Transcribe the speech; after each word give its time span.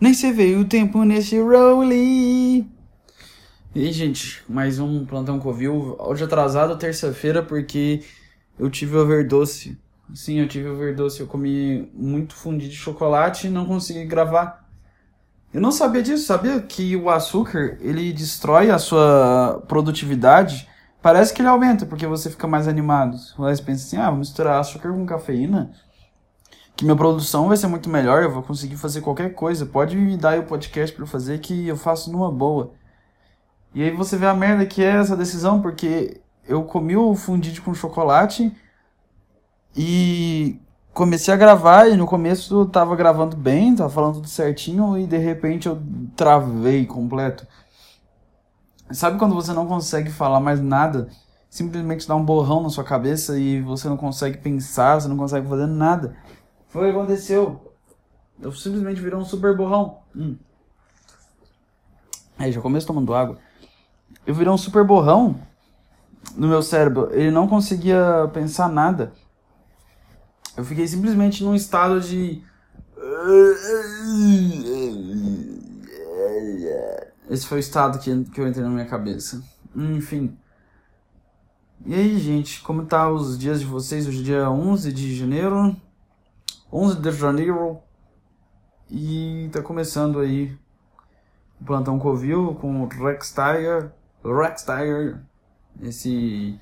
Nem 0.00 0.14
se 0.14 0.32
veio 0.32 0.60
o 0.60 0.64
tempo 0.64 1.04
nesse 1.04 1.38
role. 1.38 2.66
E 3.74 3.86
aí, 3.86 3.92
gente, 3.92 4.42
mais 4.48 4.78
um 4.78 5.04
plantão 5.04 5.38
Covil. 5.38 5.94
Hoje 5.98 6.24
atrasado, 6.24 6.78
terça-feira, 6.78 7.42
porque 7.42 8.02
eu 8.58 8.70
tive 8.70 8.96
overdose. 8.96 9.78
Sim, 10.14 10.40
eu 10.40 10.48
tive 10.48 10.70
overdose. 10.70 11.20
Eu 11.20 11.26
comi 11.26 11.90
muito 11.92 12.34
fundi 12.34 12.66
de 12.66 12.76
chocolate 12.76 13.46
e 13.46 13.50
não 13.50 13.66
consegui 13.66 14.06
gravar. 14.06 14.66
Eu 15.52 15.60
não 15.60 15.70
sabia 15.70 16.02
disso, 16.02 16.24
sabia 16.24 16.58
que 16.62 16.96
o 16.96 17.10
açúcar, 17.10 17.76
ele 17.82 18.10
destrói 18.10 18.70
a 18.70 18.78
sua 18.78 19.62
produtividade. 19.68 20.66
Parece 21.02 21.34
que 21.34 21.42
ele 21.42 21.48
aumenta, 21.48 21.84
porque 21.84 22.06
você 22.06 22.30
fica 22.30 22.46
mais 22.46 22.66
animado. 22.66 23.18
Você 23.36 23.62
pensa 23.62 23.84
assim, 23.84 23.96
ah, 23.98 24.08
vou 24.08 24.20
misturar 24.20 24.60
açúcar 24.60 24.94
com 24.94 25.04
cafeína 25.04 25.72
que 26.76 26.84
minha 26.84 26.96
produção 26.96 27.48
vai 27.48 27.56
ser 27.56 27.66
muito 27.66 27.88
melhor, 27.90 28.22
eu 28.22 28.30
vou 28.30 28.42
conseguir 28.42 28.76
fazer 28.76 29.00
qualquer 29.00 29.34
coisa. 29.34 29.66
Pode 29.66 29.96
me 29.96 30.16
dar 30.16 30.38
o 30.38 30.44
podcast 30.44 30.94
para 30.94 31.06
fazer 31.06 31.38
que 31.40 31.68
eu 31.68 31.76
faço 31.76 32.10
numa 32.10 32.30
boa. 32.30 32.72
E 33.74 33.82
aí 33.82 33.90
você 33.90 34.16
vê 34.16 34.26
a 34.26 34.34
merda 34.34 34.66
que 34.66 34.82
é 34.82 34.96
essa 34.96 35.16
decisão, 35.16 35.60
porque 35.60 36.20
eu 36.46 36.64
comi 36.64 36.96
o 36.96 37.14
fundido 37.14 37.62
com 37.62 37.72
chocolate 37.74 38.54
e 39.76 40.60
comecei 40.92 41.32
a 41.32 41.36
gravar 41.36 41.88
e 41.88 41.96
no 41.96 42.06
começo 42.06 42.60
eu 42.60 42.66
tava 42.66 42.96
gravando 42.96 43.36
bem, 43.36 43.74
tava 43.74 43.90
falando 43.90 44.14
tudo 44.14 44.28
certinho 44.28 44.98
e 44.98 45.06
de 45.06 45.16
repente 45.18 45.68
eu 45.68 45.80
travei 46.16 46.84
completo. 46.86 47.46
Sabe 48.90 49.18
quando 49.18 49.34
você 49.34 49.52
não 49.52 49.66
consegue 49.66 50.10
falar 50.10 50.40
mais 50.40 50.60
nada? 50.60 51.08
Simplesmente 51.48 52.08
dá 52.08 52.16
um 52.16 52.24
borrão 52.24 52.62
na 52.62 52.70
sua 52.70 52.84
cabeça 52.84 53.38
e 53.38 53.60
você 53.60 53.88
não 53.88 53.96
consegue 53.96 54.38
pensar, 54.38 55.00
você 55.00 55.08
não 55.08 55.16
consegue 55.16 55.48
fazer 55.48 55.66
nada. 55.66 56.16
Foi 56.70 56.82
o 56.82 56.92
que 56.92 56.98
aconteceu. 56.98 57.74
Eu 58.40 58.52
simplesmente 58.52 59.00
virei 59.00 59.18
um 59.18 59.24
super 59.24 59.56
borrão. 59.56 59.98
Hum. 60.14 60.36
Aí, 62.38 62.52
já 62.52 62.60
começo 62.60 62.86
tomando 62.86 63.12
água. 63.12 63.38
Eu 64.24 64.34
virei 64.34 64.52
um 64.52 64.56
super 64.56 64.84
borrão 64.84 65.38
no 66.36 66.46
meu 66.46 66.62
cérebro. 66.62 67.10
Ele 67.12 67.30
não 67.30 67.48
conseguia 67.48 68.30
pensar 68.32 68.68
nada. 68.68 69.12
Eu 70.56 70.64
fiquei 70.64 70.86
simplesmente 70.86 71.42
num 71.42 71.56
estado 71.56 72.00
de. 72.00 72.42
Esse 77.28 77.46
foi 77.46 77.58
o 77.58 77.60
estado 77.60 77.98
que, 77.98 78.24
que 78.24 78.40
eu 78.40 78.46
entrei 78.46 78.64
na 78.64 78.70
minha 78.70 78.86
cabeça. 78.86 79.42
Enfim. 79.74 80.38
E 81.84 81.94
aí, 81.94 82.18
gente, 82.18 82.62
como 82.62 82.86
tá 82.86 83.10
os 83.10 83.36
dias 83.36 83.58
de 83.58 83.66
vocês? 83.66 84.06
Hoje 84.06 84.20
é 84.20 84.24
dia 84.24 84.50
11 84.50 84.92
de 84.92 85.16
janeiro 85.16 85.76
11 86.72 87.00
de 87.00 87.10
janeiro 87.12 87.80
e 88.90 89.48
tá 89.52 89.62
começando 89.62 90.20
aí 90.20 90.56
o 91.60 91.64
plantão 91.64 91.98
Covil 91.98 92.54
com 92.54 92.82
o 92.82 92.86
Rex 92.86 93.32
Tiger, 93.32 93.92
Rex 94.24 94.62
Tiger, 94.62 95.20
esse 95.80 96.58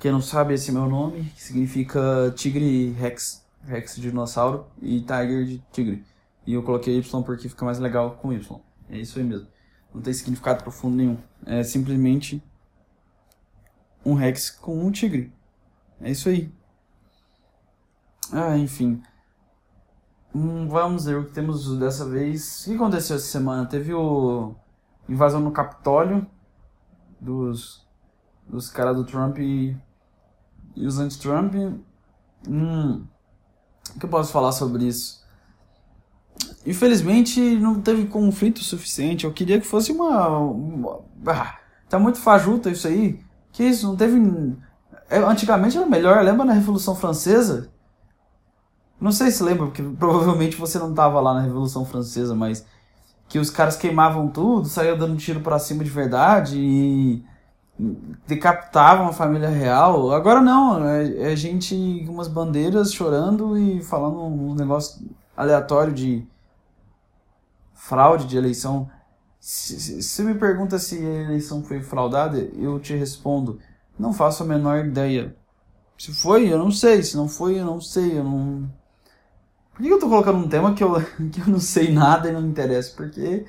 quem 0.00 0.10
não 0.10 0.22
sabe 0.22 0.54
esse 0.54 0.70
é 0.70 0.72
meu 0.72 0.88
nome, 0.88 1.24
que 1.36 1.42
significa 1.42 2.32
tigre 2.34 2.90
Rex, 2.92 3.46
Rex 3.62 3.96
de 3.96 4.02
dinossauro 4.02 4.66
e 4.80 5.00
Tiger 5.02 5.44
de 5.44 5.58
tigre. 5.70 6.04
E 6.46 6.54
eu 6.54 6.62
coloquei 6.62 6.96
Y 6.96 7.22
porque 7.22 7.50
fica 7.50 7.66
mais 7.66 7.78
legal 7.78 8.12
com 8.12 8.32
Y. 8.32 8.60
É 8.88 8.96
isso 8.96 9.18
aí 9.18 9.24
mesmo. 9.24 9.46
Não 9.94 10.00
tem 10.00 10.14
significado 10.14 10.62
profundo 10.62 10.96
nenhum. 10.96 11.18
É 11.44 11.62
simplesmente 11.62 12.42
um 14.04 14.14
Rex 14.14 14.50
com 14.50 14.86
um 14.86 14.90
tigre. 14.90 15.30
É 16.00 16.10
isso 16.10 16.30
aí. 16.30 16.50
Ah, 18.32 18.56
enfim. 18.56 19.02
Hum, 20.34 20.68
vamos 20.68 21.06
ver 21.06 21.18
o 21.18 21.24
que 21.24 21.32
temos 21.32 21.76
dessa 21.78 22.04
vez. 22.04 22.62
O 22.62 22.64
que 22.70 22.74
aconteceu 22.76 23.16
essa 23.16 23.26
semana? 23.26 23.66
Teve 23.66 23.92
o 23.92 24.54
invasão 25.08 25.40
no 25.40 25.50
Capitólio 25.50 26.26
dos, 27.20 27.84
dos 28.48 28.70
caras 28.70 28.96
do 28.96 29.04
Trump 29.04 29.38
e, 29.38 29.76
e 30.76 30.86
os 30.86 30.98
anti-Trump. 30.98 31.54
Hum, 32.48 33.04
o 33.94 33.98
que 33.98 34.06
eu 34.06 34.10
posso 34.10 34.32
falar 34.32 34.52
sobre 34.52 34.84
isso? 34.86 35.20
Infelizmente 36.64 37.40
não 37.56 37.80
teve 37.80 38.06
conflito 38.06 38.62
suficiente. 38.62 39.24
Eu 39.24 39.32
queria 39.32 39.60
que 39.60 39.66
fosse 39.66 39.90
uma. 39.92 40.38
uma 40.38 41.00
ah, 41.26 41.58
tá 41.88 41.98
muito 41.98 42.18
fajuta 42.18 42.70
isso 42.70 42.86
aí. 42.86 43.20
Que 43.52 43.64
isso? 43.64 43.86
Não 43.86 43.96
teve. 43.96 44.20
É, 45.08 45.18
antigamente 45.18 45.76
era 45.76 45.86
melhor. 45.86 46.22
Lembra 46.22 46.44
na 46.44 46.52
Revolução 46.52 46.94
Francesa? 46.94 47.69
Não 49.00 49.10
sei 49.10 49.30
se 49.30 49.42
lembra, 49.42 49.66
porque 49.66 49.82
provavelmente 49.82 50.56
você 50.56 50.78
não 50.78 50.92
tava 50.92 51.20
lá 51.20 51.34
na 51.34 51.40
Revolução 51.40 51.86
Francesa, 51.86 52.34
mas 52.34 52.66
que 53.28 53.38
os 53.38 53.48
caras 53.48 53.76
queimavam 53.76 54.28
tudo, 54.28 54.68
saíam 54.68 54.98
dando 54.98 55.16
tiro 55.16 55.40
para 55.40 55.58
cima 55.58 55.82
de 55.82 55.90
verdade 55.90 56.58
e 56.58 57.24
decapitavam 58.26 59.08
a 59.08 59.12
família 59.12 59.48
real. 59.48 60.12
Agora 60.12 60.42
não, 60.42 60.84
é, 60.86 61.32
é 61.32 61.36
gente 61.36 62.04
com 62.06 62.12
umas 62.12 62.28
bandeiras 62.28 62.92
chorando 62.92 63.56
e 63.56 63.82
falando 63.82 64.20
um 64.20 64.54
negócio 64.54 65.08
aleatório 65.36 65.94
de 65.94 66.26
fraude 67.72 68.26
de 68.26 68.36
eleição. 68.36 68.90
Se, 69.38 70.02
se 70.02 70.22
me 70.22 70.34
pergunta 70.34 70.78
se 70.78 70.98
a 70.98 71.22
eleição 71.22 71.62
foi 71.62 71.80
fraudada, 71.82 72.38
eu 72.38 72.78
te 72.78 72.94
respondo: 72.94 73.58
não 73.98 74.12
faço 74.12 74.42
a 74.42 74.46
menor 74.46 74.84
ideia. 74.84 75.34
Se 75.96 76.12
foi, 76.12 76.52
eu 76.52 76.58
não 76.58 76.70
sei. 76.70 77.02
Se 77.02 77.16
não 77.16 77.28
foi, 77.28 77.58
eu 77.58 77.64
não 77.64 77.80
sei. 77.80 78.18
Eu 78.18 78.24
não 78.24 78.79
por 79.80 79.86
que 79.86 79.92
eu 79.94 79.98
tô 79.98 80.08
colocando 80.10 80.38
um 80.38 80.48
tema 80.48 80.74
que 80.74 80.84
eu, 80.84 80.94
que 81.32 81.40
eu 81.40 81.46
não 81.46 81.58
sei 81.58 81.90
nada 81.90 82.28
e 82.28 82.32
não 82.32 82.42
me 82.42 82.48
interessa? 82.48 82.92
Porque 82.94 83.46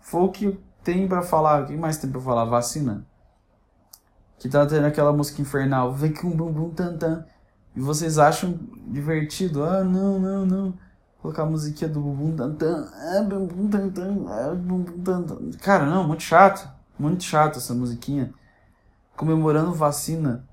foi 0.00 0.22
o 0.22 0.28
que 0.30 0.58
tem 0.82 1.06
para 1.06 1.22
falar. 1.22 1.62
O 1.62 1.66
que 1.66 1.76
mais 1.76 1.98
tem 1.98 2.10
pra 2.10 2.20
falar? 2.20 2.46
Vacina. 2.46 3.06
Que 4.38 4.48
tá 4.48 4.64
tendo 4.66 4.86
aquela 4.86 5.12
música 5.12 5.42
infernal. 5.42 5.92
Vem 5.92 6.12
com 6.12 6.30
bum 6.30 6.50
bum 6.50 6.70
tan 6.70 6.96
tan. 6.96 7.26
E 7.76 7.80
vocês 7.80 8.18
acham 8.18 8.58
divertido? 8.86 9.62
Ah, 9.62 9.84
não, 9.84 10.18
não, 10.18 10.46
não. 10.46 10.74
Colocar 11.20 11.42
a 11.42 11.46
musiquinha 11.46 11.88
do 11.88 12.00
bum 12.00 12.34
tan 12.34 12.54
tan. 12.54 12.88
Ah, 12.94 13.22
bum 13.22 13.46
bum 13.46 13.68
tan 13.68 13.90
tan. 13.90 14.24
Ah, 14.28 14.54
bum 14.54 14.82
bum 14.82 15.02
tan 15.02 15.22
tan. 15.22 15.50
Cara, 15.60 15.84
não, 15.84 16.06
muito 16.08 16.22
chato. 16.22 16.68
Muito 16.98 17.24
chato 17.24 17.58
essa 17.58 17.74
musiquinha. 17.74 18.32
Comemorando 19.16 19.74
vacina. 19.74 20.48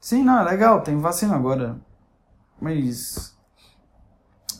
Sim, 0.00 0.24
não, 0.24 0.40
é 0.40 0.44
legal, 0.44 0.82
tem 0.82 0.98
vacina 0.98 1.36
agora. 1.36 1.78
Mas 2.60 3.38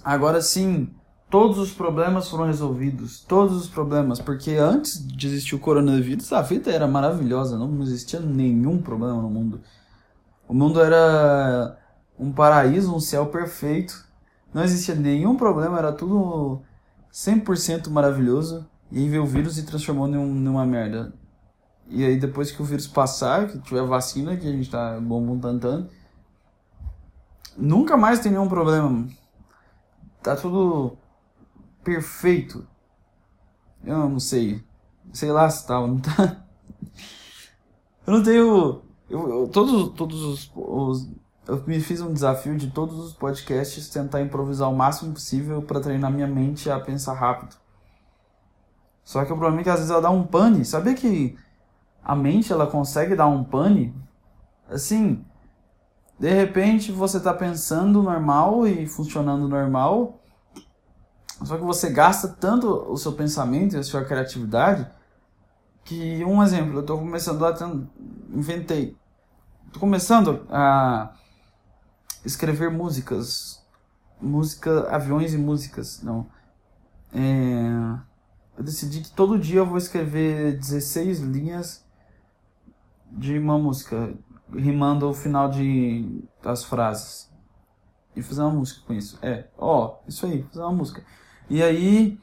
Agora 0.05 0.41
sim, 0.41 0.89
todos 1.31 1.59
os 1.59 1.73
problemas 1.73 2.29
foram 2.29 2.47
resolvidos. 2.47 3.21
Todos 3.21 3.57
os 3.57 3.69
problemas. 3.69 4.21
Porque 4.21 4.53
antes 4.53 5.07
de 5.07 5.27
existir 5.27 5.55
o 5.55 5.59
coronavírus, 5.59 6.33
a 6.33 6.43
vida 6.43 6.71
era 6.71 6.87
maravilhosa. 6.87 7.59
Não 7.59 7.83
existia 7.83 8.21
nenhum 8.21 8.83
problema 8.83 9.23
no 9.23 9.31
mundo. 9.31 9.61
O 10.49 10.55
mundo 10.55 10.81
era 10.81 11.79
um 12.19 12.33
paraíso, 12.33 12.95
um 12.95 13.01
céu 13.01 13.27
perfeito. 13.27 14.09
Não 14.53 14.65
existia 14.65 14.95
nenhum 14.95 15.37
problema, 15.37 15.79
era 15.79 15.93
tudo 15.93 16.61
100% 17.13 17.89
maravilhoso. 17.89 18.67
E 18.91 18.99
aí 18.99 19.09
veio 19.09 19.23
o 19.23 19.27
vírus 19.27 19.57
e 19.59 19.63
transformou 19.63 20.09
num, 20.09 20.27
numa 20.27 20.67
merda. 20.67 21.13
E 21.89 22.05
aí 22.05 22.19
depois 22.19 22.51
que 22.51 22.61
o 22.61 22.65
vírus 22.65 22.87
passar, 22.87 23.47
que 23.49 23.59
tiver 23.61 23.85
vacina, 23.85 24.37
que 24.37 24.47
a 24.47 24.51
gente 24.51 24.69
tá 24.71 24.99
bom, 25.01 25.25
bom 25.25 25.39
tantando, 25.39 25.89
nunca 27.57 27.97
mais 27.97 28.21
tem 28.21 28.33
nenhum 28.33 28.49
problema 28.49 29.09
tá 30.23 30.37
tudo 30.37 30.97
perfeito. 31.83 32.67
Eu 33.85 34.09
não 34.09 34.21
sei. 34.21 34.63
Sei 35.13 35.31
lá 35.31 35.49
se 35.49 35.67
tá, 35.67 35.81
não 35.81 35.99
tá. 35.99 36.45
Eu 38.07 38.15
não 38.15 38.23
tenho. 38.23 38.83
Eu, 39.09 39.29
eu, 39.29 39.49
todos 39.49 39.95
todos 39.95 40.23
os, 40.23 40.53
os, 40.57 41.09
Eu 41.47 41.63
me 41.67 41.81
fiz 41.81 42.01
um 42.01 42.13
desafio 42.13 42.57
de 42.57 42.71
todos 42.71 42.99
os 42.99 43.13
podcasts 43.13 43.89
tentar 43.89 44.21
improvisar 44.21 44.71
o 44.71 44.77
máximo 44.77 45.13
possível 45.13 45.63
para 45.63 45.81
treinar 45.81 46.11
minha 46.11 46.27
mente 46.27 46.71
a 46.71 46.81
pensar 46.81 47.15
rápido. 47.15 47.57
Só 49.05 49.25
que 49.25 49.33
o 49.33 49.37
problema 49.37 49.61
é 49.61 49.65
que 49.65 49.71
às 49.71 49.77
vezes 49.77 49.91
ela 49.91 50.01
dá 50.01 50.11
um 50.11 50.27
pane. 50.27 50.65
Sabia 50.65 50.95
que 50.95 51.37
a 52.03 52.17
mente 52.17 52.53
ela 52.53 52.67
consegue 52.67 53.15
dar 53.15 53.27
um 53.27 53.45
pane? 53.45 53.95
Assim, 54.69 55.25
de 56.21 56.29
repente 56.29 56.93
você 56.93 57.17
está 57.17 57.33
pensando 57.33 58.03
normal 58.03 58.67
e 58.67 58.87
funcionando 58.87 59.49
normal, 59.49 60.21
só 61.43 61.57
que 61.57 61.65
você 61.65 61.89
gasta 61.89 62.29
tanto 62.29 62.69
o 62.69 62.99
seu 62.99 63.13
pensamento 63.13 63.75
e 63.75 63.79
a 63.79 63.83
sua 63.83 64.05
criatividade 64.05 64.87
que, 65.83 66.23
um 66.27 66.43
exemplo, 66.43 66.75
eu 66.75 66.81
estou 66.83 66.99
começando 66.99 67.43
a. 67.43 67.71
Inventei. 68.29 68.95
Estou 69.67 69.81
começando 69.81 70.47
a 70.51 71.15
escrever 72.23 72.71
músicas. 72.71 73.65
Música, 74.21 74.95
aviões 74.95 75.33
e 75.33 75.39
músicas. 75.39 76.03
Não. 76.03 76.27
É, 77.15 77.99
eu 78.59 78.63
decidi 78.63 79.01
que 79.01 79.11
todo 79.11 79.39
dia 79.39 79.61
eu 79.61 79.67
vou 79.67 79.79
escrever 79.79 80.59
16 80.59 81.21
linhas 81.21 81.83
de 83.11 83.39
uma 83.39 83.59
música 83.59 84.15
rimando 84.53 85.09
o 85.09 85.15
final 85.15 85.51
de, 85.51 86.23
das 86.43 86.65
frases. 86.65 87.31
E 88.15 88.23
fazer 88.23 88.43
uma 88.43 88.51
música 88.51 88.83
com 88.87 88.93
isso. 88.93 89.19
É, 89.23 89.45
ó, 89.57 89.99
isso 90.07 90.27
aí, 90.27 90.43
fazer 90.45 90.61
uma 90.65 90.73
música. 90.73 91.05
E 91.49 91.63
aí, 91.63 92.19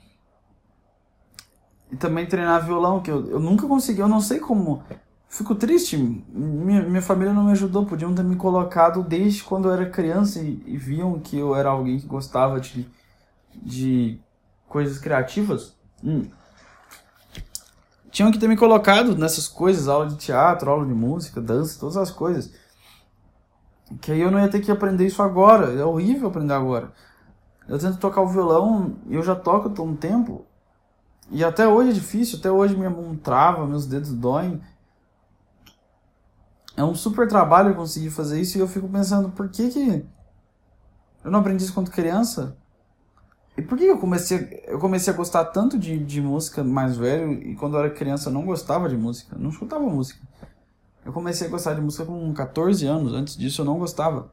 e 1.91 1.95
também 1.95 2.25
treinar 2.25 2.65
violão, 2.65 3.00
que 3.00 3.09
eu, 3.09 3.29
eu 3.29 3.39
nunca 3.39 3.68
consegui, 3.68 4.01
eu 4.01 4.07
não 4.07 4.21
sei 4.21 4.39
como. 4.39 4.83
Fico 5.29 5.56
triste, 5.56 5.97
minha, 5.97 6.81
minha 6.83 7.01
família 7.01 7.33
não 7.33 7.44
me 7.44 7.51
ajudou, 7.51 7.85
podiam 7.85 8.15
ter 8.15 8.24
me 8.24 8.35
colocado 8.35 9.03
desde 9.03 9.44
quando 9.44 9.68
eu 9.68 9.73
era 9.73 9.89
criança 9.89 10.39
e, 10.39 10.63
e 10.65 10.77
viam 10.77 11.19
que 11.19 11.38
eu 11.38 11.53
era 11.53 11.69
alguém 11.69 12.00
que 12.00 12.07
gostava 12.07 12.59
de, 12.59 12.88
de 13.53 14.19
coisas 14.68 14.97
criativas. 15.00 15.75
Hum. 16.03 16.27
Tinham 18.17 18.31
que 18.31 18.39
ter 18.39 18.47
me 18.47 18.57
colocado 18.57 19.15
nessas 19.15 19.47
coisas, 19.47 19.87
aula 19.87 20.07
de 20.07 20.15
teatro, 20.15 20.71
aula 20.71 20.87
de 20.87 20.91
música, 20.91 21.39
dança, 21.39 21.79
todas 21.79 21.97
as 21.97 22.09
coisas. 22.09 22.51
Que 24.01 24.11
aí 24.11 24.21
eu 24.21 24.31
não 24.31 24.39
ia 24.39 24.49
ter 24.49 24.59
que 24.59 24.71
aprender 24.71 25.05
isso 25.05 25.21
agora, 25.21 25.71
é 25.71 25.85
horrível 25.85 26.27
aprender 26.27 26.55
agora. 26.55 26.91
Eu 27.67 27.77
tento 27.77 27.99
tocar 27.99 28.21
o 28.21 28.27
violão 28.27 28.95
eu 29.07 29.21
já 29.21 29.35
toco 29.35 29.71
há 29.79 29.85
um 29.85 29.95
tempo, 29.95 30.47
e 31.29 31.43
até 31.43 31.67
hoje 31.67 31.91
é 31.91 31.93
difícil, 31.93 32.39
até 32.39 32.49
hoje 32.49 32.75
minha 32.75 32.89
mão 32.89 33.15
trava, 33.15 33.67
meus 33.67 33.85
dedos 33.85 34.11
doem. 34.11 34.59
É 36.75 36.83
um 36.83 36.95
super 36.95 37.27
trabalho 37.27 37.75
conseguir 37.75 38.09
fazer 38.09 38.41
isso 38.41 38.57
e 38.57 38.61
eu 38.61 38.67
fico 38.67 38.89
pensando, 38.89 39.29
por 39.29 39.47
que 39.47 39.69
que 39.69 40.03
eu 41.23 41.29
não 41.29 41.41
aprendi 41.41 41.63
isso 41.63 41.73
quando 41.75 41.91
criança? 41.91 42.57
E 43.57 43.62
por 43.63 43.75
que 43.75 43.86
eu 43.86 43.98
comecei, 43.98 44.63
eu 44.68 44.77
comecei 44.77 45.12
a 45.12 45.15
gostar 45.15 45.45
tanto 45.45 45.80
de, 45.80 45.98
de 45.98 46.21
música 46.21 46.63
mais 46.63 46.95
velho 46.95 47.33
e 47.33 47.56
quando 47.56 47.75
eu 47.75 47.80
era 47.80 47.89
criança 47.89 48.30
eu 48.30 48.33
não 48.33 48.45
gostava 48.45 48.88
de 48.88 48.95
música, 48.95 49.36
não 49.36 49.50
escutava 49.50 49.83
música. 49.83 50.19
Eu 51.04 51.12
comecei 51.12 51.48
a 51.48 51.50
gostar 51.50 51.74
de 51.74 51.81
música 51.81 52.06
com 52.06 52.31
14 52.33 52.86
anos, 52.86 53.13
antes 53.13 53.36
disso 53.36 53.62
eu 53.62 53.65
não 53.65 53.80
gostava. 53.80 54.31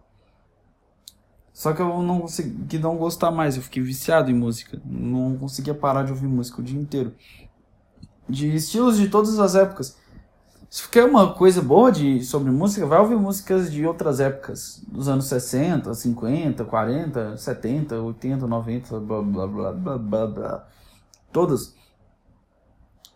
Só 1.55 1.73
que 1.73 1.81
eu 1.81 2.03
não 2.03 2.21
consegui 2.21 2.79
não 2.79 2.97
gostar 2.97 3.31
mais, 3.31 3.57
eu 3.57 3.63
fiquei 3.63 3.83
viciado 3.83 4.31
em 4.31 4.35
música. 4.35 4.83
Não 4.85 5.39
conseguia 5.39 5.73
parar 5.73 6.03
de 6.03 6.11
ouvir 6.11 6.27
música 6.27 6.61
o 6.61 6.65
dia 6.65 6.79
inteiro. 6.79 7.15
De 8.29 8.55
estilos 8.55 8.99
de 8.99 9.09
todas 9.09 9.39
as 9.39 9.55
épocas. 9.55 9.97
Se 10.75 10.89
quer 10.89 11.05
uma 11.05 11.33
coisa 11.33 11.63
boa 11.63 11.93
de, 11.93 12.25
sobre 12.25 12.51
música, 12.51 12.85
vai 12.85 12.99
ouvir 12.99 13.15
músicas 13.15 13.71
de 13.71 13.87
outras 13.87 14.19
épocas. 14.19 14.83
Dos 14.89 15.07
anos 15.07 15.27
60, 15.27 15.95
50, 15.95 16.65
40, 16.65 17.37
70, 17.37 18.01
80, 18.01 18.45
90, 18.45 18.99
blá 18.99 19.23
blá 19.23 19.47
blá 19.47 19.73
blá 19.73 19.99
blá 19.99 20.27
blá. 20.27 20.69
Todas. 21.33 21.77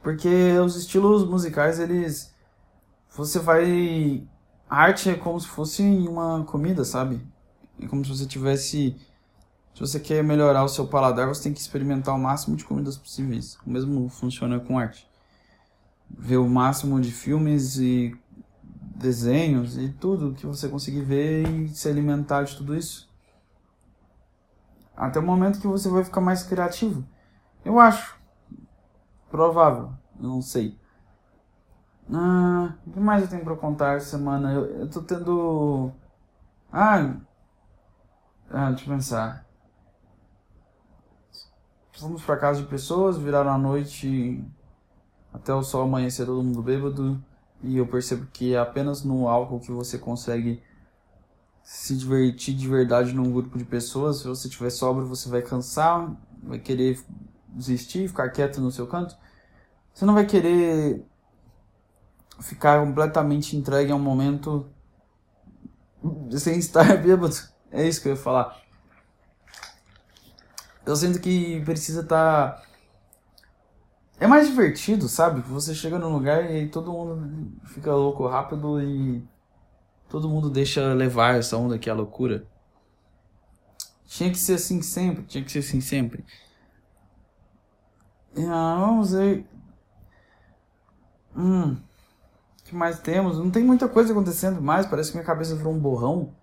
Porque 0.01 0.29
os 0.65 0.77
estilos 0.77 1.29
musicais, 1.29 1.81
eles. 1.81 2.33
Você 3.17 3.41
vai. 3.41 4.23
A 4.71 4.77
arte 4.77 5.11
é 5.11 5.15
como 5.17 5.41
se 5.41 5.49
fosse 5.49 5.83
uma 5.83 6.45
comida, 6.45 6.85
sabe? 6.85 7.21
É 7.83 7.89
como 7.89 8.05
se 8.05 8.17
você 8.17 8.25
tivesse. 8.25 8.95
Se 9.75 9.81
você 9.81 9.99
quer 9.99 10.23
melhorar 10.23 10.63
o 10.63 10.69
seu 10.69 10.87
paladar, 10.87 11.27
você 11.27 11.43
tem 11.43 11.53
que 11.53 11.59
experimentar 11.59 12.15
o 12.15 12.21
máximo 12.21 12.55
de 12.55 12.65
comidas 12.65 12.97
possíveis. 12.97 13.59
O 13.67 13.71
mesmo 13.71 14.09
funciona 14.09 14.61
com 14.61 14.79
arte. 14.79 15.08
Ver 16.11 16.37
o 16.37 16.49
máximo 16.49 17.01
de 17.01 17.13
filmes 17.13 17.79
e 17.79 18.17
desenhos 18.97 19.79
e 19.79 19.89
tudo 19.89 20.35
que 20.35 20.47
você 20.47 20.69
conseguir 20.69 21.03
ver 21.03 21.49
e 21.49 21.69
se 21.69 21.89
alimentar 21.89 22.43
de 22.43 22.57
tudo 22.57 22.77
isso. 22.77 23.09
Até 24.97 25.21
o 25.21 25.23
momento 25.23 25.61
que 25.61 25.67
você 25.67 25.89
vai 25.89 26.03
ficar 26.03 26.21
mais 26.21 26.43
criativo. 26.43 27.07
Eu 27.65 27.79
acho. 27.79 28.19
Provável. 29.31 29.93
Eu 30.21 30.29
não 30.29 30.43
sei. 30.43 30.77
Ah, 32.13 32.75
o 32.87 32.91
que 32.91 32.99
mais 32.99 33.23
eu 33.23 33.29
tenho 33.29 33.45
pra 33.45 33.55
contar 33.55 33.97
essa 33.97 34.11
semana? 34.11 34.53
Eu, 34.53 34.65
eu 34.81 34.91
tô 34.91 35.03
tendo. 35.03 35.93
Ah, 36.73 37.17
ah, 38.51 38.71
deixa 38.71 38.85
eu 38.85 38.95
pensar. 38.95 39.47
Fomos 41.93 42.25
pra 42.25 42.37
casa 42.37 42.63
de 42.63 42.69
pessoas, 42.69 43.19
viraram 43.19 43.51
a 43.51 43.59
noite 43.59 44.45
até 45.40 45.55
o 45.55 45.62
sol 45.62 45.82
amanhecer 45.82 46.26
todo 46.26 46.43
mundo 46.43 46.62
bêbado. 46.62 47.23
E 47.62 47.76
eu 47.76 47.87
percebo 47.87 48.26
que 48.32 48.55
é 48.55 48.58
apenas 48.58 49.02
no 49.02 49.29
álcool 49.29 49.61
que 49.61 49.73
você 49.73 49.99
consegue 49.99 50.62
se 51.62 51.96
divertir 51.96 52.55
de 52.55 52.69
verdade 52.69 53.12
num 53.12 53.32
grupo 53.32 53.58
de 53.58 53.64
pessoas. 53.64 54.19
Se 54.19 54.29
você 54.29 54.49
estiver 54.49 54.70
sóbrio, 54.70 55.06
você 55.06 55.29
vai 55.29 55.43
cansar, 55.43 56.17
vai 56.43 56.58
querer 56.58 56.99
desistir, 57.49 58.08
ficar 58.08 58.31
quieto 58.31 58.61
no 58.61 58.70
seu 58.70 58.87
canto. 58.87 59.17
Você 59.93 60.05
não 60.05 60.14
vai 60.14 60.26
querer 60.26 61.05
ficar 62.40 62.81
completamente 62.81 63.56
entregue 63.56 63.90
a 63.90 63.96
um 63.96 63.99
momento 63.99 64.67
sem 66.31 66.58
estar 66.58 66.96
bêbado. 67.02 67.35
É 67.70 67.87
isso 67.87 68.00
que 68.00 68.08
eu 68.08 68.12
ia 68.12 68.19
falar. 68.19 68.62
Eu 70.87 70.96
sinto 70.96 71.20
que 71.20 71.61
precisa 71.67 72.00
estar. 72.00 72.62
É 74.20 74.26
mais 74.26 74.49
divertido, 74.49 75.09
sabe? 75.09 75.41
Você 75.43 75.75
chega 75.75 75.99
num 75.99 76.12
lugar 76.12 76.50
e 76.50 76.69
todo 76.69 76.93
mundo 76.93 77.53
fica 77.67 77.94
louco 77.94 78.26
rápido 78.26 78.82
e 78.82 79.23
todo 80.09 80.29
mundo 80.29 80.50
deixa 80.50 80.93
levar 80.93 81.37
essa 81.37 81.56
onda 81.56 81.79
que 81.79 81.88
é 81.88 81.93
a 81.93 81.97
loucura. 81.97 82.47
Tinha 84.06 84.31
que 84.31 84.38
ser 84.38 84.55
assim 84.55 84.82
sempre, 84.82 85.25
tinha 85.25 85.44
que 85.44 85.53
ser 85.53 85.61
assim 85.61 85.81
sempre. 85.81 86.25
Ah, 88.37 88.76
vamos 88.81 89.12
ver. 89.12 89.47
Hum. 91.37 91.73
O 91.75 92.64
que 92.64 92.75
mais 92.75 92.99
temos? 92.99 93.38
Não 93.38 93.50
tem 93.50 93.62
muita 93.62 93.88
coisa 93.88 94.12
acontecendo 94.12 94.61
mais, 94.61 94.87
parece 94.87 95.11
que 95.11 95.17
minha 95.17 95.26
cabeça 95.26 95.55
virou 95.55 95.73
um 95.73 95.79
borrão 95.79 96.35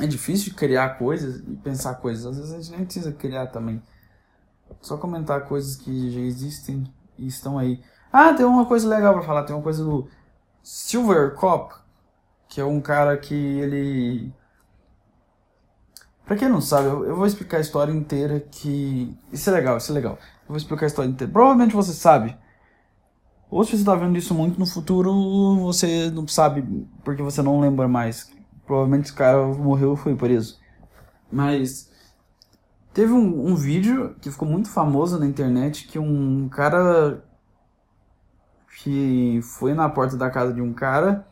é 0.00 0.06
difícil 0.06 0.54
criar 0.54 0.98
coisas 0.98 1.40
e 1.40 1.56
pensar 1.56 1.94
coisas. 1.96 2.24
Às 2.24 2.36
vezes 2.36 2.52
a 2.52 2.56
gente 2.56 2.70
nem 2.70 2.84
precisa 2.84 3.12
criar 3.12 3.48
também. 3.48 3.82
Só 4.80 4.96
comentar 4.96 5.46
coisas 5.46 5.76
que 5.76 6.10
já 6.10 6.20
existem 6.20 6.84
e 7.18 7.26
estão 7.26 7.58
aí. 7.58 7.82
Ah, 8.12 8.32
tem 8.32 8.46
uma 8.46 8.66
coisa 8.66 8.88
legal 8.88 9.14
para 9.14 9.22
falar. 9.22 9.44
Tem 9.44 9.54
uma 9.54 9.62
coisa 9.62 9.84
do 9.84 10.08
Silver 10.62 11.34
Cop, 11.34 11.74
que 12.48 12.60
é 12.60 12.64
um 12.64 12.80
cara 12.80 13.16
que 13.16 13.34
ele. 13.34 14.32
Pra 16.24 16.36
quem 16.36 16.48
não 16.48 16.60
sabe, 16.60 16.86
eu, 16.86 17.16
vou 17.16 17.26
explicar 17.26 17.58
a 17.58 17.60
história 17.60 17.92
inteira 17.92 18.40
que. 18.40 19.16
Isso 19.32 19.50
é 19.50 19.52
legal, 19.52 19.76
isso 19.76 19.92
é 19.92 19.94
legal. 19.94 20.18
Eu 20.42 20.48
vou 20.48 20.56
explicar 20.56 20.86
a 20.86 20.88
história 20.88 21.08
inteira. 21.08 21.32
Provavelmente 21.32 21.74
você 21.74 21.92
sabe. 21.92 22.36
Ou 23.50 23.64
se 23.64 23.76
você 23.76 23.84
tá 23.84 23.94
vendo 23.94 24.16
isso 24.16 24.34
muito 24.34 24.58
no 24.58 24.66
futuro, 24.66 25.12
você 25.60 26.10
não 26.10 26.26
sabe 26.26 26.86
porque 27.04 27.22
você 27.22 27.42
não 27.42 27.60
lembra 27.60 27.86
mais 27.86 28.32
Provavelmente 28.66 29.06
esse 29.06 29.12
cara 29.12 29.46
morreu 29.46 29.90
ou 29.90 29.96
foi 29.96 30.14
preso. 30.14 30.58
Mas 31.30 31.90
teve 32.92 33.12
um, 33.12 33.48
um 33.48 33.54
vídeo 33.54 34.14
que 34.20 34.30
ficou 34.30 34.48
muito 34.48 34.68
famoso 34.68 35.18
na 35.18 35.26
internet 35.26 35.86
que 35.86 35.98
um 35.98 36.48
cara 36.48 37.24
que 38.82 39.40
foi 39.42 39.74
na 39.74 39.88
porta 39.88 40.16
da 40.16 40.30
casa 40.30 40.52
de 40.52 40.60
um 40.60 40.72
cara 40.72 41.26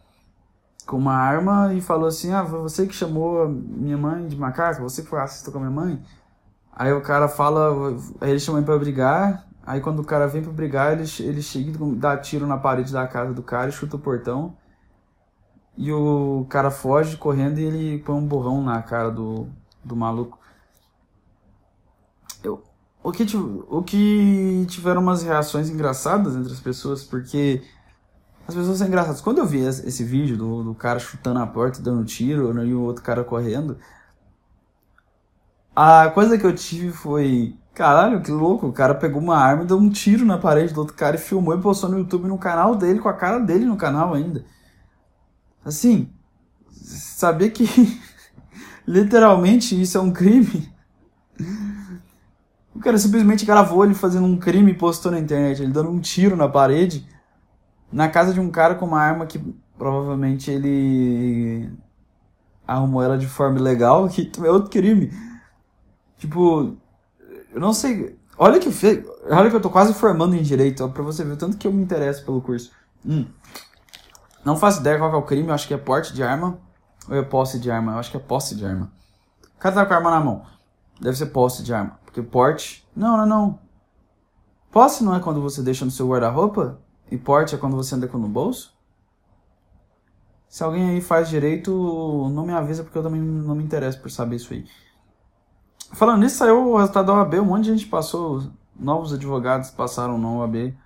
com 0.86 0.96
uma 0.96 1.14
arma 1.14 1.72
e 1.74 1.80
falou 1.80 2.08
assim: 2.08 2.32
Ah, 2.32 2.42
você 2.42 2.86
que 2.86 2.94
chamou 2.94 3.48
minha 3.48 3.96
mãe 3.96 4.26
de 4.26 4.36
macaco, 4.36 4.82
você 4.82 5.02
que 5.02 5.08
foi 5.08 5.20
racista 5.20 5.50
com 5.50 5.58
a 5.58 5.60
minha 5.60 5.70
mãe. 5.70 6.02
Aí 6.72 6.92
o 6.92 7.00
cara 7.00 7.28
fala, 7.28 7.96
aí 8.20 8.30
ele 8.30 8.40
chama 8.40 8.58
ele 8.58 8.66
pra 8.66 8.78
brigar. 8.78 9.46
Aí 9.64 9.80
quando 9.80 10.00
o 10.00 10.04
cara 10.04 10.26
vem 10.26 10.42
pra 10.42 10.52
brigar, 10.52 10.92
ele, 10.92 11.04
ele 11.20 11.42
chega 11.42 11.70
e 11.70 11.94
dá 11.94 12.16
tiro 12.16 12.46
na 12.46 12.56
parede 12.56 12.92
da 12.92 13.06
casa 13.06 13.32
do 13.32 13.42
cara 13.42 13.68
e 13.68 13.72
chuta 13.72 13.96
o 13.96 14.00
portão. 14.00 14.56
E 15.76 15.92
o 15.92 16.44
cara 16.48 16.70
foge 16.70 17.16
correndo 17.16 17.58
e 17.58 17.64
ele 17.64 17.98
põe 18.02 18.16
um 18.16 18.26
borrão 18.26 18.62
na 18.62 18.82
cara 18.82 19.10
do, 19.10 19.46
do 19.84 19.94
maluco. 19.94 20.39
Eu, 22.42 22.62
o, 23.02 23.12
que, 23.12 23.24
o 23.36 23.82
que 23.82 24.66
tiveram 24.68 25.00
umas 25.00 25.22
reações 25.22 25.68
engraçadas 25.68 26.36
entre 26.36 26.52
as 26.52 26.60
pessoas, 26.60 27.02
porque 27.02 27.62
as 28.46 28.54
pessoas 28.54 28.78
são 28.78 28.86
engraçadas. 28.86 29.20
Quando 29.20 29.38
eu 29.38 29.46
vi 29.46 29.60
esse 29.60 30.04
vídeo 30.04 30.36
do, 30.36 30.64
do 30.64 30.74
cara 30.74 30.98
chutando 30.98 31.40
a 31.40 31.46
porta, 31.46 31.80
dando 31.80 32.04
tiro, 32.04 32.52
né, 32.52 32.66
e 32.66 32.74
o 32.74 32.82
outro 32.82 33.02
cara 33.02 33.22
correndo, 33.22 33.78
a 35.74 36.10
coisa 36.10 36.36
que 36.36 36.44
eu 36.44 36.54
tive 36.54 36.92
foi. 36.92 37.56
Caralho, 37.72 38.20
que 38.22 38.30
louco. 38.30 38.66
O 38.66 38.72
cara 38.72 38.94
pegou 38.94 39.22
uma 39.22 39.36
arma 39.36 39.62
e 39.62 39.66
deu 39.66 39.78
um 39.78 39.88
tiro 39.88 40.26
na 40.26 40.36
parede 40.36 40.74
do 40.74 40.80
outro 40.80 40.94
cara 40.94 41.16
e 41.16 41.18
filmou 41.18 41.56
e 41.56 41.60
postou 41.60 41.88
no 41.88 41.98
YouTube 41.98 42.26
no 42.28 42.36
canal 42.36 42.74
dele, 42.74 42.98
com 42.98 43.08
a 43.08 43.14
cara 43.14 43.38
dele 43.38 43.64
no 43.64 43.76
canal 43.76 44.12
ainda. 44.12 44.44
Assim, 45.64 46.12
saber 46.70 47.50
que 47.50 47.64
literalmente 48.86 49.80
isso 49.80 49.96
é 49.96 50.00
um 50.00 50.12
crime. 50.12 50.70
O 52.80 52.82
cara 52.82 52.96
simplesmente 52.96 53.44
gravou 53.44 53.84
ele 53.84 53.92
fazendo 53.92 54.24
um 54.24 54.38
crime 54.38 54.70
e 54.70 54.74
postou 54.74 55.12
na 55.12 55.18
internet, 55.18 55.60
ele 55.60 55.70
dando 55.70 55.90
um 55.90 56.00
tiro 56.00 56.34
na 56.34 56.48
parede, 56.48 57.06
na 57.92 58.08
casa 58.08 58.32
de 58.32 58.40
um 58.40 58.50
cara 58.50 58.74
com 58.74 58.86
uma 58.86 58.98
arma 58.98 59.26
que 59.26 59.38
provavelmente 59.76 60.50
ele 60.50 61.70
arrumou 62.66 63.02
ela 63.02 63.18
de 63.18 63.26
forma 63.26 63.58
ilegal, 63.58 64.08
que 64.08 64.32
é 64.42 64.50
outro 64.50 64.70
crime. 64.70 65.12
Tipo, 66.16 66.74
eu 67.52 67.60
não 67.60 67.74
sei. 67.74 68.18
Olha 68.38 68.58
que 68.58 68.72
fe... 68.72 69.04
olha 69.30 69.50
que 69.50 69.56
eu 69.56 69.60
tô 69.60 69.68
quase 69.68 69.92
formando 69.92 70.34
em 70.34 70.42
direito, 70.42 70.82
ó, 70.82 70.88
pra 70.88 71.02
você 71.02 71.22
ver 71.22 71.32
o 71.32 71.36
tanto 71.36 71.58
que 71.58 71.66
eu 71.66 71.72
me 71.74 71.82
interesso 71.82 72.24
pelo 72.24 72.40
curso. 72.40 72.70
Hum. 73.04 73.26
Não 74.42 74.56
faço 74.56 74.80
ideia 74.80 74.96
qual 74.96 75.12
é 75.12 75.16
o 75.16 75.22
crime, 75.22 75.48
eu 75.48 75.54
acho 75.54 75.68
que 75.68 75.74
é 75.74 75.76
porte 75.76 76.14
de 76.14 76.22
arma 76.22 76.58
ou 77.06 77.14
é 77.14 77.20
posse 77.22 77.58
de 77.58 77.70
arma. 77.70 77.92
Eu 77.92 77.98
acho 77.98 78.10
que 78.10 78.16
é 78.16 78.20
posse 78.20 78.54
de 78.54 78.64
arma. 78.64 78.90
O 79.54 79.58
cara 79.60 79.74
tá 79.74 79.84
com 79.84 79.92
a 79.92 79.96
arma 79.98 80.10
na 80.10 80.20
mão. 80.20 80.46
Deve 80.98 81.18
ser 81.18 81.26
posse 81.26 81.62
de 81.62 81.74
arma. 81.74 81.99
Porque 82.10 82.22
porte. 82.22 82.86
Não, 82.94 83.16
não, 83.16 83.26
não. 83.26 83.58
Posse 84.70 85.04
não 85.04 85.14
é 85.14 85.20
quando 85.20 85.40
você 85.40 85.62
deixa 85.62 85.84
no 85.84 85.90
seu 85.92 86.08
guarda-roupa? 86.08 86.80
E 87.10 87.16
porte 87.16 87.54
é 87.54 87.58
quando 87.58 87.76
você 87.76 87.94
anda 87.94 88.08
com 88.08 88.18
no 88.18 88.28
bolso? 88.28 88.76
Se 90.48 90.64
alguém 90.64 90.90
aí 90.90 91.00
faz 91.00 91.28
direito, 91.28 91.70
não 92.32 92.44
me 92.44 92.52
avisa 92.52 92.82
porque 92.82 92.98
eu 92.98 93.02
também 93.02 93.20
não 93.20 93.54
me 93.54 93.62
interesso 93.62 94.00
por 94.00 94.10
saber 94.10 94.36
isso 94.36 94.52
aí. 94.52 94.64
Falando 95.92 96.20
nisso, 96.20 96.38
saiu 96.38 96.72
o 96.72 96.76
resultado 96.76 97.06
da 97.06 97.14
OAB, 97.14 97.34
um 97.34 97.44
monte 97.44 97.64
de 97.64 97.70
gente 97.70 97.86
passou, 97.86 98.42
novos 98.74 99.12
advogados 99.12 99.70
passaram 99.70 100.18
na 100.18 100.28
OAB. 100.28 100.56
E 100.56 100.76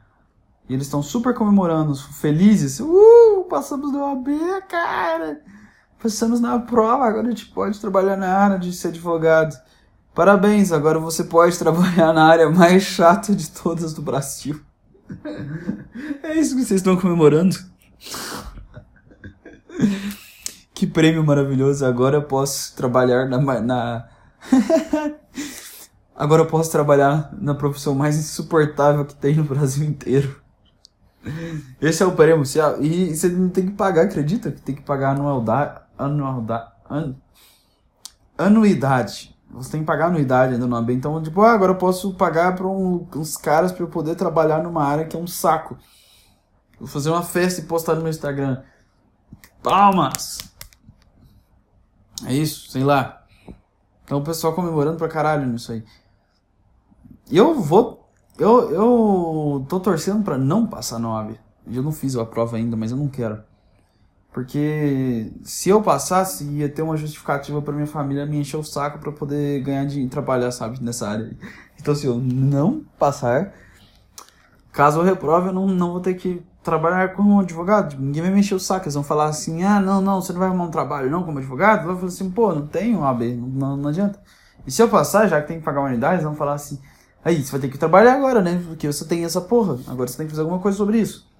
eles 0.68 0.86
estão 0.86 1.02
super 1.02 1.34
comemorando, 1.34 1.94
felizes. 1.94 2.80
Uh, 2.80 3.46
passamos 3.48 3.92
na 3.92 4.04
OAB, 4.04 4.28
cara! 4.68 5.42
Passamos 6.02 6.40
na 6.40 6.58
prova, 6.58 7.06
agora 7.06 7.26
a 7.26 7.30
gente 7.30 7.46
pode 7.46 7.80
trabalhar 7.80 8.16
na 8.16 8.28
área 8.36 8.58
de 8.58 8.72
ser 8.72 8.88
advogado. 8.88 9.54
Parabéns, 10.14 10.70
agora 10.70 10.98
você 10.98 11.24
pode 11.24 11.58
trabalhar 11.58 12.12
na 12.12 12.24
área 12.24 12.48
mais 12.48 12.84
chata 12.84 13.34
de 13.34 13.50
todas 13.50 13.92
do 13.92 14.00
Brasil. 14.00 14.60
É 16.22 16.34
isso 16.34 16.54
que 16.54 16.64
vocês 16.64 16.80
estão 16.80 16.96
comemorando? 16.96 17.56
Que 20.72 20.86
prêmio 20.86 21.24
maravilhoso! 21.24 21.84
Agora 21.84 22.16
eu 22.16 22.22
posso 22.22 22.74
trabalhar 22.76 23.28
na. 23.28 23.60
na... 23.60 24.08
Agora 26.14 26.42
eu 26.42 26.46
posso 26.46 26.70
trabalhar 26.70 27.30
na 27.36 27.54
profissão 27.54 27.94
mais 27.94 28.16
insuportável 28.16 29.04
que 29.04 29.14
tem 29.14 29.34
no 29.34 29.44
Brasil 29.44 29.84
inteiro. 29.84 30.40
Esse 31.80 32.02
é 32.02 32.06
o 32.06 32.12
prêmio. 32.12 32.44
E 32.80 33.14
você 33.14 33.28
não 33.28 33.48
tem 33.48 33.66
que 33.66 33.72
pagar, 33.72 34.04
acredita? 34.04 34.52
Que 34.52 34.60
tem 34.60 34.74
que 34.76 34.82
pagar 34.82 35.10
anualidade. 35.10 35.80
anualidade 35.98 36.70
an, 36.88 37.14
anuidade. 38.38 39.33
Você 39.54 39.70
tem 39.70 39.80
que 39.80 39.86
pagar 39.86 40.06
anuidade 40.06 40.54
ainda 40.54 40.66
no 40.66 40.76
AB. 40.76 40.92
Então, 40.92 41.22
tipo, 41.22 41.40
ah, 41.42 41.52
agora 41.52 41.72
eu 41.72 41.76
posso 41.76 42.14
pagar 42.14 42.56
para 42.56 42.66
um, 42.66 43.06
uns 43.14 43.36
caras 43.36 43.70
para 43.70 43.82
eu 43.82 43.88
poder 43.88 44.16
trabalhar 44.16 44.62
numa 44.62 44.84
área 44.84 45.04
que 45.04 45.16
é 45.16 45.18
um 45.18 45.26
saco. 45.26 45.78
Vou 46.78 46.88
fazer 46.88 47.10
uma 47.10 47.22
festa 47.22 47.60
e 47.60 47.64
postar 47.64 47.94
no 47.94 48.00
meu 48.00 48.10
Instagram. 48.10 48.62
Palmas! 49.62 50.38
É 52.26 52.34
isso, 52.34 52.70
sei 52.70 52.82
lá. 52.82 53.24
Então 54.04 54.18
o 54.18 54.24
pessoal 54.24 54.54
comemorando 54.54 54.98
pra 54.98 55.08
caralho 55.08 55.46
nisso 55.46 55.72
aí. 55.72 55.84
Eu 57.30 57.60
vou. 57.60 58.10
Eu, 58.38 58.70
eu 58.72 59.66
tô 59.68 59.78
torcendo 59.78 60.24
pra 60.24 60.36
não 60.36 60.66
passar 60.66 60.98
no 60.98 61.16
AB. 61.16 61.38
Eu 61.70 61.82
não 61.82 61.92
fiz 61.92 62.16
a 62.16 62.26
prova 62.26 62.56
ainda, 62.56 62.76
mas 62.76 62.90
eu 62.90 62.96
não 62.96 63.08
quero. 63.08 63.42
Porque 64.34 65.32
se 65.44 65.70
eu 65.70 65.80
passasse, 65.80 66.42
ia 66.44 66.68
ter 66.68 66.82
uma 66.82 66.96
justificativa 66.96 67.62
para 67.62 67.72
minha 67.72 67.86
família 67.86 68.26
me 68.26 68.36
encher 68.36 68.56
o 68.56 68.64
saco 68.64 68.98
para 68.98 69.12
poder 69.12 69.62
ganhar 69.62 69.84
dinheiro 69.84 70.10
trabalhar, 70.10 70.50
sabe, 70.50 70.82
nessa 70.82 71.08
área. 71.08 71.30
Então, 71.80 71.94
se 71.94 72.04
eu 72.04 72.18
não 72.18 72.84
passar, 72.98 73.54
caso 74.72 74.98
eu 74.98 75.04
reprove, 75.04 75.50
eu 75.50 75.52
não, 75.52 75.68
não 75.68 75.92
vou 75.92 76.00
ter 76.00 76.14
que 76.14 76.42
trabalhar 76.64 77.14
como 77.14 77.38
advogado. 77.38 77.96
Ninguém 77.96 78.22
vai 78.22 78.32
me 78.32 78.40
encher 78.40 78.56
o 78.56 78.58
saco. 78.58 78.86
Eles 78.86 78.94
vão 78.94 79.04
falar 79.04 79.26
assim: 79.26 79.62
ah, 79.62 79.78
não, 79.78 80.00
não, 80.00 80.20
você 80.20 80.32
não 80.32 80.40
vai 80.40 80.48
arrumar 80.48 80.64
um 80.64 80.70
trabalho 80.70 81.08
não 81.08 81.22
como 81.22 81.38
advogado? 81.38 81.86
Vou 81.86 81.94
falar 81.94 82.08
assim: 82.08 82.28
pô, 82.28 82.52
não 82.52 82.66
tenho 82.66 83.04
AB, 83.04 83.36
não, 83.36 83.46
não, 83.46 83.76
não 83.76 83.88
adianta. 83.90 84.20
E 84.66 84.70
se 84.72 84.82
eu 84.82 84.88
passar, 84.88 85.28
já 85.28 85.40
que 85.40 85.46
tem 85.46 85.60
que 85.60 85.64
pagar 85.64 85.80
uma 85.80 85.90
unidade, 85.90 86.14
eles 86.14 86.24
vão 86.24 86.34
falar 86.34 86.54
assim: 86.54 86.80
aí, 87.24 87.40
você 87.40 87.52
vai 87.52 87.60
ter 87.60 87.68
que 87.68 87.78
trabalhar 87.78 88.14
agora, 88.14 88.42
né? 88.42 88.60
Porque 88.66 88.88
você 88.88 89.04
tem 89.04 89.24
essa 89.24 89.40
porra. 89.40 89.78
Agora 89.86 90.08
você 90.08 90.16
tem 90.16 90.26
que 90.26 90.32
fazer 90.32 90.42
alguma 90.42 90.58
coisa 90.58 90.76
sobre 90.76 90.98
isso. 90.98 91.32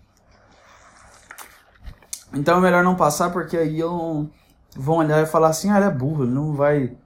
Então 2.35 2.59
é 2.59 2.61
melhor 2.61 2.83
não 2.85 2.97
passar, 2.97 3.31
porque 3.31 3.57
aí 3.57 3.79
eu 3.79 4.29
vão 4.77 4.97
olhar 4.97 5.23
e 5.23 5.27
falar 5.27 5.49
assim, 5.49 5.71
ah, 5.71 5.77
ele 5.77 5.87
é 5.87 5.91
burro, 5.91 6.25
ele 6.25 6.33
não 6.33 6.55
vai. 6.55 6.97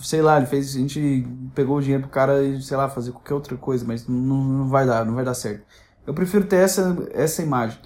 Sei 0.00 0.22
lá, 0.22 0.36
ele 0.36 0.46
fez. 0.46 0.74
A 0.74 0.78
gente 0.78 1.26
pegou 1.54 1.78
o 1.78 1.80
dinheiro 1.80 2.02
pro 2.02 2.10
cara 2.10 2.42
e, 2.42 2.60
sei 2.62 2.76
lá, 2.76 2.88
fazer 2.88 3.12
qualquer 3.12 3.34
outra 3.34 3.56
coisa, 3.56 3.84
mas 3.84 4.06
não, 4.06 4.44
não 4.44 4.68
vai 4.68 4.86
dar, 4.86 5.04
não 5.04 5.14
vai 5.14 5.24
dar 5.24 5.34
certo. 5.34 5.64
Eu 6.06 6.14
prefiro 6.14 6.44
ter 6.44 6.56
essa, 6.56 6.96
essa 7.12 7.42
imagem. 7.42 7.78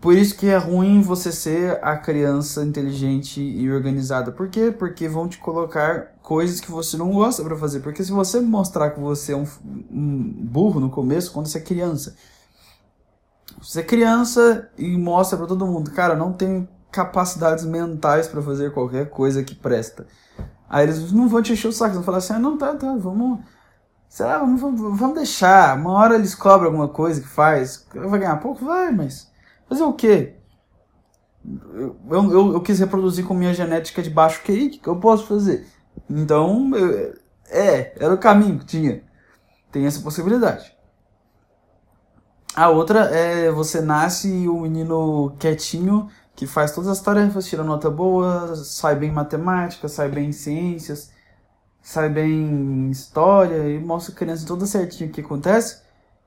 Por 0.00 0.14
isso 0.14 0.36
que 0.36 0.46
é 0.46 0.56
ruim 0.56 1.00
você 1.02 1.32
ser 1.32 1.80
a 1.82 1.96
criança 1.96 2.64
inteligente 2.64 3.40
e 3.40 3.70
organizada. 3.70 4.30
Por 4.30 4.48
quê? 4.48 4.72
Porque 4.76 5.08
vão 5.08 5.28
te 5.28 5.38
colocar 5.38 6.12
coisas 6.22 6.60
que 6.60 6.70
você 6.70 6.96
não 6.96 7.10
gosta 7.10 7.42
para 7.42 7.56
fazer. 7.56 7.80
Porque 7.80 8.04
se 8.04 8.12
você 8.12 8.40
mostrar 8.40 8.90
que 8.90 9.00
você 9.00 9.32
é 9.32 9.36
um, 9.36 9.46
um 9.90 10.32
burro 10.44 10.78
no 10.78 10.88
começo, 10.88 11.32
quando 11.32 11.46
você 11.46 11.58
é 11.58 11.62
criança, 11.62 12.14
você 13.60 13.80
é 13.80 13.82
criança 13.82 14.70
e 14.76 14.96
mostra 14.96 15.36
para 15.36 15.46
todo 15.46 15.66
mundo, 15.66 15.90
cara, 15.90 16.14
não 16.14 16.32
tenho 16.32 16.68
capacidades 16.90 17.64
mentais 17.64 18.26
para 18.26 18.42
fazer 18.42 18.72
qualquer 18.72 19.10
coisa 19.10 19.42
que 19.42 19.54
presta. 19.54 20.06
Aí 20.68 20.84
eles 20.84 21.12
não 21.12 21.28
vão 21.28 21.42
te 21.42 21.52
encher 21.52 21.68
o 21.68 21.72
saco, 21.72 21.94
vão 21.94 22.02
falar 22.02 22.18
assim, 22.18 22.34
ah, 22.34 22.38
não, 22.38 22.58
tá, 22.58 22.74
tá, 22.74 22.94
vamos, 22.96 23.40
vamos, 24.18 24.60
vamos, 24.60 24.98
vamos 24.98 25.14
deixar. 25.14 25.76
Uma 25.76 25.92
hora 25.92 26.14
eles 26.14 26.34
cobram 26.34 26.66
alguma 26.66 26.88
coisa 26.88 27.20
que 27.20 27.28
faz, 27.28 27.86
vai 27.94 28.20
ganhar 28.20 28.36
pouco? 28.36 28.64
Vai, 28.64 28.92
mas 28.92 29.30
fazer 29.68 29.82
o 29.82 29.92
quê? 29.92 30.34
Eu, 31.72 31.96
eu, 32.10 32.52
eu 32.54 32.60
quis 32.60 32.78
reproduzir 32.78 33.24
com 33.24 33.32
minha 33.32 33.54
genética 33.54 34.02
de 34.02 34.10
baixo 34.10 34.42
QI, 34.44 34.66
o 34.66 34.70
que 34.70 34.88
eu 34.88 34.96
posso 34.96 35.26
fazer? 35.26 35.66
Então, 36.08 36.70
eu, 36.74 37.14
é, 37.50 37.94
era 37.98 38.12
o 38.12 38.18
caminho 38.18 38.58
que 38.58 38.66
tinha. 38.66 39.02
Tem 39.72 39.86
essa 39.86 40.00
possibilidade. 40.00 40.77
A 42.58 42.70
outra 42.70 43.04
é 43.14 43.52
você 43.52 43.80
nasce 43.80 44.28
e 44.28 44.48
o 44.48 44.62
menino 44.62 45.32
quietinho, 45.38 46.08
que 46.34 46.44
faz 46.44 46.72
todas 46.72 46.90
as 46.90 47.00
tarefas, 47.00 47.46
tira 47.46 47.62
nota 47.62 47.88
boa, 47.88 48.52
sai 48.56 48.96
bem 48.96 49.10
em 49.10 49.12
matemática, 49.12 49.86
sai 49.86 50.08
bem 50.08 50.30
em 50.30 50.32
ciências, 50.32 51.12
sai 51.80 52.08
bem 52.08 52.32
em 52.32 52.90
história 52.90 53.68
e 53.68 53.78
mostra 53.78 54.12
a 54.12 54.16
criança 54.16 54.44
toda 54.44 54.66
certinho 54.66 55.08
o 55.08 55.12
que 55.12 55.20
acontece. 55.20 55.82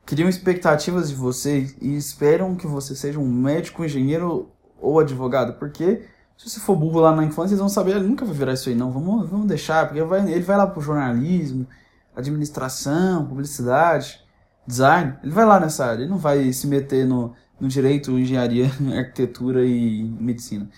Criam 0.05 0.29
expectativas 0.29 1.09
de 1.09 1.15
você 1.15 1.75
e 1.81 1.97
esperam 1.97 2.55
que 2.55 2.65
você 2.65 2.95
seja 2.95 3.19
um 3.19 3.27
médico, 3.29 3.83
engenheiro 3.83 4.49
ou 4.79 5.01
advogado, 5.01 5.59
porque 5.59 6.01
se 6.37 6.49
você 6.49 6.61
for 6.61 6.77
burro 6.77 7.01
lá 7.01 7.13
na 7.13 7.25
infância, 7.25 7.49
eles 7.49 7.59
vão 7.59 7.67
saber, 7.67 7.97
ele 7.97 8.07
nunca 8.07 8.23
vai 8.23 8.33
virar 8.33 8.53
isso 8.53 8.69
aí, 8.69 8.75
não. 8.75 8.89
Vamos, 8.89 9.29
vamos 9.29 9.47
deixar, 9.47 9.85
porque 9.85 9.99
ele 9.99 10.07
vai, 10.07 10.21
ele 10.31 10.45
vai 10.45 10.55
lá 10.55 10.65
pro 10.65 10.79
jornalismo, 10.79 11.67
administração, 12.15 13.25
publicidade 13.25 14.30
design, 14.65 15.17
ele 15.23 15.31
vai 15.31 15.45
lá 15.45 15.59
nessa 15.59 15.85
área, 15.85 16.03
ele 16.03 16.09
não 16.09 16.17
vai 16.17 16.51
se 16.53 16.67
meter 16.67 17.05
no, 17.05 17.33
no 17.59 17.67
direito, 17.67 18.17
engenharia, 18.17 18.65
arquitetura 18.97 19.65
e 19.65 20.03
medicina. 20.03 20.69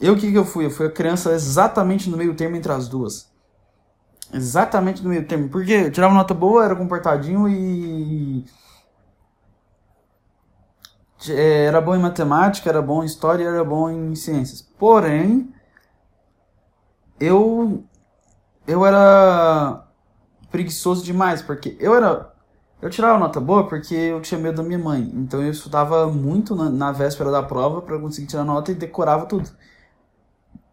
Eu 0.00 0.14
o 0.14 0.16
que, 0.16 0.30
que 0.30 0.38
eu 0.38 0.44
fui? 0.44 0.66
Eu 0.66 0.70
fui 0.70 0.86
a 0.86 0.90
criança 0.90 1.32
exatamente 1.32 2.10
no 2.10 2.16
meio 2.16 2.34
termo 2.34 2.56
entre 2.56 2.72
as 2.72 2.88
duas. 2.88 3.32
Exatamente 4.32 5.02
no 5.02 5.10
meio 5.10 5.26
termo. 5.26 5.48
Porque 5.48 5.72
eu 5.72 5.92
tirava 5.92 6.12
nota 6.14 6.34
boa, 6.34 6.64
era 6.64 6.76
comportadinho 6.76 7.48
e. 7.48 8.44
É, 11.28 11.66
era 11.66 11.80
bom 11.80 11.94
em 11.96 12.00
matemática, 12.00 12.68
era 12.68 12.82
bom 12.82 13.02
em 13.02 13.06
história, 13.06 13.44
era 13.44 13.64
bom 13.64 13.88
em 13.90 14.14
ciências. 14.14 14.60
Porém, 14.78 15.54
eu 17.20 17.84
eu 18.66 18.84
era 18.84 19.83
preguiçoso 20.54 21.04
demais, 21.04 21.42
porque 21.42 21.76
eu 21.80 21.96
era. 21.96 22.32
Eu 22.80 22.88
tirava 22.88 23.18
nota 23.18 23.40
boa 23.40 23.66
porque 23.66 23.92
eu 23.92 24.20
tinha 24.20 24.38
medo 24.38 24.58
da 24.58 24.62
minha 24.62 24.78
mãe. 24.78 25.10
Então 25.14 25.42
eu 25.42 25.50
estudava 25.50 26.06
muito 26.06 26.54
na, 26.54 26.70
na 26.70 26.92
véspera 26.92 27.28
da 27.30 27.42
prova 27.42 27.82
para 27.82 27.98
conseguir 27.98 28.28
tirar 28.28 28.44
nota 28.44 28.70
e 28.70 28.74
decorava 28.74 29.26
tudo. 29.26 29.50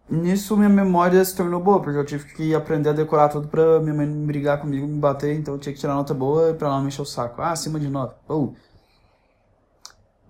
Nisso 0.08 0.56
minha 0.56 0.70
memória 0.70 1.24
se 1.26 1.36
tornou 1.36 1.60
boa, 1.60 1.82
porque 1.82 1.98
eu 1.98 2.06
tive 2.06 2.26
que 2.36 2.54
aprender 2.54 2.90
a 2.90 2.94
decorar 2.94 3.30
tudo 3.30 3.48
pra 3.48 3.80
minha 3.80 3.94
mãe 3.94 4.06
não 4.06 4.26
brigar 4.26 4.60
comigo, 4.60 4.86
me 4.86 5.00
bater, 5.00 5.36
então 5.36 5.56
eu 5.56 5.60
tinha 5.60 5.74
que 5.74 5.80
tirar 5.80 5.96
nota 5.96 6.14
boa 6.14 6.54
pra 6.54 6.68
ela 6.68 6.76
não 6.76 6.84
me 6.84 6.90
encher 6.90 7.02
o 7.02 7.06
saco. 7.06 7.42
Ah, 7.42 7.52
acima 7.52 7.80
de 7.80 7.90
nota. 7.90 8.16
Oh. 8.28 8.54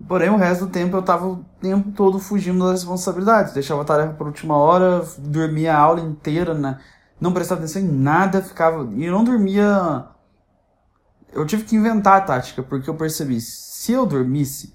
Porém, 0.08 0.30
o 0.30 0.36
resto 0.36 0.66
do 0.66 0.70
tempo 0.72 0.96
eu 0.96 1.02
tava 1.02 1.26
o 1.26 1.44
tempo 1.60 1.90
todo 1.92 2.18
fugindo 2.18 2.64
das 2.64 2.80
responsabilidades. 2.80 3.52
Deixava 3.52 3.82
a 3.82 3.84
tarefa 3.84 4.14
por 4.14 4.28
última 4.28 4.56
hora, 4.56 5.04
dormia 5.18 5.74
a 5.76 5.78
aula 5.78 6.00
inteira, 6.00 6.54
né? 6.54 6.78
Não 7.22 7.32
prestava 7.32 7.60
atenção 7.60 7.80
em 7.80 7.86
nada, 7.86 8.42
ficava. 8.42 8.92
E 8.94 9.04
eu 9.04 9.12
não 9.12 9.22
dormia. 9.22 10.06
Eu 11.32 11.46
tive 11.46 11.62
que 11.62 11.76
inventar 11.76 12.18
a 12.18 12.20
tática, 12.20 12.64
porque 12.64 12.90
eu 12.90 12.96
percebi, 12.96 13.40
se 13.40 13.92
eu 13.92 14.04
dormisse, 14.04 14.74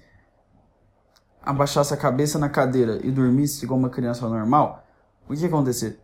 abaixasse 1.42 1.92
a 1.92 1.96
cabeça 1.96 2.38
na 2.38 2.48
cadeira 2.48 3.00
e 3.04 3.10
dormisse 3.10 3.64
igual 3.64 3.78
uma 3.78 3.90
criança 3.90 4.26
normal, 4.26 4.82
o 5.28 5.34
que 5.34 5.42
ia 5.42 5.46
acontecer? 5.46 6.00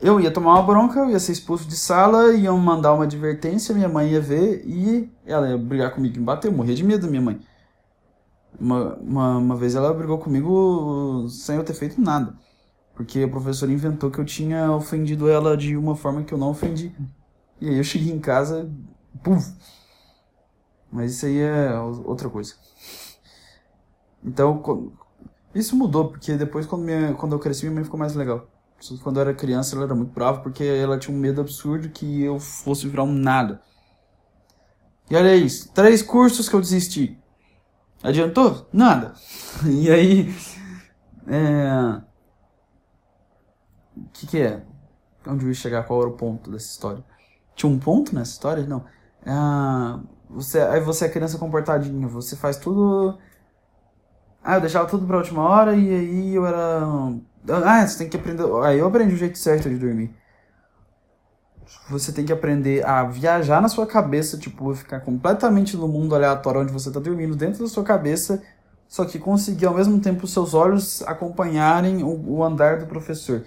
Eu 0.00 0.20
ia 0.20 0.30
tomar 0.30 0.52
uma 0.52 0.62
bronca, 0.62 1.00
eu 1.00 1.10
ia 1.10 1.18
ser 1.18 1.32
expulso 1.32 1.66
de 1.66 1.76
sala, 1.76 2.34
iam 2.34 2.58
mandar 2.58 2.92
uma 2.92 3.04
advertência, 3.04 3.74
minha 3.74 3.88
mãe 3.88 4.10
ia 4.10 4.20
ver 4.20 4.62
e 4.66 5.10
ela 5.24 5.48
ia 5.48 5.56
brigar 5.56 5.94
comigo, 5.94 6.18
me 6.18 6.24
bater, 6.24 6.48
eu 6.48 6.52
morria 6.52 6.74
de 6.74 6.84
medo 6.84 7.08
minha 7.08 7.22
mãe. 7.22 7.40
Uma, 8.60 8.94
uma, 8.96 9.38
uma 9.38 9.56
vez 9.56 9.74
ela 9.74 9.94
brigou 9.94 10.18
comigo 10.18 11.26
sem 11.30 11.56
eu 11.56 11.64
ter 11.64 11.74
feito 11.74 12.00
nada. 12.00 12.34
Porque 12.94 13.20
a 13.20 13.28
professora 13.28 13.72
inventou 13.72 14.10
que 14.10 14.18
eu 14.18 14.24
tinha 14.24 14.70
ofendido 14.72 15.28
ela 15.28 15.56
de 15.56 15.76
uma 15.76 15.96
forma 15.96 16.22
que 16.22 16.32
eu 16.32 16.38
não 16.38 16.50
ofendi. 16.50 16.94
E 17.60 17.68
aí 17.68 17.76
eu 17.76 17.84
cheguei 17.84 18.12
em 18.12 18.20
casa, 18.20 18.70
puf! 19.22 19.52
Mas 20.92 21.14
isso 21.14 21.26
aí 21.26 21.38
é 21.38 21.76
outra 21.78 22.30
coisa. 22.30 22.54
Então, 24.22 24.92
isso 25.54 25.76
mudou, 25.76 26.08
porque 26.08 26.36
depois, 26.36 26.66
quando, 26.66 26.82
minha, 26.84 27.14
quando 27.14 27.32
eu 27.32 27.38
cresci, 27.38 27.64
minha 27.64 27.74
mãe 27.74 27.84
ficou 27.84 27.98
mais 27.98 28.14
legal. 28.14 28.48
Quando 29.02 29.16
eu 29.16 29.22
era 29.22 29.34
criança 29.34 29.74
ela 29.74 29.84
era 29.84 29.94
muito 29.94 30.12
brava 30.12 30.40
porque 30.40 30.62
ela 30.62 30.98
tinha 30.98 31.16
um 31.16 31.18
medo 31.18 31.40
absurdo 31.40 31.88
que 31.88 32.22
eu 32.22 32.38
fosse 32.38 32.86
virar 32.86 33.04
um 33.04 33.12
nada. 33.12 33.60
E 35.10 35.16
olha 35.16 35.34
isso, 35.34 35.72
três 35.72 36.02
cursos 36.02 36.48
que 36.48 36.54
eu 36.54 36.60
desisti. 36.60 37.18
Adiantou? 38.02 38.68
Nada. 38.72 39.14
E 39.64 39.90
aí. 39.90 40.34
É. 41.26 42.13
O 43.96 44.08
que, 44.12 44.26
que 44.26 44.40
é? 44.40 44.62
Onde 45.26 45.44
eu 45.44 45.48
ia 45.48 45.54
chegar? 45.54 45.84
Qual 45.84 46.00
era 46.00 46.10
o 46.10 46.16
ponto 46.16 46.50
dessa 46.50 46.66
história? 46.66 47.04
Tinha 47.54 47.70
um 47.70 47.78
ponto 47.78 48.14
nessa 48.14 48.32
história? 48.32 48.66
Não. 48.66 48.84
Ah, 49.26 50.00
você, 50.28 50.60
aí 50.60 50.80
você 50.80 51.06
é 51.06 51.08
criança 51.08 51.38
comportadinha, 51.38 52.08
você 52.08 52.36
faz 52.36 52.56
tudo. 52.56 53.18
Ah, 54.42 54.56
eu 54.56 54.60
deixava 54.60 54.86
tudo 54.88 55.06
pra 55.06 55.16
última 55.18 55.42
hora 55.42 55.74
e 55.74 55.90
aí 55.90 56.34
eu 56.34 56.46
era. 56.46 56.82
Ah, 57.64 57.86
você 57.86 57.98
tem 57.98 58.08
que 58.08 58.16
aprender. 58.16 58.44
Aí 58.64 58.78
eu 58.78 58.86
aprendi 58.86 59.14
o 59.14 59.18
jeito 59.18 59.38
certo 59.38 59.68
de 59.68 59.76
dormir. 59.78 60.14
Você 61.88 62.12
tem 62.12 62.24
que 62.24 62.32
aprender 62.32 62.84
a 62.84 63.04
viajar 63.04 63.60
na 63.60 63.68
sua 63.68 63.86
cabeça, 63.86 64.38
tipo, 64.38 64.74
ficar 64.74 65.00
completamente 65.00 65.76
no 65.76 65.88
mundo 65.88 66.14
aleatório 66.14 66.60
onde 66.60 66.72
você 66.72 66.90
tá 66.90 67.00
dormindo, 67.00 67.36
dentro 67.36 67.60
da 67.62 67.68
sua 67.68 67.82
cabeça, 67.84 68.42
só 68.88 69.04
que 69.04 69.18
conseguir 69.18 69.66
ao 69.66 69.74
mesmo 69.74 70.00
tempo 70.00 70.26
seus 70.26 70.54
olhos 70.54 71.02
acompanharem 71.02 72.02
o, 72.02 72.36
o 72.36 72.44
andar 72.44 72.78
do 72.78 72.86
professor. 72.86 73.44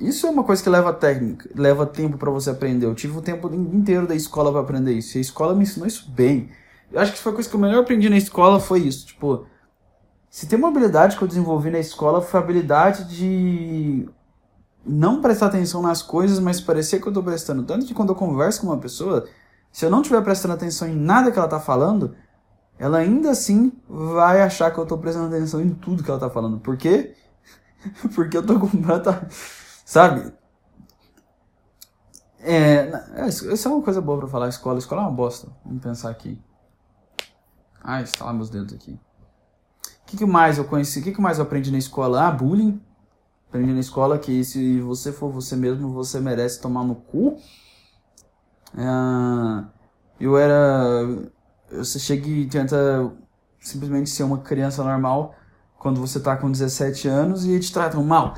Isso 0.00 0.26
é 0.26 0.30
uma 0.30 0.44
coisa 0.44 0.62
que 0.62 0.70
leva 0.70 0.92
técnica, 0.92 1.50
leva 1.54 1.84
tempo 1.84 2.16
para 2.16 2.30
você 2.30 2.50
aprender. 2.50 2.86
Eu 2.86 2.94
tive 2.94 3.18
o 3.18 3.22
tempo 3.22 3.52
inteiro 3.52 4.06
da 4.06 4.14
escola 4.14 4.52
para 4.52 4.60
aprender 4.60 4.92
isso. 4.92 5.16
E 5.16 5.18
a 5.18 5.20
escola 5.20 5.54
me 5.54 5.62
ensinou 5.62 5.86
isso 5.86 6.08
bem. 6.10 6.50
Eu 6.92 7.00
acho 7.00 7.12
que 7.12 7.18
foi 7.18 7.32
a 7.32 7.34
coisa 7.34 7.50
que 7.50 7.56
eu 7.56 7.60
melhor 7.60 7.80
aprendi 7.80 8.08
na 8.08 8.16
escola 8.16 8.60
foi 8.60 8.80
isso. 8.80 9.06
Tipo, 9.06 9.46
se 10.30 10.46
tem 10.46 10.58
uma 10.58 10.68
habilidade 10.68 11.16
que 11.16 11.22
eu 11.22 11.28
desenvolvi 11.28 11.70
na 11.70 11.80
escola 11.80 12.22
foi 12.22 12.38
a 12.38 12.42
habilidade 12.42 13.04
de 13.04 14.08
não 14.86 15.20
prestar 15.20 15.46
atenção 15.46 15.82
nas 15.82 16.00
coisas, 16.00 16.38
mas 16.38 16.60
parecer 16.60 17.00
que 17.00 17.08
eu 17.08 17.12
tô 17.12 17.22
prestando. 17.22 17.64
Tanto 17.64 17.84
que 17.84 17.92
quando 17.92 18.10
eu 18.10 18.14
converso 18.14 18.60
com 18.60 18.68
uma 18.68 18.78
pessoa, 18.78 19.26
se 19.72 19.84
eu 19.84 19.90
não 19.90 20.00
estiver 20.00 20.22
prestando 20.22 20.54
atenção 20.54 20.88
em 20.88 20.96
nada 20.96 21.32
que 21.32 21.38
ela 21.38 21.48
tá 21.48 21.58
falando, 21.58 22.14
ela 22.78 22.98
ainda 22.98 23.30
assim 23.30 23.72
vai 23.88 24.40
achar 24.42 24.70
que 24.70 24.78
eu 24.78 24.86
tô 24.86 24.96
prestando 24.96 25.34
atenção 25.34 25.60
em 25.60 25.70
tudo 25.70 26.04
que 26.04 26.10
ela 26.10 26.20
tá 26.20 26.30
falando. 26.30 26.58
Por 26.60 26.76
quê? 26.76 27.14
Porque 28.14 28.36
eu 28.36 28.46
tô 28.46 28.58
completa 28.60 29.28
Sabe? 29.88 30.30
É, 32.40 32.90
isso 33.26 33.66
é 33.66 33.70
uma 33.70 33.82
coisa 33.82 34.02
boa 34.02 34.18
pra 34.18 34.28
falar. 34.28 34.50
Escola, 34.50 34.78
escola 34.78 35.00
é 35.00 35.04
uma 35.06 35.10
bosta. 35.10 35.48
Vamos 35.64 35.82
pensar 35.82 36.10
aqui. 36.10 36.38
Ai, 37.82 38.04
lá 38.20 38.30
meus 38.34 38.50
dedos 38.50 38.74
aqui. 38.74 38.92
O 38.92 39.00
que, 40.04 40.18
que 40.18 40.26
mais 40.26 40.58
eu 40.58 40.66
conheci? 40.66 41.00
O 41.00 41.02
que, 41.02 41.12
que 41.12 41.20
mais 41.22 41.38
eu 41.38 41.44
aprendi 41.44 41.70
na 41.70 41.78
escola? 41.78 42.28
Ah, 42.28 42.30
bullying. 42.30 42.78
Aprendi 43.48 43.72
na 43.72 43.80
escola 43.80 44.18
que 44.18 44.44
se 44.44 44.78
você 44.82 45.10
for 45.10 45.32
você 45.32 45.56
mesmo, 45.56 45.90
você 45.90 46.20
merece 46.20 46.60
tomar 46.60 46.84
no 46.84 46.94
cu. 46.94 47.38
É, 48.76 49.64
eu 50.20 50.36
era. 50.36 51.32
Você 51.72 51.98
chega 51.98 52.28
e 52.28 52.46
tenta 52.46 53.10
simplesmente 53.58 54.10
ser 54.10 54.24
uma 54.24 54.36
criança 54.36 54.84
normal 54.84 55.34
quando 55.78 55.98
você 55.98 56.20
tá 56.20 56.36
com 56.36 56.52
17 56.52 57.08
anos 57.08 57.46
e 57.46 57.58
te 57.58 57.72
tratam 57.72 58.04
mal. 58.04 58.34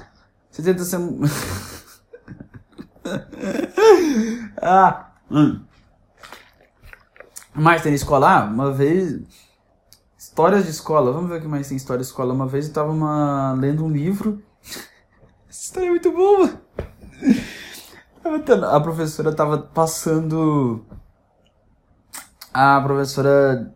Você 0.51 0.63
tenta 0.63 0.85
ser. 0.85 0.99
ah. 4.61 5.13
Hum. 5.31 5.65
Mais 7.55 7.83
tem 7.83 7.95
escola? 7.95 8.29
Ah, 8.29 8.45
uma 8.45 8.73
vez. 8.73 9.21
Histórias 10.19 10.65
de 10.65 10.71
escola. 10.71 11.13
Vamos 11.13 11.31
ver 11.31 11.39
o 11.39 11.41
que 11.41 11.47
mais 11.47 11.69
tem 11.69 11.77
história 11.77 12.03
de 12.03 12.09
escola. 12.09 12.35
Uma 12.35 12.47
vez 12.47 12.67
eu 12.67 12.73
tava 12.73 12.91
uma... 12.91 13.53
lendo 13.53 13.85
um 13.85 13.91
livro. 13.91 14.43
Essa 15.49 15.63
história 15.63 15.87
é 15.87 15.91
muito 15.91 16.11
boa. 16.11 16.61
A 18.73 18.81
professora 18.81 19.35
tava 19.35 19.59
passando. 19.59 20.85
A 22.53 22.81
professora 22.81 23.73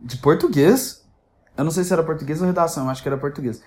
de 0.00 0.18
português. 0.18 1.02
Eu 1.56 1.64
não 1.64 1.70
sei 1.70 1.84
se 1.84 1.92
era 1.92 2.02
português 2.02 2.40
ou 2.40 2.46
redação, 2.46 2.90
acho 2.90 3.00
que 3.00 3.08
era 3.08 3.16
português 3.16 3.62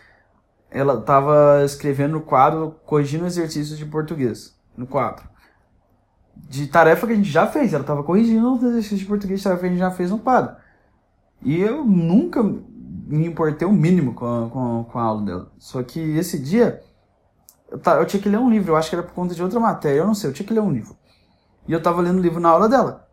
ela 0.70 1.00
estava 1.00 1.64
escrevendo 1.64 2.14
no 2.14 2.22
quadro, 2.22 2.76
corrigindo 2.86 3.26
exercícios 3.26 3.78
de 3.78 3.86
português, 3.86 4.56
no 4.76 4.86
quadro. 4.86 5.28
De 6.36 6.68
tarefa 6.68 7.08
que 7.08 7.14
a 7.14 7.16
gente 7.16 7.30
já 7.30 7.48
fez, 7.48 7.74
ela 7.74 7.82
estava 7.82 8.04
corrigindo 8.04 8.54
os 8.54 8.64
exercícios 8.64 9.00
de 9.00 9.06
português, 9.06 9.42
tarefa 9.42 9.62
que 9.62 9.68
a 9.68 9.70
gente 9.70 9.80
já 9.80 9.92
fez 9.92 10.12
no 10.12 10.20
quadro. 10.20 10.56
E 11.42 11.60
eu 11.60 11.84
nunca 11.86 12.44
me 12.44 13.26
importei 13.26 13.68
o 13.68 13.72
mínimo 13.72 14.14
com 14.14 14.26
a, 14.26 14.50
com, 14.50 14.84
com 14.84 15.00
a 15.00 15.04
aula 15.04 15.26
dela. 15.26 15.52
Só 15.58 15.82
que 15.82 16.00
esse 16.00 16.38
dia, 16.38 16.84
eu, 17.70 17.80
eu 17.80 18.06
tinha 18.06 18.22
que 18.22 18.30
ler 18.30 18.38
um 18.38 18.50
livro, 18.50 18.74
eu 18.74 18.76
acho 18.76 18.90
que 18.90 18.96
era 18.96 19.04
por 19.04 19.14
conta 19.14 19.34
de 19.34 19.42
outra 19.42 19.60
matéria, 19.60 20.00
eu 20.00 20.08
não 20.08 20.14
sei, 20.14 20.30
eu 20.30 20.34
tinha 20.34 20.46
que 20.46 20.54
ler 20.54 20.60
um 20.60 20.72
livro. 20.72 20.96
E 21.68 21.72
eu 21.72 21.78
estava 21.80 22.02
lendo 22.02 22.20
o 22.20 22.22
livro 22.22 22.40
na 22.40 22.50
aula 22.50 22.70
dela. 22.70 23.08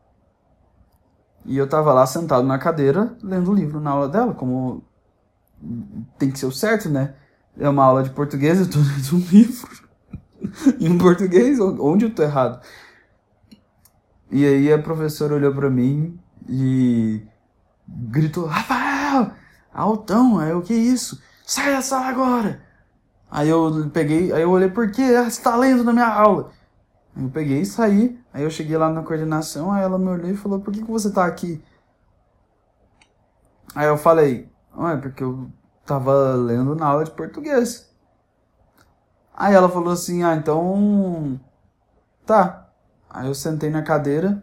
E 1.44 1.56
eu 1.56 1.66
estava 1.66 1.92
lá 1.92 2.06
sentado 2.06 2.46
na 2.46 2.58
cadeira, 2.58 3.16
lendo 3.22 3.50
o 3.50 3.54
livro 3.54 3.80
na 3.80 3.90
aula 3.90 4.08
dela, 4.08 4.32
como 4.34 4.82
tem 6.18 6.30
que 6.30 6.38
ser 6.38 6.46
o 6.46 6.52
certo, 6.52 6.88
né? 6.88 7.14
É 7.58 7.68
uma 7.68 7.84
aula 7.84 8.02
de 8.02 8.10
português, 8.10 8.60
eu 8.60 8.70
tô 8.70 8.78
lendo 8.78 9.16
um 9.16 9.28
livro 9.30 9.84
em 10.80 10.98
português, 10.98 11.58
onde 11.60 12.06
eu 12.06 12.14
tô 12.14 12.22
errado? 12.22 12.60
E 14.30 14.44
aí 14.44 14.72
a 14.72 14.78
professora 14.78 15.34
olhou 15.34 15.54
para 15.54 15.70
mim 15.70 16.18
e 16.48 17.22
gritou, 17.86 18.46
Rafael, 18.46 19.32
altão, 19.72 20.38
aí 20.38 20.52
o 20.52 20.62
que 20.62 20.72
é 20.72 20.76
isso? 20.76 21.22
Sai 21.46 21.72
da 21.72 21.82
sala 21.82 22.06
agora! 22.06 22.62
Aí 23.30 23.48
eu 23.48 23.90
peguei, 23.92 24.32
aí 24.32 24.42
eu 24.42 24.50
olhei, 24.50 24.70
por 24.70 24.90
quê? 24.90 25.02
Ah, 25.02 25.28
você 25.28 25.42
tá 25.42 25.56
lendo 25.56 25.82
na 25.82 25.92
minha 25.92 26.06
aula. 26.06 26.52
Eu 27.16 27.28
peguei 27.30 27.60
e 27.60 27.66
saí, 27.66 28.18
aí 28.32 28.42
eu 28.42 28.50
cheguei 28.50 28.76
lá 28.76 28.90
na 28.90 29.02
coordenação, 29.02 29.72
aí 29.72 29.82
ela 29.82 29.98
me 29.98 30.08
olhou 30.08 30.30
e 30.30 30.36
falou, 30.36 30.60
por 30.60 30.72
que, 30.72 30.82
que 30.82 30.90
você 30.90 31.10
tá 31.10 31.24
aqui? 31.24 31.62
Aí 33.74 33.86
eu 33.86 33.96
falei, 33.96 34.48
ah, 34.76 34.92
é 34.92 34.96
porque 34.96 35.22
eu 35.22 35.50
tava 35.84 36.34
lendo 36.34 36.74
na 36.74 36.86
aula 36.86 37.04
de 37.04 37.10
português. 37.10 37.90
Aí 39.34 39.54
ela 39.54 39.68
falou 39.68 39.92
assim: 39.92 40.22
Ah, 40.22 40.34
então. 40.34 41.40
Tá. 42.26 42.68
Aí 43.10 43.28
eu 43.28 43.34
sentei 43.34 43.70
na 43.70 43.82
cadeira 43.82 44.42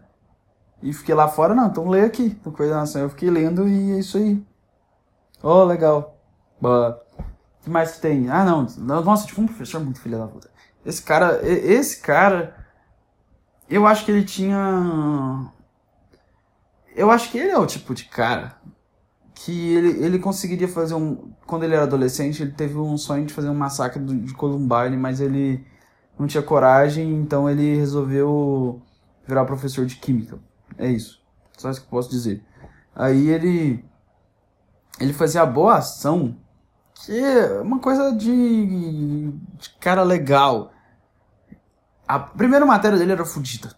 e 0.82 0.92
fiquei 0.92 1.14
lá 1.14 1.28
fora. 1.28 1.54
Não, 1.54 1.66
então 1.68 1.88
lê 1.88 2.02
aqui, 2.02 2.38
no 2.44 2.52
coordenação. 2.52 3.02
Eu 3.02 3.10
fiquei 3.10 3.30
lendo 3.30 3.68
e 3.68 3.92
é 3.92 3.98
isso 3.98 4.16
aí. 4.18 4.44
Oh, 5.42 5.64
legal. 5.64 6.16
O 6.60 6.94
que 7.64 7.70
mais 7.70 7.92
que 7.92 8.00
tem? 8.00 8.30
Ah, 8.30 8.44
não. 8.44 8.66
Nossa, 9.02 9.26
tipo 9.26 9.40
um 9.40 9.46
professor 9.46 9.80
muito 9.80 10.00
filho 10.00 10.18
da 10.18 10.26
puta. 10.26 10.50
Esse 10.84 11.02
cara, 11.02 11.40
esse 11.46 12.00
cara, 12.00 12.56
eu 13.68 13.86
acho 13.86 14.04
que 14.04 14.10
ele 14.10 14.24
tinha. 14.24 15.50
Eu 16.94 17.10
acho 17.10 17.30
que 17.30 17.38
ele 17.38 17.50
é 17.50 17.58
o 17.58 17.66
tipo 17.66 17.94
de 17.94 18.04
cara 18.04 18.61
que 19.34 19.74
ele, 19.74 20.04
ele 20.04 20.18
conseguiria 20.18 20.68
fazer 20.68 20.94
um. 20.94 21.32
Quando 21.46 21.64
ele 21.64 21.74
era 21.74 21.84
adolescente, 21.84 22.42
ele 22.42 22.52
teve 22.52 22.76
um 22.76 22.96
sonho 22.98 23.26
de 23.26 23.32
fazer 23.32 23.48
um 23.48 23.54
massacre 23.54 24.02
de 24.02 24.34
Columbine, 24.34 24.96
mas 24.96 25.20
ele 25.20 25.64
não 26.18 26.26
tinha 26.26 26.42
coragem, 26.42 27.14
então 27.16 27.48
ele 27.48 27.76
resolveu 27.76 28.82
virar 29.26 29.44
professor 29.44 29.86
de 29.86 29.96
química. 29.96 30.38
É 30.78 30.88
isso. 30.90 31.22
Só 31.56 31.70
isso 31.70 31.80
que 31.80 31.86
eu 31.86 31.90
posso 31.90 32.10
dizer. 32.10 32.42
Aí 32.94 33.28
ele. 33.28 33.84
Ele 35.00 35.12
fazia 35.12 35.44
boa 35.46 35.78
ação, 35.78 36.36
que 36.94 37.18
é 37.18 37.60
uma 37.60 37.78
coisa 37.78 38.12
de, 38.12 39.30
de 39.30 39.70
cara 39.80 40.02
legal. 40.02 40.72
A 42.06 42.18
primeira 42.18 42.66
matéria 42.66 42.98
dele 42.98 43.12
era 43.12 43.24
fodida. 43.24 43.74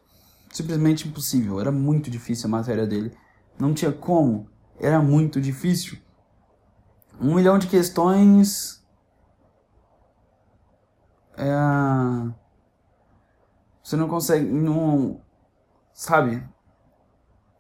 Simplesmente 0.51 1.07
impossível. 1.09 1.61
Era 1.61 1.71
muito 1.71 2.11
difícil 2.11 2.49
a 2.49 2.51
matéria 2.51 2.87
dele. 2.87 3.17
Não 3.59 3.73
tinha 3.73 3.93
como 3.93 4.49
era 4.79 5.01
muito 5.01 5.41
difícil. 5.41 5.99
Um 7.21 7.35
milhão 7.35 7.59
de 7.59 7.67
questões. 7.67 8.85
É, 11.37 11.55
você 13.83 13.97
não 13.97 14.09
consegue. 14.09 14.47
Não, 14.47 15.21
sabe? 15.93 16.43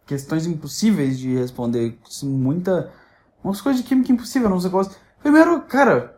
Questões 0.06 0.46
impossíveis 0.46 1.18
de 1.18 1.36
responder. 1.36 1.98
Assim, 2.06 2.28
muita. 2.28 2.92
Umas 3.42 3.60
coisas 3.60 3.82
de 3.82 3.86
química 3.86 4.10
impossível, 4.10 4.48
não 4.48 4.60
sei 4.60 4.70
qual. 4.70 4.88
Primeiro, 5.20 5.62
cara. 5.62 6.12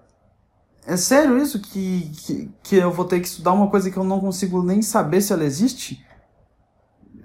É 0.89 0.97
sério 0.97 1.37
isso 1.37 1.59
que, 1.59 2.13
que, 2.17 2.55
que 2.63 2.77
eu 2.77 2.93
vou 2.93 3.05
ter 3.05 3.19
que 3.19 3.27
estudar 3.27 3.53
uma 3.53 3.69
coisa 3.69 3.91
que 3.91 3.97
eu 3.97 4.05
não 4.05 4.21
consigo 4.21 4.63
nem 4.63 4.81
saber 4.81 5.21
se 5.21 5.33
ela 5.33 5.43
existe? 5.43 6.07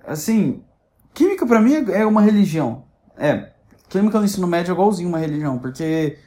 Assim, 0.03 0.63
química 1.13 1.45
para 1.45 1.61
mim 1.61 1.75
é 1.91 2.03
uma 2.03 2.23
religião. 2.23 2.85
É, 3.15 3.53
Química 3.91 4.19
no 4.19 4.25
ensino 4.25 4.47
médio 4.47 4.71
é 4.71 4.73
igualzinho 4.73 5.09
uma 5.09 5.19
religião, 5.19 5.59
porque 5.59 6.17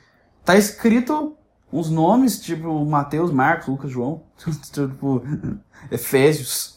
tá 0.45 0.55
escrito 0.55 1.35
uns 1.73 1.89
nomes, 1.89 2.39
tipo 2.39 2.85
Mateus, 2.85 3.33
Marcos, 3.33 3.69
Lucas, 3.69 3.91
João, 3.91 4.23
tipo 4.71 5.23
Efésios. 5.91 6.77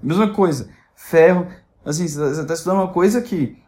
Mesma 0.00 0.32
coisa. 0.32 0.70
Ferro. 0.94 1.48
Assim, 1.84 2.06
você 2.06 2.46
tá 2.46 2.54
estudando 2.54 2.78
uma 2.78 2.92
coisa 2.92 3.20
que 3.20 3.60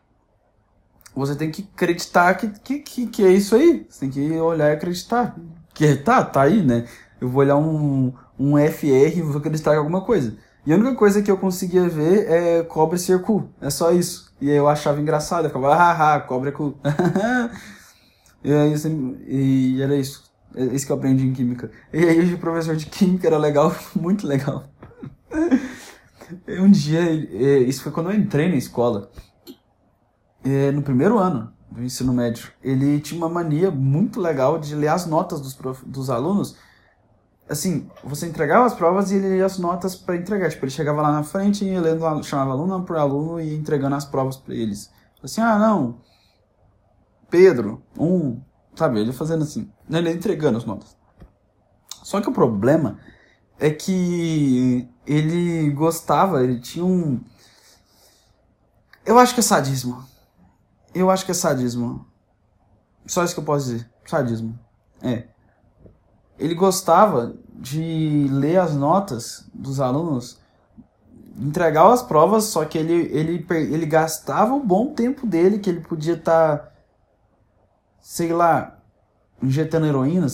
você 1.13 1.35
tem 1.35 1.51
que 1.51 1.69
acreditar 1.75 2.35
que, 2.35 2.49
que, 2.49 2.79
que, 2.79 3.07
que 3.09 3.25
é 3.25 3.33
isso 3.33 3.57
aí. 3.57 3.85
Você 3.91 4.01
tem 4.01 4.11
que 4.11 4.33
olhar 4.39 4.71
e 4.71 4.75
acreditar. 4.75 5.37
Que 5.75 5.97
tá, 5.97 6.25
tá 6.25 6.43
aí, 6.43 6.63
né? 6.63 6.87
Eu 7.21 7.29
vou 7.29 7.41
olhar 7.41 7.57
um, 7.57 8.13
um 8.39 8.57
FR 8.71 9.17
e 9.17 9.23
vou 9.23 9.39
acreditar 9.39 9.75
em 9.75 9.79
alguma 9.79 10.03
coisa. 10.03 10.37
E 10.65 10.73
a 10.73 10.77
única 10.77 10.95
coisa 10.95 11.21
que 11.21 11.31
eu 11.31 11.37
conseguia 11.37 11.89
ver 11.89 12.31
é 12.31 12.63
cobra 12.63 12.97
ser 12.97 13.21
cu. 13.21 13.49
É 13.61 13.69
só 13.69 13.91
isso. 13.93 14.33
E 14.41 14.49
eu 14.49 14.69
achava 14.69 15.01
engraçado. 15.01 15.45
Eu 15.45 15.51
ficava, 15.51 15.75
haha, 15.75 16.21
cobra 16.21 16.51
é 16.51 16.53
cu. 16.53 16.79
e, 18.45 18.53
aí, 18.53 18.75
e 19.27 19.83
era 19.83 19.97
isso. 19.97 20.23
É 20.55 20.65
isso 20.65 20.87
que 20.87 20.93
eu 20.93 20.97
aprendi 20.97 21.27
em 21.27 21.33
química. 21.33 21.71
E 21.93 21.99
aí 21.99 22.35
o 22.35 22.39
professor 22.39 22.77
de 22.77 22.87
química 22.87 23.27
era 23.27 23.39
legal, 23.39 23.75
muito 23.97 24.27
legal. 24.27 24.69
um 26.49 26.71
dia, 26.71 27.01
é, 27.01 27.59
isso 27.61 27.83
foi 27.83 27.91
quando 27.91 28.11
eu 28.11 28.17
entrei 28.17 28.49
na 28.49 28.57
escola. 28.57 29.11
É, 30.45 30.71
no 30.71 30.83
primeiro 30.83 31.19
ano 31.19 31.53
do 31.71 31.83
ensino 31.83 32.13
médio. 32.13 32.53
Ele 32.63 33.01
tinha 33.01 33.19
uma 33.19 33.29
mania 33.29 33.71
muito 33.71 34.21
legal 34.21 34.59
de 34.59 34.75
ler 34.75 34.89
as 34.89 35.07
notas 35.07 35.41
dos, 35.41 35.55
prof, 35.55 35.85
dos 35.87 36.11
alunos 36.11 36.57
assim, 37.49 37.91
você 38.03 38.27
entregava 38.27 38.67
as 38.67 38.75
provas 38.75 39.11
e 39.11 39.17
ele 39.17 39.37
ia 39.39 39.47
as 39.47 39.59
notas 39.59 39.95
para 39.95 40.17
entregar. 40.17 40.51
Tipo, 40.51 40.65
ele 40.65 40.73
chegava 40.73 41.03
lá 41.03 41.13
na 41.13 41.23
frente 41.23 41.65
e 41.65 41.79
lendo, 41.79 42.23
chamava 42.25 42.53
aluno 42.53 42.85
por 42.85 42.97
aluno 42.97 43.41
e 43.41 43.55
entregando 43.55 43.95
as 43.95 44.05
provas 44.05 44.37
para 44.37 44.55
eles. 44.55 44.91
Assim, 45.23 45.41
ah, 45.41 45.59
não, 45.59 46.01
Pedro, 47.31 47.83
um, 47.97 48.43
sabe? 48.75 49.01
Ele 49.01 49.13
fazendo 49.13 49.45
assim, 49.45 49.71
ele 49.89 50.11
entregando 50.11 50.59
as 50.59 50.65
notas. 50.65 50.97
Só 52.03 52.21
que 52.21 52.29
o 52.29 52.33
problema 52.33 52.99
é 53.59 53.71
que 53.71 54.89
ele 55.07 55.71
gostava, 55.71 56.43
ele 56.43 56.61
tinha 56.61 56.85
um. 56.85 57.21
Eu 59.07 59.19
acho 59.19 59.35
que 59.35 59.41
é 59.41 59.43
sadismo. 59.43 60.05
Eu 60.95 61.11
acho 61.11 61.25
que 61.25 61.31
é 61.31 61.35
sadismo. 61.35 62.07
Só 63.07 63.25
isso 63.25 63.35
que 63.35 63.41
eu 63.41 63.45
posso 63.45 63.67
dizer. 63.67 63.91
Sadismo. 64.05 64.59
É 65.01 65.32
ele 66.43 66.55
gostava 66.55 67.37
de 67.55 68.27
ler 68.29 68.59
as 68.59 68.75
notas 68.75 69.49
dos 69.55 69.81
alunos, 69.81 70.41
entregar 71.39 71.91
as 71.93 72.03
provas, 72.03 72.45
só 72.45 72.65
que 72.65 72.77
ele, 72.77 73.09
ele, 73.13 73.47
ele 73.49 73.87
gastava 73.87 74.53
o 74.53 74.63
bom 74.63 74.93
tempo 74.93 75.25
dele, 75.25 75.61
que 75.61 75.71
ele 75.71 75.81
podia 75.81 76.15
estar, 76.15 76.59
tá, 76.59 76.73
sei 78.01 78.33
lá, 78.33 78.77
injetando 79.41 79.87
heroína, 79.87 80.27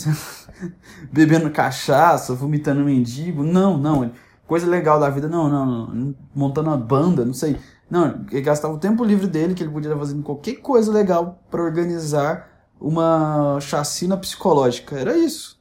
bebendo 1.13 1.51
cachaça, 1.51 2.35
vomitando 2.35 2.81
mendigo. 2.81 3.43
Não, 3.43 3.77
não. 3.77 4.11
Coisa 4.47 4.67
legal 4.67 4.99
da 4.99 5.11
vida, 5.11 5.29
não, 5.29 5.49
não, 5.49 5.67
não. 5.67 6.15
Montando 6.35 6.71
uma 6.71 6.79
banda, 6.79 7.23
não 7.23 7.35
sei. 7.35 7.59
Não, 7.91 8.25
ele 8.31 8.41
gastava 8.41 8.73
o 8.73 8.79
tempo 8.79 9.05
livre 9.05 9.27
dele, 9.27 9.55
que 9.55 9.63
ele 9.63 9.73
podia 9.73 9.91
estar 9.91 10.01
fazendo 10.01 10.23
qualquer 10.23 10.57
coisa 10.57 10.91
legal 10.91 11.43
para 11.51 11.63
organizar 11.63 12.49
uma 12.81 13.59
chacina 13.61 14.17
psicológica. 14.17 14.99
Era 14.99 15.17
isso. 15.17 15.58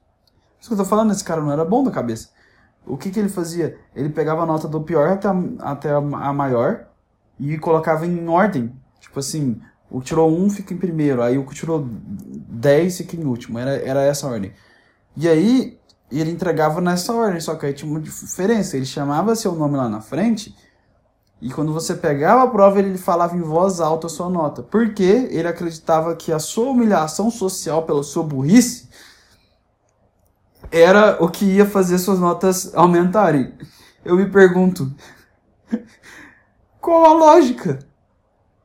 Isso 0.68 0.76
que 0.76 0.82
eu 0.82 0.84
tô 0.84 0.90
falando, 0.90 1.14
esse 1.14 1.24
cara 1.24 1.40
não 1.40 1.50
era 1.50 1.64
bom 1.64 1.82
da 1.82 1.90
cabeça. 1.90 2.28
O 2.86 2.98
que 2.98 3.10
que 3.10 3.18
ele 3.18 3.30
fazia? 3.30 3.78
Ele 3.96 4.10
pegava 4.10 4.44
a 4.44 4.46
nota 4.46 4.68
do 4.68 4.82
pior 4.82 5.08
até 5.08 5.30
a, 5.30 5.36
até 5.60 5.92
a 5.94 6.02
maior 6.34 6.88
e 7.40 7.58
colocava 7.58 8.06
em 8.06 8.28
ordem. 8.28 8.76
Tipo 9.00 9.18
assim, 9.22 9.62
o 9.90 10.02
que 10.02 10.08
tirou 10.08 10.30
um 10.30 10.50
fica 10.50 10.74
em 10.74 10.78
primeiro, 10.78 11.22
aí 11.22 11.38
o 11.38 11.46
que 11.46 11.56
tirou 11.56 11.88
10 11.90 12.98
fica 12.98 13.16
em 13.16 13.24
último. 13.24 13.58
Era, 13.58 13.78
era 13.78 14.02
essa 14.02 14.28
a 14.28 14.32
ordem. 14.32 14.52
E 15.16 15.30
aí, 15.30 15.80
ele 16.12 16.32
entregava 16.32 16.82
nessa 16.82 17.14
ordem, 17.14 17.40
só 17.40 17.56
que 17.56 17.66
aí 17.66 17.72
tinha 17.72 17.90
uma 17.90 18.02
diferença. 18.02 18.76
Ele 18.76 18.86
chamava 18.86 19.38
seu 19.38 19.56
nome 19.56 19.78
lá 19.78 19.88
na 19.88 20.02
frente 20.02 20.54
e 21.42 21.50
quando 21.50 21.72
você 21.72 21.96
pegava 21.96 22.44
a 22.44 22.48
prova, 22.48 22.80
ele 22.80 22.98
falava 22.98 23.38
em 23.38 23.42
voz 23.42 23.80
alta 23.80 24.08
a 24.08 24.10
sua 24.10 24.30
nota. 24.30 24.64
Porque 24.64 25.30
ele 25.32 25.48
acreditava 25.48 26.14
que 26.14 26.32
a 26.32 26.40
sua 26.40 26.72
humilhação 26.72 27.30
social 27.30 27.84
pela 27.84 28.04
sua 28.04 28.24
burrice 28.24 28.87
era 30.72 31.18
o 31.24 31.30
que 31.30 31.46
ia 31.46 31.66
fazer 31.66 31.98
suas 31.98 32.20
notas 32.20 32.74
aumentarem. 32.76 33.54
Eu 34.04 34.16
me 34.16 34.30
pergunto, 34.30 34.92
qual 36.80 37.06
a 37.06 37.14
lógica? 37.14 37.80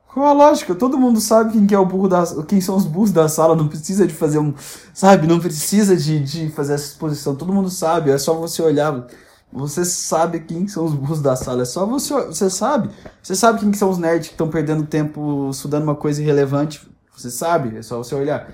Qual 0.06 0.26
a 0.26 0.32
lógica? 0.32 0.74
Todo 0.74 0.98
mundo 0.98 1.20
sabe 1.20 1.52
quem 1.52 1.66
que 1.66 1.74
é 1.74 1.78
o 1.78 1.86
burro 1.86 2.06
da, 2.06 2.22
quem 2.46 2.60
são 2.60 2.76
os 2.76 2.84
burros 2.84 3.10
da 3.10 3.28
sala, 3.28 3.56
não 3.56 3.66
precisa 3.66 4.06
de 4.06 4.12
fazer 4.12 4.38
um, 4.38 4.52
sabe, 4.92 5.26
não 5.26 5.40
precisa 5.40 5.96
de, 5.96 6.20
de 6.20 6.50
fazer 6.50 6.74
essa 6.74 6.84
exposição. 6.84 7.34
Todo 7.34 7.52
mundo 7.52 7.70
sabe, 7.70 8.10
é 8.10 8.18
só 8.18 8.34
você 8.34 8.60
olhar. 8.60 9.06
Você 9.52 9.84
sabe 9.84 10.40
quem 10.40 10.66
são 10.68 10.84
os 10.84 10.94
burros 10.94 11.20
da 11.20 11.36
sala, 11.36 11.62
é 11.62 11.64
só 11.64 11.84
você, 11.84 12.14
você 12.26 12.48
sabe. 12.50 12.90
Você 13.22 13.34
sabe 13.34 13.60
quem 13.60 13.70
que 13.70 13.78
são 13.78 13.90
os 13.90 13.98
nerds 13.98 14.28
que 14.28 14.34
estão 14.34 14.48
perdendo 14.48 14.86
tempo 14.86 15.50
estudando 15.50 15.84
uma 15.84 15.94
coisa 15.94 16.22
irrelevante. 16.22 16.86
Você 17.16 17.30
sabe, 17.30 17.76
é 17.76 17.82
só 17.82 17.98
você 17.98 18.14
olhar. 18.14 18.48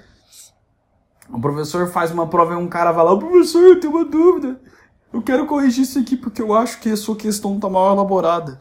O 1.30 1.40
professor 1.40 1.88
faz 1.88 2.10
uma 2.10 2.26
prova 2.26 2.54
e 2.54 2.56
um 2.56 2.68
cara 2.68 2.90
vai 2.92 3.04
lá, 3.04 3.16
professor, 3.16 3.62
eu 3.62 3.80
tenho 3.80 3.92
uma 3.92 4.04
dúvida. 4.04 4.60
Eu 5.12 5.22
quero 5.22 5.46
corrigir 5.46 5.84
isso 5.84 5.98
aqui 5.98 6.16
porque 6.16 6.40
eu 6.40 6.54
acho 6.54 6.80
que 6.80 6.90
a 6.90 6.96
sua 6.96 7.16
questão 7.16 7.58
tá 7.58 7.68
mal 7.68 7.92
elaborada. 7.92 8.60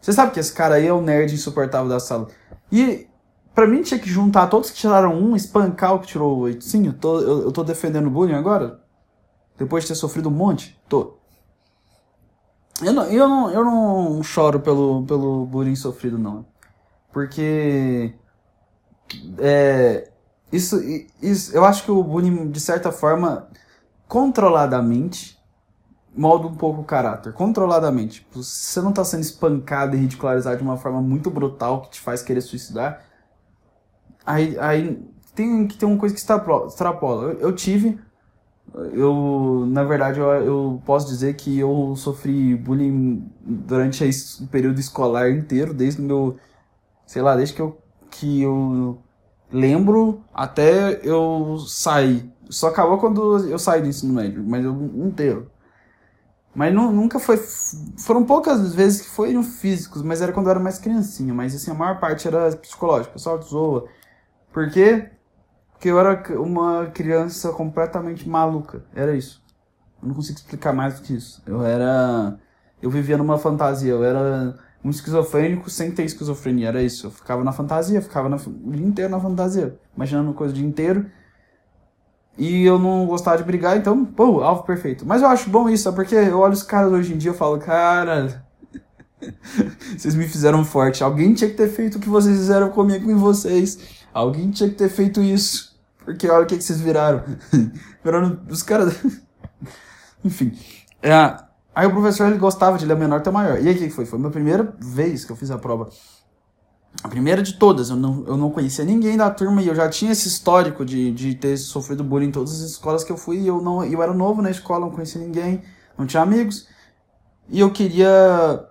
Você 0.00 0.12
sabe 0.12 0.32
que 0.32 0.40
esse 0.40 0.52
cara 0.52 0.76
aí 0.76 0.86
é 0.86 0.92
o 0.92 1.02
nerd 1.02 1.34
insuportável 1.34 1.88
da 1.88 2.00
sala. 2.00 2.28
E 2.72 3.06
pra 3.54 3.66
mim 3.66 3.82
tinha 3.82 4.00
que 4.00 4.08
juntar 4.08 4.46
todos 4.46 4.70
que 4.70 4.76
tiraram 4.76 5.14
um, 5.14 5.36
espancar 5.36 5.94
o 5.94 6.00
que 6.00 6.06
tirou 6.06 6.38
oito. 6.38 6.64
Sim, 6.64 6.86
eu 6.86 6.92
tô, 6.92 7.20
eu, 7.20 7.42
eu 7.42 7.52
tô 7.52 7.62
defendendo 7.62 8.06
o 8.06 8.10
bullying 8.10 8.34
agora. 8.34 8.80
Depois 9.58 9.84
de 9.84 9.88
ter 9.88 9.94
sofrido 9.94 10.28
um 10.28 10.32
monte? 10.32 10.80
Tô. 10.88 11.18
Eu 12.82 12.94
não, 12.94 13.04
eu 13.04 13.28
não, 13.28 13.50
eu 13.50 13.64
não 13.64 14.22
choro 14.22 14.60
pelo, 14.60 15.04
pelo 15.04 15.44
bullying 15.44 15.76
sofrido, 15.76 16.18
não. 16.18 16.46
Porque. 17.12 18.14
É, 19.38 20.10
isso, 20.52 20.80
isso, 21.22 21.54
eu 21.54 21.64
acho 21.64 21.84
que 21.84 21.90
o 21.90 22.02
bullying, 22.02 22.50
de 22.50 22.60
certa 22.60 22.90
forma, 22.90 23.48
controladamente, 24.08 25.38
molda 26.14 26.46
um 26.46 26.54
pouco 26.54 26.80
o 26.80 26.84
caráter. 26.84 27.32
Controladamente. 27.32 28.20
Tipo, 28.20 28.42
se 28.42 28.72
você 28.72 28.80
não 28.80 28.90
está 28.90 29.04
sendo 29.04 29.22
espancado 29.22 29.96
e 29.96 30.00
ridicularizado 30.00 30.56
de 30.56 30.62
uma 30.62 30.76
forma 30.76 31.00
muito 31.00 31.30
brutal 31.30 31.82
que 31.82 31.90
te 31.90 32.00
faz 32.00 32.22
querer 32.22 32.40
suicidar, 32.40 33.04
aí, 34.26 34.58
aí 34.58 35.00
tem 35.34 35.66
que 35.66 35.76
ter 35.76 35.86
uma 35.86 35.96
coisa 35.96 36.14
que 36.14 36.20
extrapola. 36.20 37.32
Eu, 37.32 37.40
eu 37.40 37.54
tive. 37.54 37.98
Eu, 38.92 39.66
na 39.68 39.82
verdade, 39.82 40.20
eu, 40.20 40.28
eu 40.28 40.82
posso 40.84 41.08
dizer 41.08 41.34
que 41.34 41.58
eu 41.58 41.94
sofri 41.96 42.54
bullying 42.56 43.28
durante 43.40 44.04
o 44.40 44.46
período 44.46 44.78
escolar 44.78 45.30
inteiro, 45.30 45.74
desde 45.74 46.00
o 46.00 46.04
meu. 46.04 46.36
Sei 47.06 47.22
lá, 47.22 47.36
desde 47.36 47.54
que 47.54 47.62
eu. 47.62 47.80
Que 48.10 48.42
eu 48.42 48.98
lembro 49.52 50.22
até 50.34 51.00
eu 51.02 51.58
sair. 51.66 52.32
Só 52.48 52.68
acabou 52.68 52.98
quando 52.98 53.38
eu 53.48 53.58
saí 53.58 53.80
do 53.80 53.88
ensino 53.88 54.12
médio, 54.12 54.42
mas 54.44 54.64
eu 54.64 54.74
inteiro. 55.06 55.50
Mas 56.54 56.74
não, 56.74 56.92
nunca 56.92 57.18
foi. 57.18 57.36
Foram 57.36 58.24
poucas 58.24 58.74
vezes 58.74 59.02
que 59.02 59.08
foram 59.08 59.42
físicos, 59.42 60.02
mas 60.02 60.20
era 60.20 60.32
quando 60.32 60.46
eu 60.46 60.50
era 60.50 60.60
mais 60.60 60.78
criancinha. 60.78 61.32
Mas 61.32 61.54
assim, 61.54 61.70
a 61.70 61.74
maior 61.74 62.00
parte 62.00 62.26
era 62.26 62.56
psicológico. 62.56 63.10
O 63.10 63.12
pessoal 63.14 63.40
zoa. 63.40 63.86
Por 64.52 64.68
quê? 64.70 65.10
Porque 65.72 65.88
eu 65.88 65.98
era 65.98 66.22
uma 66.40 66.86
criança 66.86 67.52
completamente 67.52 68.28
maluca. 68.28 68.84
Era 68.94 69.14
isso. 69.14 69.42
Eu 70.02 70.08
não 70.08 70.14
consigo 70.14 70.38
explicar 70.38 70.72
mais 70.72 70.98
do 70.98 71.02
que 71.02 71.14
isso. 71.14 71.42
Eu 71.46 71.62
era. 71.64 72.38
Eu 72.82 72.90
vivia 72.90 73.16
numa 73.16 73.38
fantasia. 73.38 73.92
Eu 73.92 74.02
era 74.02 74.58
um 74.84 74.90
esquizofrênico 74.90 75.68
sem 75.68 75.90
ter 75.90 76.04
esquizofrenia, 76.04 76.68
era 76.68 76.82
isso. 76.82 77.06
Eu 77.06 77.10
ficava 77.10 77.44
na 77.44 77.52
fantasia, 77.52 78.00
ficava 78.00 78.28
na, 78.28 78.36
o 78.36 78.72
dia 78.72 78.86
inteiro 78.86 79.10
na 79.10 79.20
fantasia, 79.20 79.78
imaginando 79.94 80.32
coisa 80.32 80.52
o 80.52 80.56
dia 80.56 80.66
inteiro. 80.66 81.06
E 82.38 82.64
eu 82.64 82.78
não 82.78 83.06
gostava 83.06 83.36
de 83.36 83.44
brigar, 83.44 83.76
então, 83.76 84.04
pô, 84.04 84.42
alvo 84.42 84.62
perfeito. 84.62 85.04
Mas 85.04 85.20
eu 85.20 85.28
acho 85.28 85.50
bom 85.50 85.68
isso, 85.68 85.84
sabe? 85.84 85.96
Porque 85.96 86.14
eu 86.14 86.38
olho 86.38 86.54
os 86.54 86.62
caras 86.62 86.90
hoje 86.90 87.12
em 87.12 87.18
dia 87.18 87.32
e 87.32 87.34
falo, 87.34 87.58
cara, 87.58 88.42
vocês 89.96 90.14
me 90.14 90.26
fizeram 90.26 90.64
forte. 90.64 91.04
Alguém 91.04 91.34
tinha 91.34 91.50
que 91.50 91.56
ter 91.56 91.68
feito 91.68 91.98
o 91.98 92.00
que 92.00 92.08
vocês 92.08 92.36
fizeram 92.38 92.70
comigo 92.70 93.10
e 93.10 93.14
vocês. 93.14 93.78
Alguém 94.14 94.50
tinha 94.50 94.70
que 94.70 94.76
ter 94.76 94.88
feito 94.88 95.20
isso. 95.20 95.78
Porque 96.02 96.28
olha 96.28 96.44
o 96.44 96.46
que, 96.46 96.56
que 96.56 96.64
vocês 96.64 96.80
viraram. 96.80 97.22
viraram 98.02 98.40
os 98.48 98.62
caras. 98.62 98.94
Enfim. 100.24 100.52
É, 101.02 101.36
Aí 101.80 101.86
o 101.86 101.92
professor 101.92 102.26
ele 102.26 102.36
gostava 102.36 102.76
de 102.76 102.84
ler 102.84 102.94
menor 102.94 103.20
até 103.20 103.30
maior. 103.30 103.58
E 103.58 103.66
aí 103.66 103.74
o 103.74 103.78
que 103.78 103.88
foi? 103.88 104.04
Foi 104.04 104.18
a 104.18 104.20
minha 104.20 104.30
primeira 104.30 104.74
vez 104.78 105.24
que 105.24 105.32
eu 105.32 105.36
fiz 105.36 105.50
a 105.50 105.56
prova. 105.56 105.88
A 107.02 107.08
primeira 107.08 107.42
de 107.42 107.54
todas. 107.54 107.88
Eu 107.88 107.96
não, 107.96 108.22
eu 108.26 108.36
não 108.36 108.50
conhecia 108.50 108.84
ninguém 108.84 109.16
da 109.16 109.30
turma 109.30 109.62
e 109.62 109.68
eu 109.68 109.74
já 109.74 109.88
tinha 109.88 110.12
esse 110.12 110.28
histórico 110.28 110.84
de, 110.84 111.10
de 111.10 111.34
ter 111.34 111.56
sofrido 111.56 112.04
bullying 112.04 112.26
em 112.26 112.32
todas 112.32 112.52
as 112.52 112.72
escolas 112.72 113.02
que 113.02 113.10
eu 113.10 113.16
fui. 113.16 113.38
E 113.38 113.46
eu, 113.46 113.62
não, 113.62 113.82
eu 113.82 114.02
era 114.02 114.12
novo 114.12 114.42
na 114.42 114.50
escola, 114.50 114.80
não 114.80 114.90
conhecia 114.90 115.18
ninguém, 115.22 115.62
não 115.96 116.04
tinha 116.04 116.22
amigos. 116.22 116.68
E 117.48 117.58
eu 117.60 117.70
queria. 117.70 118.62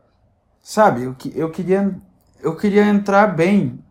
Sabe? 0.62 1.06
Eu, 1.06 1.16
eu 1.34 1.50
queria. 1.50 2.00
Eu 2.40 2.56
queria 2.56 2.86
entrar 2.86 3.26
bem. 3.36 3.84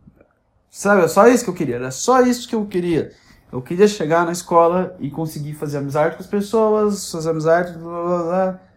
Sabe? 0.71 1.03
É 1.03 1.09
só 1.09 1.27
isso 1.27 1.43
que 1.43 1.51
eu 1.51 1.55
queria. 1.55 1.75
Era 1.75 1.91
só 1.91 2.23
isso 2.23 2.49
que 2.49 2.55
eu 2.55 2.65
queria. 2.67 3.11
Eu 3.51 3.61
queria 3.61 3.89
chegar 3.89 4.25
na 4.25 4.31
escola 4.31 4.97
e 5.01 5.11
conseguir 5.11 5.55
fazer 5.55 5.79
amizade 5.79 6.15
com 6.15 6.23
as 6.23 6.29
pessoas, 6.29 7.11
fazer 7.11 7.31
amizade, 7.31 7.77
blá 7.77 8.03
blá 8.05 8.23
blá 8.23 8.68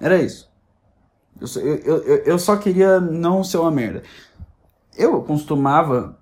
era 0.00 0.20
isso. 0.20 0.52
Eu 1.40 1.46
só, 1.46 1.60
eu, 1.60 1.76
eu, 1.76 2.16
eu 2.24 2.38
só 2.38 2.56
queria 2.56 3.00
não 3.00 3.42
ser 3.42 3.58
uma 3.58 3.70
merda. 3.70 4.02
Eu 4.96 5.22
costumava 5.22 6.16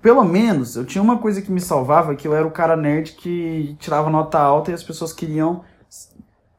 pelo 0.00 0.24
menos, 0.24 0.76
eu 0.76 0.84
tinha 0.84 1.02
uma 1.02 1.18
coisa 1.18 1.40
que 1.40 1.50
me 1.50 1.60
salvava, 1.60 2.16
que 2.16 2.26
eu 2.26 2.34
era 2.34 2.46
o 2.46 2.50
cara 2.50 2.76
nerd 2.76 3.12
que 3.12 3.76
tirava 3.78 4.10
nota 4.10 4.38
alta 4.38 4.70
e 4.70 4.74
as 4.74 4.82
pessoas 4.82 5.12
queriam. 5.12 5.64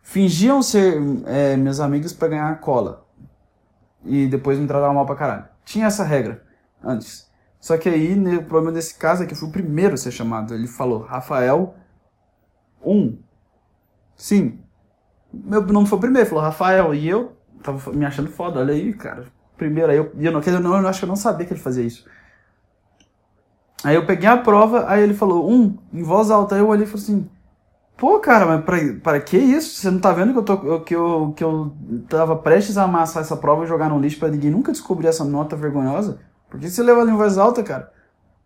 fingiam 0.01 0.61
ser 0.61 0.97
é, 1.25 1.57
meus 1.57 1.79
amigos 1.79 2.13
para 2.13 2.29
ganhar 2.29 2.59
cola. 2.61 3.05
E 4.05 4.27
depois 4.27 4.57
me 4.57 4.67
tratavam 4.67 4.95
mal 4.95 5.05
pra 5.05 5.15
caralho. 5.15 5.45
Tinha 5.65 5.87
essa 5.87 6.03
regra 6.03 6.43
antes. 6.81 7.27
Só 7.59 7.77
que 7.77 7.89
aí, 7.89 8.13
o 8.37 8.43
problema 8.43 8.71
desse 8.71 8.95
caso 8.95 9.23
é 9.23 9.25
que 9.25 9.33
eu 9.33 9.37
fui 9.37 9.49
o 9.49 9.51
primeiro 9.51 9.95
a 9.95 9.97
ser 9.97 10.11
chamado. 10.11 10.53
Ele 10.53 10.67
falou, 10.67 11.01
Rafael, 11.01 11.75
um. 12.81 13.17
Sim. 14.15 14.59
Meu 15.33 15.61
nome 15.61 15.87
foi 15.87 15.97
o 15.97 16.01
primeiro, 16.01 16.29
falou 16.29 16.43
Rafael. 16.43 16.93
E 16.93 17.07
eu 17.07 17.33
tava 17.63 17.91
me 17.91 18.05
achando 18.05 18.29
foda, 18.29 18.59
olha 18.59 18.73
aí, 18.73 18.93
cara. 18.93 19.25
Primeiro, 19.57 19.91
aí 19.91 19.97
eu, 19.97 20.11
eu, 20.19 20.31
não, 20.31 20.41
eu, 20.41 20.59
não, 20.59 20.81
eu 20.81 20.87
acho 20.87 20.99
que 20.99 21.05
eu 21.05 21.09
não 21.09 21.15
sabia 21.15 21.45
que 21.45 21.53
ele 21.53 21.59
fazia 21.59 21.83
isso. 21.83 22.05
Aí 23.83 23.95
eu 23.95 24.05
peguei 24.05 24.27
a 24.27 24.37
prova, 24.37 24.85
aí 24.87 25.03
ele 25.03 25.13
falou, 25.13 25.49
um, 25.49 25.77
em 25.93 26.03
voz 26.03 26.31
alta. 26.31 26.55
Aí 26.55 26.61
eu 26.61 26.67
olhei 26.67 26.85
e 26.85 26.87
falei 26.87 27.03
assim, 27.03 27.29
pô, 27.95 28.19
cara, 28.19 28.45
mas 28.45 28.63
pra, 28.63 28.77
pra 29.01 29.19
que 29.19 29.37
isso? 29.37 29.79
Você 29.79 29.91
não 29.91 29.99
tá 29.99 30.11
vendo 30.13 30.33
que 30.33 30.39
eu, 30.39 30.43
tô, 30.43 30.79
que, 30.81 30.95
eu, 30.95 31.33
que 31.35 31.43
eu 31.43 31.75
tava 32.07 32.35
prestes 32.35 32.77
a 32.77 32.83
amassar 32.83 33.21
essa 33.21 33.35
prova 33.35 33.63
e 33.63 33.67
jogar 33.67 33.89
no 33.89 33.99
lixo 33.99 34.19
pra 34.19 34.29
ninguém 34.29 34.51
nunca 34.51 34.71
descobrir 34.71 35.07
essa 35.07 35.23
nota 35.23 35.55
vergonhosa? 35.55 36.19
Por 36.49 36.59
que 36.59 36.69
você 36.69 36.81
levou 36.81 37.01
ela 37.01 37.11
em 37.11 37.17
voz 37.17 37.37
alta, 37.37 37.63
cara? 37.63 37.91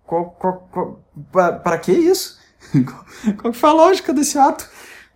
Qual, 0.06 0.32
qual, 0.32 0.68
qual, 0.72 1.00
pra, 1.32 1.54
pra 1.54 1.78
que 1.78 1.92
isso? 1.92 2.40
qual 3.40 3.54
que 3.54 3.60
foi 3.60 3.70
a 3.70 3.74
lógica 3.74 4.14
desse 4.14 4.38
ato? 4.38 4.70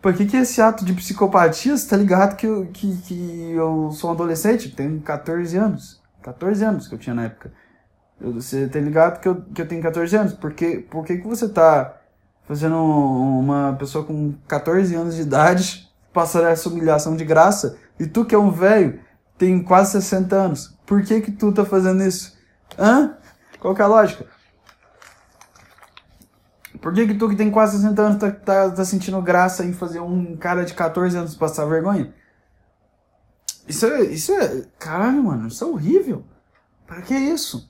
Por 0.05 0.13
que, 0.13 0.27
que 0.27 0.37
esse 0.37 0.61
ato 0.61 0.85
de 0.85 0.93
psicopatia, 0.93 1.75
você 1.75 1.89
tá 1.89 1.97
ligado 1.97 2.35
que 2.35 2.45
eu, 2.45 2.67
que, 2.67 2.95
que 2.97 3.51
eu 3.53 3.89
sou 3.89 4.11
um 4.11 4.13
adolescente? 4.13 4.69
Tenho 4.69 5.01
14 5.01 5.57
anos. 5.57 5.99
14 6.21 6.63
anos 6.63 6.87
que 6.87 6.93
eu 6.93 6.99
tinha 6.99 7.15
na 7.15 7.23
época. 7.23 7.51
Eu, 8.21 8.31
você 8.31 8.67
tem 8.67 8.83
ligado 8.83 9.19
que 9.19 9.27
eu, 9.27 9.41
que 9.41 9.63
eu 9.63 9.67
tenho 9.67 9.81
14 9.81 10.15
anos? 10.15 10.33
Por 10.33 10.53
que, 10.53 10.77
por 10.77 11.03
que, 11.03 11.17
que 11.17 11.27
você 11.27 11.49
tá 11.49 11.99
fazendo 12.47 12.75
uma 12.77 13.75
pessoa 13.79 14.05
com 14.05 14.35
14 14.47 14.93
anos 14.93 15.15
de 15.15 15.23
idade 15.23 15.91
passar 16.13 16.43
essa 16.51 16.69
humilhação 16.69 17.15
de 17.15 17.25
graça? 17.25 17.75
E 17.99 18.05
tu 18.05 18.25
que 18.25 18.35
é 18.35 18.37
um 18.37 18.51
velho, 18.51 18.99
tem 19.39 19.59
quase 19.63 19.93
60 19.93 20.35
anos. 20.35 20.77
Por 20.85 21.01
que 21.01 21.19
que 21.19 21.31
tu 21.31 21.51
tá 21.51 21.65
fazendo 21.65 22.03
isso? 22.03 22.37
Hã? 22.77 23.17
Qual 23.59 23.73
que 23.73 23.81
é 23.81 23.85
a 23.85 23.87
lógica? 23.87 24.27
Por 26.81 26.93
que 26.93 27.07
que 27.07 27.13
tu 27.15 27.29
que 27.29 27.35
tem 27.35 27.51
quase 27.51 27.77
60 27.77 28.01
anos 28.01 28.19
tá, 28.19 28.31
tá, 28.31 28.69
tá 28.71 28.85
sentindo 28.85 29.21
graça 29.21 29.63
em 29.65 29.73
fazer 29.73 29.99
um 29.99 30.35
cara 30.35 30.63
de 30.63 30.73
14 30.73 31.17
anos 31.17 31.35
passar 31.35 31.65
vergonha? 31.65 32.13
Isso 33.67 33.85
é, 33.85 34.01
isso 34.03 34.31
é, 34.31 34.65
caralho, 34.77 35.23
mano, 35.23 35.47
isso 35.47 35.63
é 35.63 35.67
horrível. 35.67 36.23
Para 36.85 37.01
que 37.01 37.15
isso? 37.15 37.67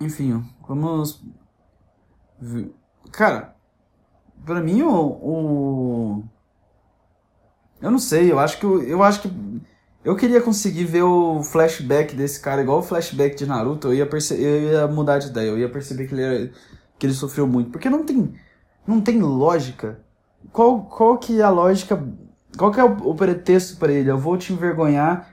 Enfim, 0.00 0.44
vamos. 0.66 1.22
Cara, 3.12 3.54
pra 4.44 4.60
mim 4.60 4.82
o, 4.82 4.92
o. 4.92 6.24
Eu 7.80 7.90
não 7.90 7.98
sei, 7.98 8.30
eu 8.30 8.38
acho 8.38 8.58
que. 8.58 8.66
Eu 8.66 9.02
acho 9.02 9.22
que. 9.22 9.62
Eu 10.04 10.16
queria 10.16 10.40
conseguir 10.42 10.84
ver 10.84 11.02
o 11.02 11.42
flashback 11.42 12.14
desse 12.14 12.38
cara 12.40 12.60
igual 12.60 12.80
o 12.80 12.82
flashback 12.82 13.36
de 13.36 13.46
Naruto, 13.46 13.88
eu 13.88 13.94
ia, 13.94 14.06
perce... 14.06 14.34
eu 14.34 14.62
ia 14.62 14.86
mudar 14.86 15.18
de 15.18 15.28
ideia, 15.28 15.48
eu 15.48 15.58
ia 15.58 15.68
perceber 15.70 16.06
que 16.06 16.14
ele, 16.14 16.22
era... 16.22 16.52
que 16.98 17.06
ele 17.06 17.14
sofreu 17.14 17.46
muito. 17.46 17.70
Porque 17.70 17.90
não 17.90 18.04
tem. 18.04 18.34
Não 18.86 19.00
tem 19.00 19.20
lógica. 19.20 20.00
Qual, 20.52 20.82
qual 20.82 21.18
que 21.18 21.40
é 21.40 21.44
a 21.44 21.50
lógica. 21.50 22.02
Qual 22.56 22.70
que 22.70 22.80
é 22.80 22.84
o, 22.84 23.10
o 23.10 23.14
pretexto 23.14 23.78
para 23.78 23.92
ele? 23.92 24.10
Eu 24.10 24.18
vou 24.18 24.36
te 24.36 24.52
envergonhar 24.52 25.28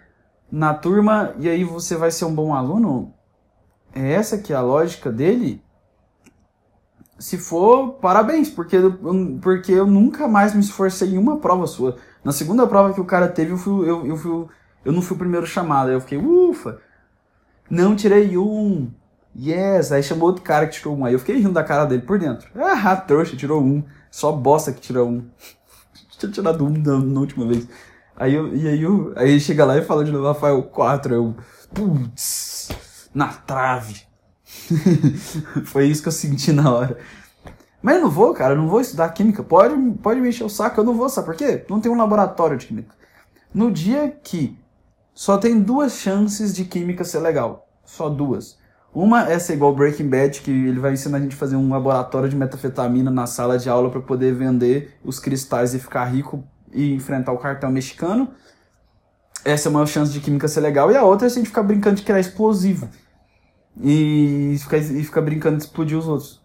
na 0.52 0.74
turma 0.74 1.34
e 1.40 1.48
aí 1.48 1.64
você 1.64 1.96
vai 1.96 2.12
ser 2.12 2.26
um 2.26 2.34
bom 2.34 2.54
aluno? 2.54 3.14
é 3.94 4.14
essa 4.14 4.38
que 4.38 4.54
é 4.54 4.56
a 4.56 4.62
lógica 4.62 5.12
dele, 5.12 5.64
se 7.20 7.38
for, 7.38 7.94
parabéns, 7.96 8.50
porque, 8.50 8.78
porque 9.42 9.72
eu 9.72 9.86
nunca 9.86 10.28
mais 10.28 10.54
me 10.54 10.62
esforcei 10.62 11.10
em 11.10 11.18
uma 11.18 11.38
prova 11.38 11.68
sua. 11.68 11.98
Na 12.24 12.32
segunda 12.32 12.66
prova 12.66 12.94
que 12.94 13.02
o 13.02 13.06
cara 13.06 13.28
teve, 13.28 13.52
eu, 13.52 13.58
fui, 13.58 13.90
eu, 13.90 14.06
eu, 14.06 14.18
fui, 14.18 14.48
eu 14.84 14.92
não 14.92 15.02
fui 15.02 15.16
o 15.16 15.20
primeiro 15.20 15.46
chamado, 15.46 15.92
eu 15.92 16.02
fiquei, 16.02 16.18
ufa, 16.18 16.80
não 17.70 17.96
tirei 17.96 18.38
um. 18.38 18.92
Yes, 19.38 19.92
aí 19.92 20.04
chamou 20.04 20.28
outro 20.28 20.44
cara 20.44 20.68
que 20.68 20.74
tirou 20.74 20.96
um. 20.96 21.06
Aí 21.06 21.14
eu 21.14 21.20
fiquei 21.20 21.38
rindo 21.38 21.54
da 21.54 21.64
cara 21.64 21.86
dele 21.86 22.02
por 22.02 22.20
dentro. 22.20 22.50
Ah, 22.56 22.96
trouxa, 22.96 23.36
tirou 23.36 23.62
um. 23.62 23.84
Só 24.10 24.32
bosta 24.32 24.72
que 24.74 24.82
tirou 24.82 25.08
um. 25.10 25.30
Tinha 26.18 26.32
tirado 26.32 26.66
um 26.66 26.70
na, 26.70 27.00
na, 27.00 27.20
última 27.20 27.48
vez. 27.48 27.68
Aí 28.16 28.36
eu, 28.36 28.56
e 28.56 28.68
aí, 28.68 28.82
eu, 28.82 29.14
aí 29.16 29.40
chega 29.40 29.66
lá 29.66 29.78
e 29.78 29.82
fala 29.82 30.04
de 30.04 30.12
novo, 30.12 30.28
Rafael, 30.28 30.62
4. 30.64 31.14
Eu, 31.16 31.36
putz 31.74 32.70
na 33.14 33.28
trave. 33.28 34.02
Foi 35.66 35.86
isso 35.86 36.02
que 36.02 36.08
eu 36.10 36.14
senti 36.14 36.52
na 36.52 36.72
hora. 36.72 36.98
Mas 37.82 37.96
eu 37.96 38.02
não 38.02 38.10
vou, 38.10 38.34
cara, 38.34 38.54
eu 38.54 38.58
não 38.58 38.68
vou 38.68 38.80
estudar 38.80 39.10
química. 39.10 39.44
Pode, 39.44 39.76
pode 40.04 40.22
me 40.22 40.30
encher 40.30 40.44
o 40.44 40.50
saco, 40.50 40.80
eu 40.80 40.84
não 40.84 40.94
vou, 40.94 41.10
sabe 41.10 41.28
por 41.28 41.36
quê? 41.36 41.66
Não 41.68 41.80
tem 41.80 41.92
um 41.92 41.98
laboratório 41.98 42.58
de 42.58 42.68
química. 42.68 42.94
No 43.54 43.72
dia 43.72 44.10
que 44.24 44.58
só 45.14 45.38
tem 45.38 45.60
duas 45.60 45.94
chances 45.94 46.54
de 46.54 46.66
química 46.66 47.04
ser 47.04 47.20
legal. 47.20 47.68
Só 47.84 48.08
duas. 48.08 48.61
Uma 48.94 49.32
é 49.32 49.40
ser 49.40 49.54
igual 49.54 49.74
Breaking 49.74 50.10
Bad, 50.10 50.42
que 50.42 50.52
ele 50.52 50.80
vai 50.80 50.94
ensinar 50.94 51.18
a 51.18 51.22
gente 51.22 51.36
a 51.36 51.38
fazer 51.38 51.56
um 51.56 51.70
laboratório 51.70 52.28
de 52.28 52.36
metafetamina 52.36 53.10
na 53.10 53.26
sala 53.26 53.58
de 53.58 53.70
aula 53.70 53.90
para 53.90 54.02
poder 54.02 54.34
vender 54.34 54.98
os 55.04 55.18
cristais 55.18 55.74
e 55.74 55.80
ficar 55.80 56.06
rico 56.06 56.44
e 56.74 56.94
enfrentar 56.94 57.32
o 57.32 57.38
cartão 57.38 57.72
mexicano. 57.72 58.34
Essa 59.46 59.70
é 59.70 59.72
uma 59.72 59.86
chance 59.86 60.12
de 60.12 60.20
química 60.20 60.48
ser 60.48 60.60
legal. 60.60 60.92
E 60.92 60.98
a 60.98 61.04
outra 61.04 61.28
é 61.28 61.30
a 61.30 61.34
gente 61.34 61.48
ficar 61.48 61.64
brincando 61.64 61.96
de 61.96 62.04
criar 62.04 62.20
explosivo 62.20 62.90
e 63.82 64.58
ficar, 64.60 64.78
e 64.78 65.04
ficar 65.04 65.22
brincando 65.22 65.58
de 65.58 65.64
explodir 65.64 65.98
os 65.98 66.08
outros. 66.08 66.42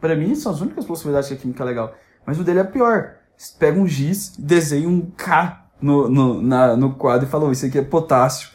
Para 0.00 0.14
mim, 0.14 0.34
são 0.36 0.52
as 0.52 0.60
únicas 0.60 0.84
possibilidades 0.84 1.28
que 1.28 1.34
a 1.34 1.38
química 1.38 1.64
é 1.64 1.66
legal. 1.66 1.94
Mas 2.24 2.38
o 2.38 2.44
dele 2.44 2.60
é 2.60 2.64
pior. 2.64 3.16
Pega 3.58 3.78
um 3.78 3.86
giz, 3.86 4.34
desenha 4.38 4.88
um 4.88 5.10
K 5.10 5.66
no, 5.80 6.08
no, 6.08 6.40
na, 6.40 6.76
no 6.76 6.94
quadro 6.94 7.26
e 7.26 7.30
fala, 7.30 7.50
isso 7.50 7.66
aqui 7.66 7.78
é 7.78 7.82
potássio. 7.82 8.50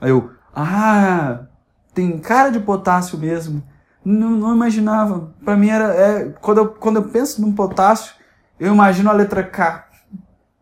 Aí 0.00 0.10
eu, 0.10 0.30
ah, 0.54 1.46
tem 1.94 2.18
cara 2.18 2.50
de 2.50 2.60
potássio 2.60 3.18
mesmo. 3.18 3.62
Não, 4.04 4.30
não 4.30 4.54
imaginava. 4.54 5.32
Para 5.44 5.56
mim 5.56 5.68
era, 5.68 5.94
é, 5.94 6.28
quando 6.40 6.58
eu, 6.58 6.68
quando 6.68 6.96
eu 6.96 7.08
penso 7.08 7.40
num 7.40 7.54
potássio, 7.54 8.14
eu 8.58 8.72
imagino 8.72 9.10
a 9.10 9.14
letra 9.14 9.42
K. 9.42 9.88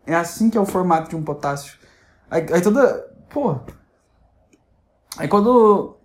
É 0.06 0.14
assim 0.14 0.50
que 0.50 0.58
é 0.58 0.60
o 0.60 0.66
formato 0.66 1.10
de 1.10 1.16
um 1.16 1.22
potássio. 1.22 1.78
Aí, 2.30 2.46
aí 2.52 2.60
toda, 2.60 3.06
pô. 3.28 3.58
Aí 5.16 5.28
quando 5.28 6.00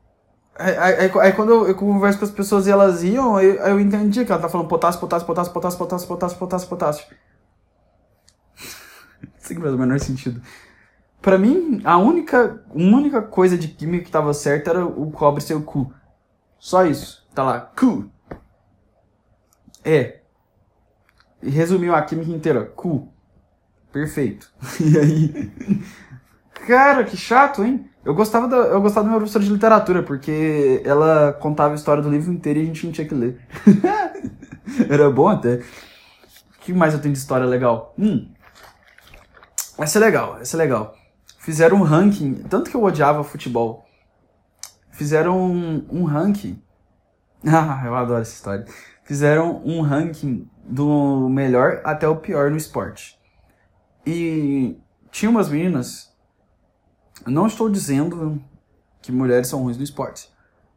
Aí, 0.58 0.78
aí, 0.78 1.12
aí, 1.22 1.34
quando 1.34 1.50
eu, 1.50 1.68
eu, 1.68 1.76
converso 1.76 2.18
com 2.18 2.24
as 2.24 2.32
pessoas 2.32 2.66
e 2.66 2.72
elas 2.72 3.04
iam, 3.04 3.36
aí, 3.36 3.58
eu 3.58 3.78
entendi 3.78 4.24
que 4.24 4.32
ela 4.32 4.42
tá 4.42 4.48
falando 4.48 4.70
potássio, 4.70 5.02
potássio, 5.02 5.28
potássio, 5.28 5.52
potássio, 5.52 5.78
potássio, 5.78 6.08
potássio, 6.08 6.38
potássio, 6.38 6.70
potássio. 6.70 7.06
Isso 9.38 9.54
que 9.54 9.60
faz 9.60 9.74
o 9.74 9.78
menor 9.78 10.00
sentido. 10.00 10.42
Pra 11.26 11.40
mim, 11.40 11.82
a 11.84 11.98
única, 11.98 12.64
única 12.72 13.20
coisa 13.20 13.58
de 13.58 13.68
química 13.68 14.06
que 14.06 14.12
tava 14.12 14.32
certa 14.32 14.70
era 14.70 14.86
o 14.86 15.10
cobre 15.10 15.42
ser 15.42 15.56
o 15.56 15.64
cu. 15.64 15.92
Só 16.60 16.86
isso. 16.86 17.28
Tá 17.34 17.42
lá, 17.42 17.60
cu. 17.60 18.12
É. 19.84 20.20
E 21.42 21.50
resumiu 21.50 21.96
a 21.96 22.04
química 22.04 22.30
inteira. 22.30 22.64
Cu. 22.64 23.12
Perfeito. 23.92 24.54
E 24.80 25.00
aí. 25.00 25.52
Cara, 26.68 27.04
que 27.04 27.18
chato, 27.18 27.64
hein? 27.64 27.90
Eu 28.06 28.14
gostava, 28.14 28.48
da, 28.48 28.58
eu 28.58 28.80
gostava 28.80 29.06
da 29.06 29.10
minha 29.10 29.20
professora 29.20 29.44
de 29.44 29.52
literatura, 29.52 30.04
porque 30.04 30.84
ela 30.86 31.34
contava 31.34 31.74
a 31.74 31.76
história 31.76 32.04
do 32.04 32.10
livro 32.12 32.32
inteiro 32.32 32.60
e 32.60 32.62
a 32.62 32.66
gente 32.66 32.86
não 32.86 32.94
tinha 32.94 33.08
que 33.08 33.16
ler. 33.16 33.42
Era 34.88 35.10
bom 35.10 35.28
até. 35.28 35.56
O 35.56 36.60
que 36.60 36.72
mais 36.72 36.94
eu 36.94 37.02
tenho 37.02 37.14
de 37.14 37.20
história 37.20 37.48
legal? 37.48 37.96
Hum. 37.98 38.30
Essa 39.80 39.98
é 39.98 40.02
legal, 40.02 40.38
essa 40.40 40.56
é 40.56 40.60
legal. 40.60 40.96
Fizeram 41.46 41.78
um 41.78 41.84
ranking, 41.84 42.34
tanto 42.50 42.72
que 42.72 42.76
eu 42.76 42.84
odiava 42.84 43.24
futebol. 43.24 43.86
Fizeram 44.90 45.40
um, 45.40 45.86
um 45.92 46.04
ranking. 46.04 46.60
Ah, 47.48 47.84
eu 47.86 47.94
adoro 47.94 48.24
essa 48.24 48.34
história. 48.34 48.66
Fizeram 49.04 49.62
um 49.64 49.82
ranking 49.82 50.50
do 50.68 51.30
melhor 51.30 51.82
até 51.84 52.08
o 52.08 52.16
pior 52.16 52.50
no 52.50 52.58
esporte. 52.58 53.20
E 54.04 54.76
tinha 55.12 55.30
umas 55.30 55.48
meninas 55.48 56.12
não 57.28 57.46
estou 57.46 57.70
dizendo 57.70 58.42
que 59.00 59.12
mulheres 59.12 59.48
são 59.48 59.62
ruins 59.62 59.78
no 59.78 59.84
esporte. 59.84 60.32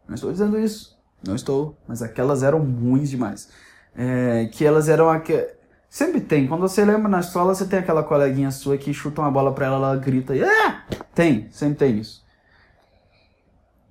Não 0.07 0.17
estou 0.17 0.31
dizendo 0.31 0.61
isso. 0.61 0.99
Não 1.27 1.35
estou. 1.35 1.79
Mas 1.89 2.03
aquelas 2.03 2.43
eram 2.43 2.59
ruins 2.59 3.09
demais. 3.09 3.49
É, 3.97 4.51
que 4.53 4.67
elas 4.67 4.91
eram 4.91 5.09
aquelas. 5.09 5.57
Sempre 5.89 6.21
tem. 6.21 6.47
Quando 6.47 6.61
você 6.61 6.85
lembra 6.85 7.09
na 7.09 7.21
escola, 7.21 7.55
você 7.55 7.67
tem 7.67 7.79
aquela 7.79 8.03
coleguinha 8.03 8.51
sua 8.51 8.77
que 8.77 8.93
chuta 8.93 9.23
uma 9.23 9.31
bola 9.31 9.53
pra 9.53 9.67
ela, 9.67 9.77
ela 9.77 9.97
grita 9.97 10.37
e. 10.37 10.45
Ah! 10.45 10.85
Tem, 11.15 11.49
sempre 11.51 11.77
tem 11.77 11.99
isso. 11.99 12.25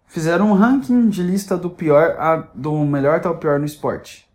Fizeram 0.06 0.52
um 0.52 0.54
ranking 0.54 1.10
de 1.10 1.22
lista 1.22 1.58
do 1.58 1.70
pior 1.70 2.16
a, 2.20 2.38
do 2.54 2.74
melhor 2.86 3.18
até 3.18 3.28
o 3.28 3.38
pior 3.38 3.60
no 3.60 3.66
esporte. 3.66 4.28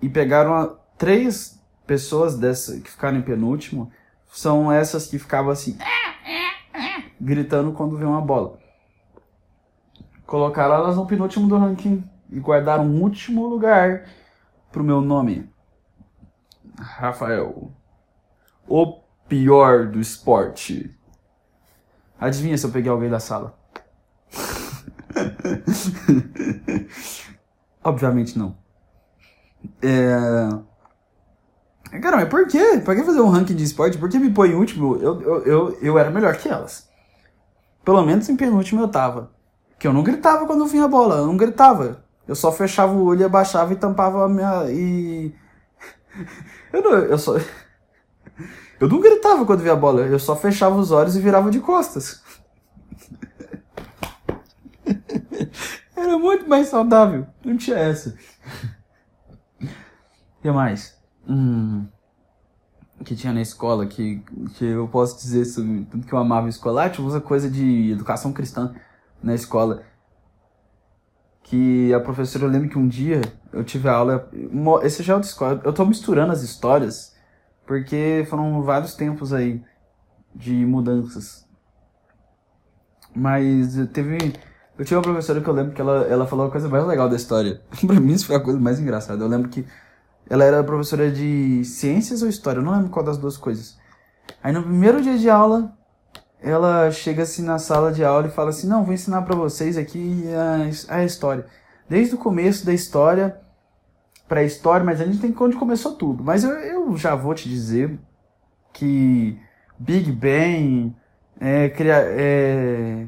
E 0.00 0.08
pegaram 0.08 0.54
a, 0.54 0.66
três 0.96 1.60
pessoas 1.86 2.36
dessa 2.36 2.80
que 2.80 2.90
ficaram 2.90 3.18
em 3.18 3.22
penúltimo. 3.22 3.92
São 4.32 4.72
essas 4.72 5.06
que 5.06 5.18
ficavam 5.18 5.50
assim. 5.50 5.76
Gritando 7.20 7.72
quando 7.72 7.96
vê 7.96 8.04
uma 8.04 8.20
bola. 8.20 8.58
Colocaram 10.26 10.74
elas 10.74 10.96
no 10.96 11.06
penúltimo 11.06 11.48
do 11.48 11.58
ranking 11.58 12.02
e 12.30 12.38
guardar 12.40 12.80
um 12.80 13.02
último 13.02 13.46
lugar 13.46 14.04
pro 14.72 14.84
meu 14.84 15.00
nome. 15.00 15.50
Rafael. 16.80 17.72
O 18.66 19.00
pior 19.28 19.88
do 19.88 20.00
esporte. 20.00 20.96
Adivinha 22.18 22.56
se 22.56 22.66
eu 22.66 22.70
peguei 22.70 22.90
alguém 22.90 23.08
da 23.08 23.20
sala? 23.20 23.58
Obviamente 27.82 28.38
não. 28.38 28.56
É... 29.82 30.48
Cara, 32.00 32.16
mas 32.16 32.28
por 32.28 32.46
quê? 32.46 32.80
Por 32.84 32.94
que 32.94 33.02
fazer 33.02 33.20
um 33.20 33.28
ranking 33.28 33.56
de 33.56 33.64
esporte? 33.64 33.98
Por 33.98 34.08
que 34.08 34.18
me 34.18 34.30
põe 34.30 34.50
em 34.50 34.54
último? 34.54 34.96
Eu, 34.96 35.20
eu, 35.22 35.44
eu, 35.44 35.78
eu 35.80 35.98
era 35.98 36.10
melhor 36.10 36.36
que 36.36 36.48
elas. 36.48 36.88
Pelo 37.84 38.04
menos 38.04 38.28
em 38.28 38.36
penúltimo 38.36 38.82
eu 38.82 38.88
tava. 38.88 39.32
Que 39.78 39.86
eu 39.86 39.92
não 39.92 40.02
gritava 40.02 40.46
quando 40.46 40.66
vinha 40.66 40.84
a 40.84 40.88
bola, 40.88 41.16
eu 41.16 41.26
não 41.26 41.36
gritava. 41.36 42.04
Eu 42.28 42.36
só 42.36 42.52
fechava 42.52 42.92
o 42.92 43.06
olho, 43.06 43.26
abaixava 43.26 43.72
e 43.72 43.76
tampava 43.76 44.24
a 44.24 44.28
minha. 44.28 44.70
e. 44.70 45.34
eu 46.72 46.82
não. 46.82 46.92
Eu 46.92 47.18
só. 47.18 47.36
Eu 48.80 48.88
não 48.88 48.98
gritava 48.98 49.44
quando 49.44 49.60
via 49.60 49.74
a 49.74 49.76
bola, 49.76 50.00
eu 50.00 50.18
só 50.18 50.34
fechava 50.34 50.74
os 50.74 50.90
olhos 50.90 51.14
e 51.14 51.20
virava 51.20 51.50
de 51.50 51.60
costas. 51.60 52.22
Era 55.94 56.18
muito 56.18 56.48
mais 56.48 56.68
saudável. 56.68 57.26
Não 57.44 57.58
tinha 57.58 57.76
essa. 57.76 58.16
O 59.60 60.42
que 60.42 60.50
mais? 60.50 60.98
Hum, 61.28 61.86
que 63.04 63.14
tinha 63.14 63.32
na 63.32 63.42
escola 63.42 63.86
que, 63.86 64.22
que 64.54 64.64
eu 64.64 64.88
posso 64.88 65.18
dizer 65.18 65.44
sobre 65.44 65.84
tudo 65.84 66.06
que 66.06 66.12
eu 66.12 66.18
amava 66.18 66.48
escolar. 66.48 66.90
Tinha 66.90 67.06
usa 67.06 67.20
coisa 67.20 67.50
de 67.50 67.90
educação 67.92 68.32
cristã 68.32 68.74
na 69.22 69.34
escola. 69.34 69.82
Que 71.50 71.92
a 71.92 71.98
professora, 71.98 72.44
eu 72.44 72.48
lembro 72.48 72.68
que 72.68 72.78
um 72.78 72.86
dia 72.86 73.20
eu 73.52 73.64
tive 73.64 73.88
aula. 73.88 74.30
Esse 74.84 75.02
já 75.02 75.14
é 75.14 75.16
outra 75.16 75.28
escola. 75.28 75.60
Eu 75.64 75.72
tô 75.72 75.84
misturando 75.84 76.32
as 76.32 76.42
histórias 76.42 77.12
porque 77.66 78.24
foram 78.30 78.62
vários 78.62 78.94
tempos 78.94 79.32
aí 79.32 79.60
de 80.32 80.52
mudanças. 80.64 81.44
Mas 83.14 83.74
teve. 83.92 84.32
Eu 84.78 84.84
tinha 84.84 84.96
uma 84.98 85.02
professora 85.02 85.40
que 85.40 85.48
eu 85.48 85.52
lembro 85.52 85.74
que 85.74 85.80
ela, 85.80 86.06
ela 86.06 86.24
falou 86.24 86.46
a 86.46 86.50
coisa 86.50 86.68
mais 86.68 86.86
legal 86.86 87.08
da 87.08 87.16
história. 87.16 87.60
pra 87.84 87.98
mim 87.98 88.12
isso 88.12 88.26
foi 88.26 88.36
a 88.36 88.40
coisa 88.40 88.60
mais 88.60 88.78
engraçada. 88.78 89.22
Eu 89.24 89.28
lembro 89.28 89.48
que 89.48 89.66
ela 90.28 90.44
era 90.44 90.62
professora 90.62 91.10
de 91.10 91.64
ciências 91.64 92.22
ou 92.22 92.28
história, 92.28 92.60
eu 92.60 92.62
não 92.62 92.72
lembro 92.72 92.90
qual 92.90 93.04
das 93.04 93.18
duas 93.18 93.36
coisas. 93.36 93.76
Aí 94.40 94.52
no 94.52 94.62
primeiro 94.62 95.02
dia 95.02 95.18
de 95.18 95.28
aula, 95.28 95.76
ela 96.42 96.90
chega 96.90 97.22
assim 97.22 97.42
na 97.42 97.58
sala 97.58 97.92
de 97.92 98.04
aula 98.04 98.26
e 98.26 98.30
fala 98.30 98.50
assim: 98.50 98.66
Não, 98.66 98.84
vou 98.84 98.94
ensinar 98.94 99.22
para 99.22 99.36
vocês 99.36 99.76
aqui 99.76 100.24
a, 100.88 100.96
a 100.96 101.04
história. 101.04 101.46
Desde 101.88 102.14
o 102.14 102.18
começo 102.18 102.64
da 102.64 102.72
história 102.72 103.40
pré-história, 104.28 104.84
mas 104.86 105.00
a 105.00 105.04
gente 105.04 105.18
tem 105.18 105.34
onde 105.40 105.56
começou 105.56 105.94
tudo. 105.94 106.22
Mas 106.22 106.44
eu, 106.44 106.50
eu 106.50 106.96
já 106.96 107.16
vou 107.16 107.34
te 107.34 107.48
dizer 107.48 107.98
que 108.72 109.36
Big 109.76 110.12
Bang, 110.12 110.94
é, 111.40 111.68
cria, 111.68 111.96
é, 111.96 113.06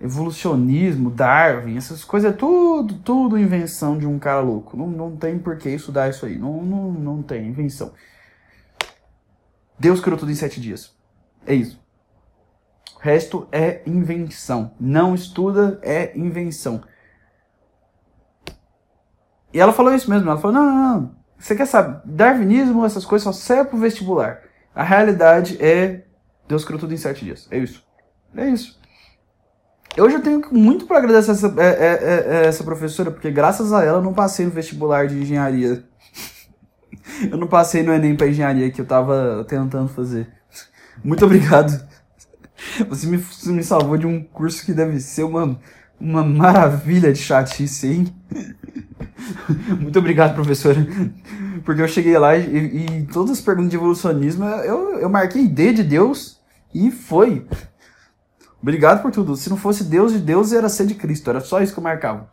evolucionismo, 0.00 1.10
Darwin, 1.10 1.76
essas 1.76 2.02
coisas 2.02 2.32
é 2.32 2.36
tudo, 2.36 2.94
tudo 2.94 3.38
invenção 3.38 3.96
de 3.96 4.06
um 4.06 4.18
cara 4.18 4.40
louco. 4.40 4.76
Não, 4.76 4.88
não 4.88 5.16
tem 5.16 5.38
por 5.38 5.56
que 5.56 5.68
estudar 5.68 6.10
isso 6.10 6.26
aí. 6.26 6.36
Não, 6.36 6.62
não, 6.62 6.90
não 6.90 7.22
tem 7.22 7.46
invenção. 7.46 7.92
Deus 9.78 10.00
criou 10.00 10.18
tudo 10.18 10.32
em 10.32 10.34
sete 10.34 10.60
dias. 10.60 10.92
É 11.46 11.54
isso. 11.54 11.81
Resto 13.02 13.48
é 13.50 13.82
invenção. 13.84 14.70
Não 14.78 15.12
estuda, 15.12 15.80
é 15.82 16.16
invenção. 16.16 16.84
E 19.52 19.58
ela 19.58 19.72
falou 19.72 19.92
isso 19.92 20.08
mesmo. 20.08 20.30
Ela 20.30 20.38
falou: 20.38 20.56
não, 20.56 20.64
não, 20.64 21.00
não. 21.00 21.16
Você 21.36 21.56
quer 21.56 21.66
saber? 21.66 22.00
Darwinismo, 22.04 22.86
essas 22.86 23.04
coisas 23.04 23.24
só 23.24 23.32
servem 23.32 23.66
pro 23.66 23.78
vestibular. 23.78 24.42
A 24.72 24.84
realidade 24.84 25.60
é 25.60 26.04
Deus 26.46 26.64
criou 26.64 26.78
tudo 26.78 26.94
em 26.94 26.96
sete 26.96 27.24
dias. 27.24 27.48
É 27.50 27.58
isso. 27.58 27.84
É 28.36 28.48
isso. 28.48 28.80
Eu 29.96 30.08
já 30.08 30.20
tenho 30.20 30.40
muito 30.52 30.86
para 30.86 30.98
agradecer 30.98 31.32
essa, 31.32 31.52
é, 31.58 31.64
é, 31.64 31.64
é, 31.64 32.44
é, 32.44 32.46
essa 32.46 32.62
professora, 32.62 33.10
porque 33.10 33.32
graças 33.32 33.72
a 33.72 33.84
ela 33.84 33.98
eu 33.98 34.02
não 34.02 34.14
passei 34.14 34.46
no 34.46 34.52
vestibular 34.52 35.08
de 35.08 35.20
engenharia. 35.20 35.82
eu 37.28 37.36
não 37.36 37.48
passei 37.48 37.82
no 37.82 37.92
Enem 37.92 38.14
para 38.14 38.28
engenharia 38.28 38.70
que 38.70 38.80
eu 38.80 38.86
tava 38.86 39.44
tentando 39.48 39.88
fazer. 39.88 40.32
Muito 41.02 41.24
obrigado. 41.24 41.90
Você 42.88 43.06
me, 43.06 43.18
você 43.18 43.50
me 43.50 43.62
salvou 43.62 43.96
de 43.96 44.06
um 44.06 44.22
curso 44.22 44.64
que 44.64 44.72
deve 44.72 45.00
ser 45.00 45.24
uma, 45.24 45.58
uma 46.00 46.24
maravilha 46.24 47.12
de 47.12 47.18
chatice, 47.18 47.86
hein? 47.88 48.14
Muito 49.80 49.98
obrigado, 49.98 50.34
professora. 50.34 50.86
Porque 51.64 51.82
eu 51.82 51.88
cheguei 51.88 52.16
lá 52.18 52.36
e, 52.36 53.00
e, 53.00 53.06
todas 53.06 53.32
as 53.32 53.40
perguntas 53.40 53.70
de 53.70 53.76
evolucionismo 53.76 54.44
eu, 54.44 54.98
eu 54.98 55.08
marquei 55.08 55.46
D 55.46 55.72
de 55.72 55.82
Deus 55.82 56.40
e 56.74 56.90
foi. 56.90 57.46
Obrigado 58.60 59.02
por 59.02 59.10
tudo. 59.10 59.36
Se 59.36 59.50
não 59.50 59.56
fosse 59.56 59.84
Deus 59.84 60.12
de 60.12 60.18
Deus, 60.18 60.52
era 60.52 60.68
ser 60.68 60.86
de 60.86 60.94
Cristo. 60.94 61.28
Era 61.30 61.40
só 61.40 61.60
isso 61.60 61.72
que 61.72 61.78
eu 61.78 61.84
marcava. 61.84 62.32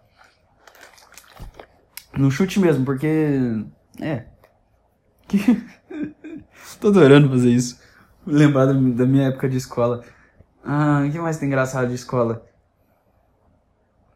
No 2.16 2.32
chute 2.32 2.60
mesmo, 2.60 2.86
porque. 2.86 3.64
É. 4.00 4.26
Que... 5.28 5.40
Tô 6.80 6.90
adorando 6.90 7.30
fazer 7.30 7.50
isso. 7.50 7.80
Lembrar 8.26 8.66
da 8.68 9.06
minha 9.06 9.28
época 9.28 9.50
de 9.50 9.58
escola. 9.58 10.04
Ah, 10.64 11.04
o 11.08 11.12
que 11.12 11.20
mais 11.20 11.38
tem 11.38 11.48
engraçado 11.48 11.88
de 11.88 11.96
escola? 11.96 12.46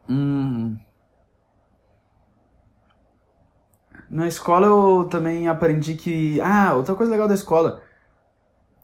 Hum. 0.08 0.76
Na 4.10 4.28
escola 4.28 4.66
eu 4.66 5.08
também 5.10 5.48
aprendi 5.48 5.94
que. 5.94 6.40
Ah, 6.40 6.74
outra 6.74 6.94
coisa 6.94 7.10
legal 7.12 7.26
da 7.28 7.34
escola. 7.34 7.82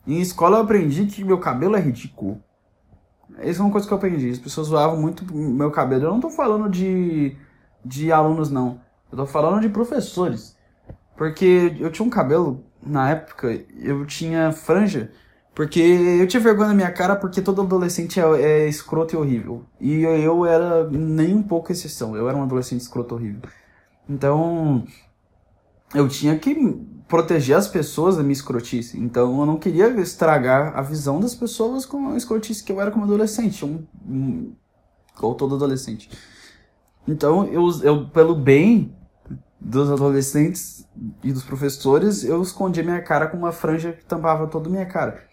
Em 0.06 0.20
escola 0.20 0.58
eu 0.58 0.62
aprendi 0.62 1.06
que 1.06 1.22
meu 1.24 1.38
cabelo 1.38 1.76
é 1.76 1.80
ridículo. 1.80 2.42
Essa 3.38 3.60
é 3.60 3.62
uma 3.62 3.70
coisa 3.72 3.86
que 3.86 3.92
eu 3.92 3.98
aprendi. 3.98 4.30
As 4.30 4.38
pessoas 4.38 4.68
zoavam 4.68 5.00
muito 5.00 5.24
meu 5.34 5.70
cabelo. 5.70 6.04
Eu 6.04 6.10
não 6.10 6.20
tô 6.20 6.30
falando 6.30 6.68
de, 6.68 7.36
de 7.84 8.10
alunos, 8.10 8.50
não. 8.50 8.80
Eu 9.10 9.18
tô 9.18 9.26
falando 9.26 9.60
de 9.60 9.68
professores. 9.68 10.56
Porque 11.16 11.76
eu 11.78 11.90
tinha 11.90 12.06
um 12.06 12.10
cabelo, 12.10 12.64
na 12.82 13.10
época, 13.10 13.48
eu 13.78 14.06
tinha 14.06 14.52
franja. 14.52 15.12
Porque 15.54 15.80
eu 15.80 16.26
tinha 16.26 16.40
vergonha 16.40 16.68
na 16.68 16.74
minha 16.74 16.92
cara 16.92 17.16
porque 17.16 17.42
todo 17.42 17.62
adolescente 17.62 18.20
é, 18.20 18.42
é 18.42 18.68
escroto 18.68 19.14
e 19.14 19.18
horrível. 19.18 19.64
E 19.80 20.02
eu, 20.02 20.16
eu 20.16 20.46
era 20.46 20.88
nem 20.88 21.34
um 21.34 21.42
pouco 21.42 21.72
exceção. 21.72 22.16
Eu 22.16 22.28
era 22.28 22.36
um 22.36 22.42
adolescente 22.42 22.80
escroto 22.80 23.14
horrível. 23.14 23.42
Então, 24.08 24.84
eu 25.94 26.08
tinha 26.08 26.38
que 26.38 26.54
proteger 27.10 27.56
as 27.56 27.66
pessoas 27.66 28.16
da 28.16 28.22
minha 28.22 28.32
escrotice. 28.32 28.98
Então 28.98 29.40
eu 29.40 29.44
não 29.44 29.58
queria 29.58 29.88
estragar 30.00 30.78
a 30.78 30.80
visão 30.80 31.20
das 31.20 31.34
pessoas 31.34 31.84
com 31.84 32.10
a 32.10 32.16
escrotice 32.16 32.62
que 32.62 32.70
eu 32.70 32.80
era 32.80 32.90
como 32.92 33.04
adolescente, 33.04 33.64
um, 33.64 33.84
um, 34.08 34.52
ou 35.20 35.34
todo 35.34 35.56
adolescente. 35.56 36.08
Então 37.06 37.44
eu, 37.46 37.68
eu, 37.82 38.08
pelo 38.08 38.36
bem 38.36 38.94
dos 39.60 39.90
adolescentes 39.90 40.86
e 41.22 41.32
dos 41.32 41.42
professores, 41.42 42.24
eu 42.24 42.40
escondia 42.40 42.84
minha 42.84 43.02
cara 43.02 43.26
com 43.26 43.36
uma 43.36 43.52
franja 43.52 43.92
que 43.92 44.04
tampava 44.04 44.46
toda 44.46 44.68
a 44.68 44.72
minha 44.72 44.86
cara. 44.86 45.28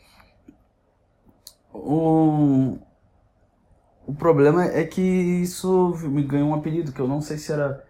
O, 1.80 2.80
o 4.08 4.14
problema 4.14 4.66
é 4.66 4.84
que 4.84 5.02
isso 5.02 5.94
me 6.04 6.24
ganhou 6.24 6.50
um 6.50 6.56
apelido 6.56 6.92
que 6.92 7.00
eu 7.00 7.08
não 7.08 7.22
sei 7.22 7.38
se 7.38 7.52
era 7.52 7.86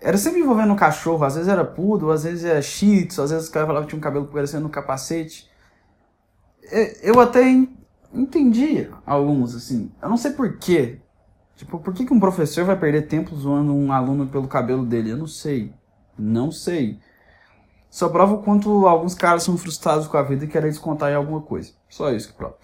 era 0.00 0.18
sempre 0.18 0.40
envolvendo 0.40 0.72
um 0.72 0.76
cachorro, 0.76 1.24
às 1.24 1.34
vezes 1.34 1.48
era 1.48 1.64
pudo, 1.64 2.10
às 2.10 2.24
vezes 2.24 2.44
era 2.44 2.60
shih 2.60 3.08
às 3.18 3.30
vezes 3.30 3.44
os 3.44 3.48
caras 3.48 3.66
falavam 3.66 3.86
que 3.86 3.90
tinha 3.90 3.98
um 3.98 4.02
cabelo 4.02 4.26
parecendo 4.26 4.66
um 4.66 4.70
capacete. 4.70 5.50
É, 6.64 7.10
eu 7.10 7.18
até 7.20 7.42
entendi 8.12 8.90
alguns, 9.04 9.54
assim. 9.54 9.90
Eu 10.02 10.08
não 10.08 10.16
sei 10.16 10.32
porquê. 10.32 11.00
Tipo, 11.56 11.78
por 11.78 11.94
que, 11.94 12.04
que 12.04 12.12
um 12.12 12.20
professor 12.20 12.64
vai 12.64 12.78
perder 12.78 13.08
tempo 13.08 13.34
zoando 13.34 13.74
um 13.74 13.90
aluno 13.90 14.26
pelo 14.26 14.46
cabelo 14.46 14.84
dele? 14.84 15.10
Eu 15.10 15.16
não 15.16 15.26
sei. 15.26 15.72
Não 16.18 16.52
sei. 16.52 17.00
Só 17.88 18.10
prova 18.10 18.34
o 18.34 18.42
quanto 18.42 18.86
alguns 18.86 19.14
caras 19.14 19.42
são 19.42 19.56
frustrados 19.56 20.06
com 20.06 20.18
a 20.18 20.22
vida 20.22 20.44
e 20.44 20.48
querem 20.48 20.68
descontar 20.68 21.10
em 21.10 21.14
alguma 21.14 21.40
coisa. 21.40 21.72
Só 21.88 22.12
isso 22.12 22.28
que 22.28 22.34
prova. 22.34 22.56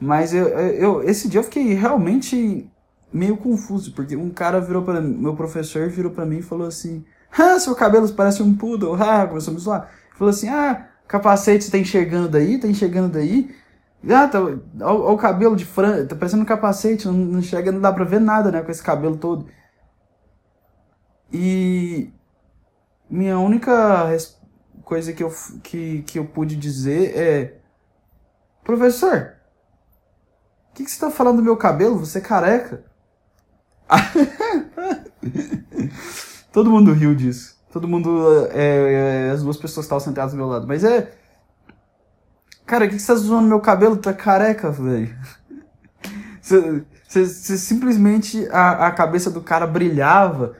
Mas 0.00 0.32
eu, 0.32 0.48
eu, 0.48 1.02
esse 1.02 1.28
dia 1.28 1.40
eu 1.40 1.44
fiquei 1.44 1.74
realmente 1.74 2.70
meio 3.12 3.36
confuso, 3.36 3.92
porque 3.94 4.16
um 4.16 4.30
cara 4.30 4.60
virou 4.60 4.82
para 4.82 5.00
meu 5.00 5.34
professor 5.34 5.88
virou 5.88 6.12
para 6.12 6.26
mim 6.26 6.38
e 6.38 6.42
falou 6.42 6.66
assim: 6.68 7.04
"Ah, 7.36 7.58
seu 7.58 7.74
cabelo 7.74 8.08
parece 8.12 8.42
um 8.42 8.54
poodle". 8.56 8.94
Ah, 8.94 9.26
começou 9.26 9.52
a 9.52 9.54
me 9.54 9.60
zoar. 9.60 9.90
Falou 10.16 10.30
assim: 10.30 10.48
"Ah, 10.48 10.88
capacete, 11.08 11.64
você 11.64 11.70
tá 11.70 11.78
enxergando 11.78 12.28
daí? 12.28 12.58
Tá 12.58 12.68
enxergando 12.68 13.08
daí?" 13.08 13.54
Ah, 14.08 14.28
tá, 14.28 14.40
ó, 14.40 14.94
ó 15.10 15.14
o 15.14 15.16
cabelo 15.18 15.56
de 15.56 15.64
franja, 15.64 16.06
tá 16.06 16.14
parecendo 16.16 16.42
um 16.42 16.46
capacete, 16.46 17.06
não, 17.06 17.14
não 17.14 17.38
enxerga, 17.40 17.72
não 17.72 17.80
dá 17.80 17.92
pra 17.92 18.04
ver 18.04 18.20
nada, 18.20 18.50
né, 18.52 18.62
com 18.62 18.70
esse 18.70 18.82
cabelo 18.82 19.16
todo. 19.16 19.48
E 21.32 22.12
minha 23.10 23.38
única 23.38 24.06
coisa 24.84 25.12
que 25.12 25.22
eu, 25.22 25.32
que, 25.62 26.02
que 26.02 26.18
eu 26.18 26.24
pude 26.26 26.56
dizer 26.56 27.16
é: 27.16 27.60
Professor, 28.64 29.37
que, 30.78 30.84
que 30.84 30.90
você 30.90 31.00
tá 31.00 31.10
falando 31.10 31.38
do 31.38 31.42
meu 31.42 31.56
cabelo? 31.56 31.98
Você 31.98 32.18
é 32.18 32.20
careca? 32.20 32.84
Todo 36.52 36.70
mundo 36.70 36.92
riu 36.92 37.14
disso. 37.14 37.56
Todo 37.72 37.88
mundo. 37.88 38.48
É, 38.52 39.26
é, 39.26 39.30
as 39.30 39.42
duas 39.42 39.56
pessoas 39.56 39.86
estavam 39.86 40.04
sentadas 40.04 40.32
do 40.32 40.36
meu 40.36 40.46
lado. 40.46 40.66
Mas 40.66 40.84
é. 40.84 41.12
Cara, 42.64 42.84
o 42.84 42.88
que, 42.88 42.96
que 42.96 43.02
você 43.02 43.12
tá 43.12 43.18
zoando 43.18 43.48
meu 43.48 43.60
cabelo? 43.60 43.96
Tá 43.96 44.12
careca, 44.12 44.70
velho. 44.70 45.16
Você, 46.40 47.26
simplesmente. 47.26 48.46
A, 48.50 48.86
a 48.86 48.90
cabeça 48.92 49.30
do 49.30 49.40
cara 49.40 49.66
brilhava 49.66 50.56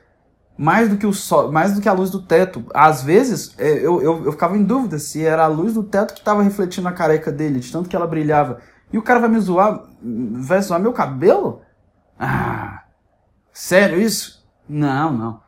mais 0.56 0.88
do 0.88 0.96
que 0.96 1.06
o 1.06 1.12
sol, 1.12 1.52
mais 1.52 1.72
do 1.72 1.80
que 1.80 1.88
a 1.88 1.92
luz 1.92 2.10
do 2.10 2.20
teto. 2.20 2.64
Às 2.74 3.02
vezes, 3.02 3.54
é, 3.56 3.70
eu, 3.70 4.02
eu, 4.02 4.24
eu 4.24 4.32
ficava 4.32 4.56
em 4.56 4.64
dúvida 4.64 4.98
se 4.98 5.24
era 5.24 5.44
a 5.44 5.46
luz 5.46 5.74
do 5.74 5.84
teto 5.84 6.14
que 6.14 6.20
estava 6.20 6.42
refletindo 6.42 6.84
na 6.84 6.92
careca 6.92 7.30
dele, 7.30 7.60
de 7.60 7.70
tanto 7.70 7.88
que 7.88 7.94
ela 7.94 8.06
brilhava. 8.06 8.60
E 8.92 8.98
o 8.98 9.02
cara 9.02 9.20
vai 9.20 9.28
me 9.28 9.38
zoar, 9.40 9.84
vai 10.02 10.60
zoar 10.62 10.80
meu 10.80 10.92
cabelo? 10.92 11.62
Ah, 12.18 12.84
sério 13.52 14.00
isso? 14.00 14.46
Não, 14.68 15.12
não. 15.12 15.40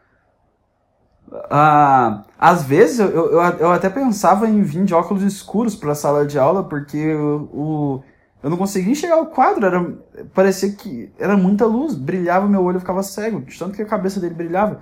Ah, 1.51 2.25
às 2.39 2.65
vezes 2.65 2.99
eu, 2.99 3.09
eu, 3.09 3.41
eu 3.41 3.71
até 3.73 3.89
pensava 3.89 4.49
em 4.49 4.63
vir 4.63 4.85
de 4.85 4.95
óculos 4.95 5.23
escuros 5.23 5.77
para 5.77 5.93
a 5.93 5.95
sala 5.95 6.27
de 6.27 6.39
aula, 6.39 6.65
porque 6.65 7.15
o, 7.15 8.03
eu 8.43 8.51
não 8.51 8.57
conseguia 8.57 8.91
enxergar 8.91 9.21
o 9.21 9.27
quadro, 9.27 9.65
era, 9.65 9.95
parecia 10.35 10.73
que 10.73 11.13
era 11.19 11.37
muita 11.37 11.67
luz, 11.67 11.95
brilhava 11.95 12.49
meu 12.49 12.63
olho, 12.65 12.77
eu 12.77 12.81
ficava 12.81 13.03
cego, 13.03 13.45
tanto 13.59 13.77
que 13.77 13.83
a 13.83 13.87
cabeça 13.87 14.19
dele 14.19 14.35
brilhava. 14.35 14.81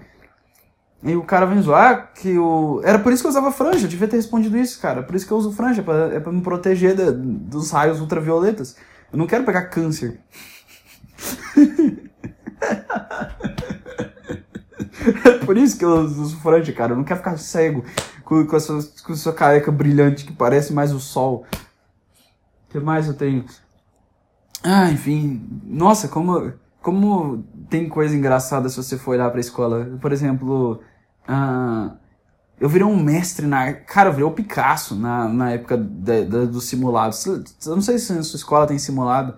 E 1.03 1.14
o 1.14 1.22
cara 1.22 1.46
vem 1.46 1.62
zoar 1.62 2.12
que 2.12 2.36
o. 2.36 2.80
Era 2.82 2.99
por 2.99 3.12
isso 3.12 3.22
que 3.22 3.26
eu 3.28 3.30
usava 3.30 3.53
franja, 3.53 3.84
eu 3.84 3.88
devia 3.88 4.09
ter 4.09 4.16
respondido 4.16 4.57
isso, 4.57 4.80
cara. 4.80 5.03
Por 5.03 5.14
isso 5.14 5.24
que 5.26 5.32
eu 5.32 5.36
uso 5.36 5.53
franja, 5.53 5.82
pra, 5.82 6.12
é 6.12 6.18
pra 6.18 6.32
me 6.32 6.40
proteger 6.40 6.96
de, 6.96 7.12
dos 7.12 7.70
raios 7.70 8.01
ultravioletas. 8.01 8.76
Eu 9.12 9.18
não 9.18 9.26
quero 9.26 9.44
pegar 9.44 9.66
câncer. 9.66 10.20
é 15.24 15.38
por 15.44 15.57
isso 15.57 15.78
que 15.78 15.84
eu 15.84 16.01
uso 16.01 16.36
franja, 16.40 16.72
cara. 16.72 16.92
Eu 16.92 16.96
não 16.96 17.05
quero 17.05 17.20
ficar 17.20 17.38
cego 17.38 17.84
com, 18.24 18.44
com, 18.44 18.57
a 18.57 18.61
sua, 18.61 18.82
com 19.05 19.14
sua 19.14 19.32
careca 19.32 19.70
brilhante 19.70 20.24
que 20.24 20.32
parece 20.32 20.72
mais 20.72 20.92
o 20.92 20.99
sol. 20.99 21.46
O 22.68 22.72
que 22.72 22.80
mais 22.80 23.07
eu 23.07 23.14
tenho? 23.14 23.44
Ah, 24.64 24.90
enfim. 24.90 25.46
Nossa, 25.64 26.09
como 26.09 26.53
como 26.88 27.44
tem 27.68 27.88
coisa 27.88 28.16
engraçada 28.16 28.68
se 28.68 28.76
você 28.76 28.96
for 28.96 29.12
olhar 29.12 29.30
pra 29.30 29.40
escola. 29.40 29.98
Por 30.00 30.12
exemplo, 30.12 30.80
uh, 31.28 31.96
eu 32.60 32.68
virei 32.68 32.86
um 32.86 33.00
mestre 33.00 33.46
na 33.46 33.72
Cara, 33.72 34.08
eu 34.08 34.12
virei 34.12 34.26
o 34.26 34.32
Picasso 34.32 34.94
na, 34.96 35.28
na 35.28 35.52
época 35.52 35.76
de, 35.76 36.24
de, 36.24 36.46
do 36.46 36.60
simulado. 36.60 37.14
Eu 37.66 37.74
não 37.74 37.82
sei 37.82 37.98
se 37.98 38.12
na 38.12 38.22
sua 38.22 38.36
escola 38.36 38.66
tem 38.66 38.78
simulado, 38.78 39.36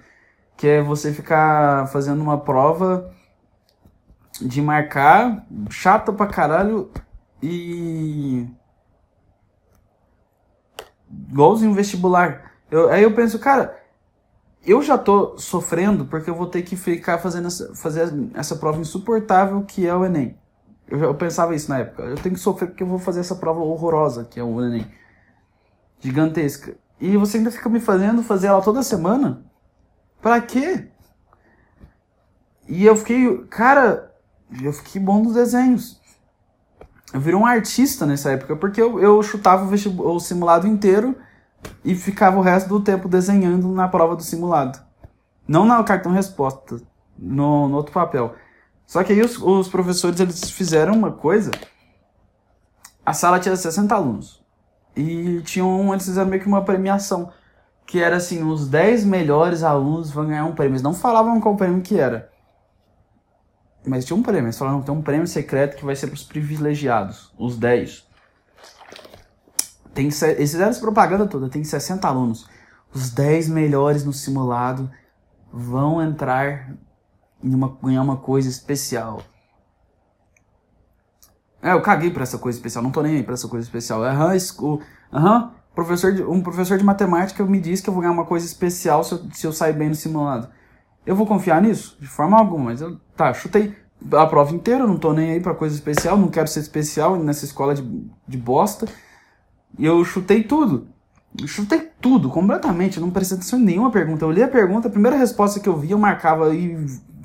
que 0.56 0.66
é 0.66 0.82
você 0.82 1.12
ficar 1.12 1.86
fazendo 1.88 2.22
uma 2.22 2.38
prova 2.38 3.10
de 4.40 4.62
marcar, 4.62 5.46
chata 5.70 6.12
pra 6.12 6.26
caralho 6.26 6.90
e. 7.42 8.46
Igualzinho 11.30 11.74
vestibular. 11.74 12.52
Eu, 12.70 12.88
aí 12.90 13.02
eu 13.02 13.12
penso, 13.12 13.38
cara, 13.38 13.79
eu 14.64 14.82
já 14.82 14.98
tô 14.98 15.38
sofrendo 15.38 16.04
porque 16.06 16.28
eu 16.28 16.34
vou 16.34 16.46
ter 16.46 16.62
que 16.62 16.76
ficar 16.76 17.18
fazendo 17.18 17.46
essa, 17.46 17.74
fazer 17.74 18.12
essa 18.34 18.56
prova 18.56 18.80
insuportável 18.80 19.62
que 19.62 19.86
é 19.86 19.94
o 19.94 20.04
Enem. 20.04 20.38
Eu, 20.86 20.98
eu 20.98 21.14
pensava 21.14 21.54
isso 21.54 21.70
na 21.70 21.78
época. 21.78 22.02
Eu 22.02 22.16
tenho 22.16 22.34
que 22.34 22.40
sofrer 22.40 22.68
porque 22.68 22.82
eu 22.82 22.86
vou 22.86 22.98
fazer 22.98 23.20
essa 23.20 23.36
prova 23.36 23.60
horrorosa 23.60 24.24
que 24.24 24.38
é 24.38 24.44
o 24.44 24.62
Enem. 24.62 24.86
Gigantesca. 26.00 26.76
E 27.00 27.16
você 27.16 27.38
ainda 27.38 27.50
fica 27.50 27.68
me 27.68 27.80
fazendo 27.80 28.22
fazer 28.22 28.48
ela 28.48 28.60
toda 28.60 28.82
semana? 28.82 29.42
Pra 30.20 30.40
quê? 30.40 30.88
E 32.68 32.84
eu 32.84 32.94
fiquei, 32.94 33.38
cara, 33.46 34.14
eu 34.62 34.72
fiquei 34.72 35.00
bom 35.00 35.22
nos 35.22 35.34
desenhos. 35.34 35.98
Eu 37.12 37.20
virei 37.20 37.38
um 37.38 37.46
artista 37.46 38.04
nessa 38.04 38.30
época 38.32 38.54
porque 38.56 38.80
eu, 38.80 39.00
eu 39.00 39.22
chutava 39.22 39.64
o, 39.64 40.14
o 40.14 40.20
simulado 40.20 40.66
inteiro 40.66 41.16
e 41.84 41.94
ficava 41.94 42.38
o 42.38 42.42
resto 42.42 42.68
do 42.68 42.80
tempo 42.80 43.08
desenhando 43.08 43.68
na 43.68 43.88
prova 43.88 44.16
do 44.16 44.22
simulado. 44.22 44.78
Não 45.46 45.64
no 45.64 45.84
cartão 45.84 46.12
resposta, 46.12 46.80
no, 47.18 47.68
no 47.68 47.76
outro 47.76 47.92
papel. 47.92 48.34
Só 48.86 49.02
que 49.04 49.12
aí 49.12 49.20
os, 49.20 49.36
os 49.38 49.68
professores 49.68 50.20
eles 50.20 50.50
fizeram 50.50 50.94
uma 50.94 51.12
coisa. 51.12 51.50
A 53.04 53.12
sala 53.12 53.40
tinha 53.40 53.56
60 53.56 53.94
alunos. 53.94 54.44
E 54.96 55.40
tinham, 55.42 55.92
eles 55.92 56.04
fizeram 56.04 56.28
meio 56.28 56.42
que 56.42 56.48
uma 56.48 56.64
premiação. 56.64 57.32
Que 57.86 58.00
era 58.00 58.16
assim, 58.16 58.42
os 58.42 58.68
10 58.68 59.04
melhores 59.04 59.62
alunos 59.62 60.10
vão 60.10 60.26
ganhar 60.26 60.44
um 60.44 60.54
prêmio. 60.54 60.72
Eles 60.72 60.82
não 60.82 60.94
falavam 60.94 61.40
qual 61.40 61.56
prêmio 61.56 61.82
que 61.82 61.98
era. 61.98 62.30
Mas 63.86 64.04
tinha 64.04 64.16
um 64.16 64.22
prêmio. 64.22 64.46
Eles 64.46 64.58
falaram 64.58 64.82
tem 64.82 64.94
um 64.94 65.02
prêmio 65.02 65.26
secreto 65.26 65.76
que 65.76 65.84
vai 65.84 65.96
ser 65.96 66.06
para 66.08 66.14
os 66.14 66.24
privilegiados. 66.24 67.32
Os 67.38 67.56
10. 67.56 68.09
Tem, 69.94 70.06
eles 70.06 70.50
fizeram 70.52 70.70
essa 70.70 70.80
propaganda 70.80 71.26
toda, 71.26 71.48
tem 71.48 71.64
60 71.64 72.06
alunos. 72.06 72.48
Os 72.92 73.10
10 73.10 73.48
melhores 73.48 74.04
no 74.04 74.12
simulado 74.12 74.90
vão 75.52 76.02
entrar 76.02 76.74
em 77.42 77.54
uma, 77.54 77.76
ganhar 77.82 78.02
uma 78.02 78.16
coisa 78.16 78.48
especial. 78.48 79.22
É, 81.62 81.72
eu 81.72 81.82
caguei 81.82 82.10
pra 82.10 82.22
essa 82.22 82.38
coisa 82.38 82.56
especial, 82.56 82.82
não 82.82 82.90
tô 82.90 83.02
nem 83.02 83.16
aí 83.16 83.22
pra 83.22 83.34
essa 83.34 83.48
coisa 83.48 83.66
especial. 83.66 84.02
Aham, 84.02 84.32
uhum, 84.60 84.78
uhum, 85.12 85.50
professor 85.74 86.12
de, 86.12 86.22
um 86.22 86.40
professor 86.40 86.78
de 86.78 86.84
matemática 86.84 87.44
me 87.44 87.60
disse 87.60 87.82
que 87.82 87.90
eu 87.90 87.94
vou 87.94 88.02
ganhar 88.02 88.12
uma 88.12 88.24
coisa 88.24 88.46
especial 88.46 89.04
se 89.04 89.12
eu, 89.12 89.18
se 89.32 89.46
eu 89.46 89.52
sair 89.52 89.74
bem 89.74 89.88
no 89.88 89.94
simulado. 89.94 90.48
Eu 91.04 91.14
vou 91.16 91.26
confiar 91.26 91.60
nisso? 91.60 91.96
De 92.00 92.06
forma 92.06 92.38
alguma, 92.38 92.66
mas 92.66 92.80
eu, 92.80 92.98
tá, 93.16 93.32
chutei 93.32 93.74
a 94.12 94.26
prova 94.26 94.54
inteira, 94.54 94.86
não 94.86 94.96
tô 94.96 95.12
nem 95.12 95.32
aí 95.32 95.40
pra 95.40 95.54
coisa 95.54 95.74
especial, 95.74 96.16
não 96.16 96.28
quero 96.28 96.48
ser 96.48 96.60
especial 96.60 97.16
nessa 97.16 97.44
escola 97.44 97.74
de, 97.74 97.82
de 98.26 98.38
bosta. 98.38 98.86
E 99.80 99.86
eu 99.86 100.04
chutei 100.04 100.44
tudo. 100.44 100.88
Chutei 101.46 101.90
tudo, 102.02 102.28
completamente. 102.28 102.98
Eu 102.98 103.00
não 103.02 103.10
prestei 103.10 103.38
atenção 103.38 103.58
nenhuma 103.58 103.90
pergunta. 103.90 104.26
Eu 104.26 104.30
li 104.30 104.42
a 104.42 104.48
pergunta, 104.48 104.88
a 104.88 104.90
primeira 104.90 105.16
resposta 105.16 105.58
que 105.58 105.66
eu 105.66 105.76
vi, 105.78 105.90
eu 105.90 105.98
marcava 105.98 106.54
e 106.54 106.76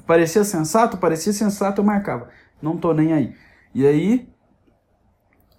parecia 0.08 0.41
sensato, 0.45 0.97
parecia 0.97 1.34
sensato, 1.34 1.82
eu 1.82 1.86
marcava. 1.86 2.30
Não 2.62 2.78
tô 2.78 2.93
nem 2.93 3.12
aí. 3.12 3.36
E 3.74 3.86
aí, 3.86 4.30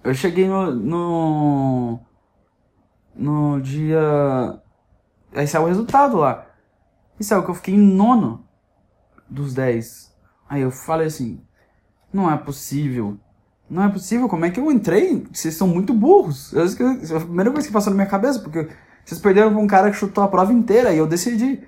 eu 0.02 0.14
cheguei 0.14 0.48
no. 0.48 0.74
No, 0.74 2.00
no 3.14 3.60
dia. 3.60 4.58
Aí 5.34 5.46
saiu 5.46 5.64
o 5.64 5.68
resultado 5.68 6.16
lá. 6.16 6.46
E 7.20 7.24
saiu 7.24 7.44
que 7.44 7.50
eu 7.50 7.54
fiquei 7.54 7.74
em 7.74 7.78
nono 7.78 8.42
dos 9.28 9.52
10. 9.52 10.16
Aí 10.48 10.62
eu 10.62 10.70
falei 10.70 11.08
assim: 11.08 11.42
não 12.10 12.32
é 12.32 12.38
possível 12.38 13.20
não 13.68 13.82
é 13.82 13.88
possível, 13.88 14.28
como 14.28 14.44
é 14.44 14.50
que 14.50 14.60
eu 14.60 14.70
entrei? 14.70 15.26
Vocês 15.32 15.54
são 15.54 15.66
muito 15.66 15.92
burros. 15.92 16.52
Eu, 16.52 16.64
a 16.64 17.20
primeira 17.20 17.50
coisa 17.50 17.66
que 17.66 17.72
passou 17.72 17.90
na 17.90 17.96
minha 17.96 18.08
cabeça, 18.08 18.38
porque 18.38 18.68
vocês 19.04 19.20
perderam 19.20 19.52
com 19.52 19.62
um 19.62 19.66
cara 19.66 19.90
que 19.90 19.96
chutou 19.96 20.22
a 20.22 20.28
prova 20.28 20.52
inteira 20.52 20.92
e 20.92 20.98
eu 20.98 21.06
decidi. 21.06 21.66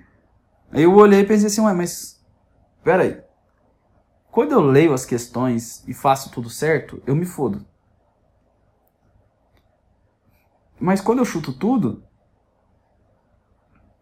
Aí 0.71 0.85
eu 0.85 0.95
olhei 0.95 1.21
e 1.21 1.27
pensei 1.27 1.47
assim, 1.47 1.61
ué, 1.61 1.73
mas. 1.73 2.21
Pera 2.85 3.03
aí. 3.03 3.21
Quando 4.31 4.53
eu 4.53 4.61
leio 4.61 4.93
as 4.93 5.05
questões 5.05 5.83
e 5.89 5.93
faço 5.93 6.31
tudo 6.31 6.49
certo, 6.49 7.03
eu 7.07 7.17
me 7.17 7.27
fodo. 7.27 7.67
Mas 10.79 11.01
quando 11.01 11.19
eu 11.19 11.25
chuto 11.25 11.53
tudo, 11.53 12.05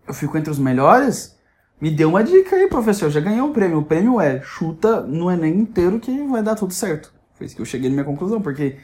eu 0.07 0.13
fico 0.13 0.37
entre 0.37 0.51
os 0.51 0.59
melhores. 0.59 1.35
Me 1.81 1.91
deu 1.91 2.11
uma 2.11 2.23
dica 2.23 2.57
aí, 2.57 2.69
professor. 2.69 3.09
Já 3.09 3.21
ganhei 3.21 3.41
um 3.41 3.53
prêmio. 3.53 3.79
O 3.79 3.85
prêmio 3.85 4.21
é 4.21 4.43
chuta 4.43 5.01
no 5.01 5.31
Enem 5.31 5.61
inteiro 5.61 5.99
que 5.99 6.27
vai 6.27 6.43
dar 6.43 6.55
tudo 6.55 6.75
certo. 6.75 7.16
Foi 7.37 7.47
isso 7.47 7.55
que 7.55 7.62
eu 7.62 7.66
cheguei 7.66 7.89
na 7.89 7.95
minha 7.95 8.05
conclusão, 8.05 8.41
porque 8.41 8.76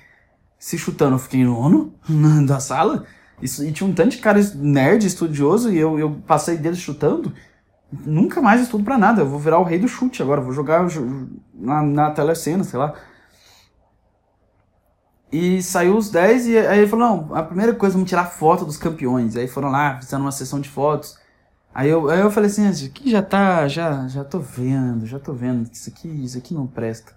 se 0.59 0.79
chutando 0.79 1.17
eu 1.17 1.19
fiquei 1.19 1.45
nono 1.45 1.93
da 2.47 2.61
sala, 2.61 3.05
isso, 3.41 3.65
e 3.65 3.73
tinha 3.73 3.89
um 3.89 3.95
tanto 3.95 4.11
de 4.11 4.19
cara 4.19 4.41
nerd, 4.55 5.07
estudioso, 5.07 5.73
e 5.73 5.79
eu, 5.79 5.99
eu 5.99 6.23
passei 6.27 6.57
deles 6.57 6.79
chutando, 6.79 7.33
nunca 7.91 8.41
mais 8.41 8.61
estudo 8.61 8.85
pra 8.85 8.97
nada, 8.97 9.23
eu 9.23 9.27
vou 9.29 9.39
virar 9.39 9.59
o 9.59 9.65
rei 9.65 9.79
do 9.79 9.89
chute 9.89 10.23
agora, 10.23 10.41
vou 10.41 10.53
jogar 10.53 10.87
na, 11.55 11.83
na 11.83 12.11
telecena, 12.11 12.65
sei 12.65 12.79
lá. 12.79 12.95
E 15.33 15.63
saiu 15.63 15.97
os 15.97 16.11
10 16.11 16.47
e 16.47 16.59
aí 16.59 16.79
ele 16.81 16.89
falou, 16.89 17.09
não, 17.09 17.35
a 17.35 17.43
primeira 17.43 17.75
coisa, 17.75 17.95
vamos 17.95 18.09
tirar 18.09 18.27
foto 18.27 18.67
dos 18.67 18.77
campeões. 18.77 19.35
Aí 19.35 19.49
foram 19.49 19.71
lá, 19.71 19.99
fizeram 19.99 20.25
uma 20.25 20.33
sessão 20.33 20.61
de 20.61 20.69
fotos. 20.69 21.19
Aí 21.75 21.89
eu, 21.89 22.11
aí 22.11 22.21
eu 22.21 22.31
falei 22.31 22.51
assim, 22.51 22.69
isso 22.69 22.85
aqui 22.85 23.11
já 23.11 23.23
tá, 23.23 23.67
já, 23.67 24.07
já 24.09 24.23
tô 24.25 24.39
vendo, 24.39 25.07
já 25.07 25.19
tô 25.19 25.33
vendo, 25.33 25.71
isso 25.73 25.89
aqui, 25.89 26.07
isso 26.23 26.37
aqui 26.37 26.53
não 26.53 26.67
presta. 26.67 27.15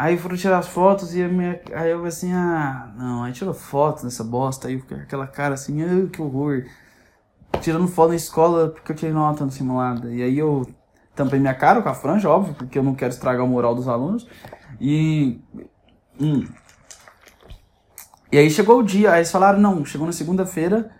Aí 0.00 0.16
foram 0.16 0.34
tirar 0.34 0.56
as 0.56 0.66
fotos 0.66 1.14
e 1.14 1.22
minha, 1.24 1.60
aí 1.74 1.90
eu 1.90 2.02
assim, 2.06 2.32
ah, 2.32 2.90
não, 2.96 3.22
aí 3.22 3.34
tirou 3.34 3.52
foto 3.52 4.02
nessa 4.02 4.24
bosta, 4.24 4.66
aí 4.66 4.82
aquela 4.92 5.26
cara 5.26 5.52
assim, 5.52 5.82
ah, 5.82 6.08
que 6.10 6.22
horror. 6.22 6.64
Tirando 7.60 7.86
foto 7.86 8.08
na 8.08 8.16
escola 8.16 8.70
porque 8.70 8.92
eu 8.92 8.96
tirei 8.96 9.12
nota 9.12 9.44
no 9.44 9.50
simulado. 9.50 10.10
E 10.10 10.22
aí 10.22 10.38
eu 10.38 10.66
tampei 11.14 11.38
minha 11.38 11.52
cara 11.52 11.82
com 11.82 11.90
a 11.90 11.94
franja, 11.94 12.30
óbvio, 12.30 12.54
porque 12.54 12.78
eu 12.78 12.82
não 12.82 12.94
quero 12.94 13.12
estragar 13.12 13.44
o 13.44 13.48
moral 13.48 13.74
dos 13.74 13.88
alunos. 13.88 14.26
E. 14.80 15.38
Hum. 16.18 16.48
E 18.32 18.38
aí 18.38 18.50
chegou 18.50 18.78
o 18.78 18.82
dia, 18.82 19.12
aí 19.12 19.18
eles 19.18 19.30
falaram, 19.30 19.60
não, 19.60 19.84
chegou 19.84 20.06
na 20.06 20.14
segunda-feira, 20.14 20.90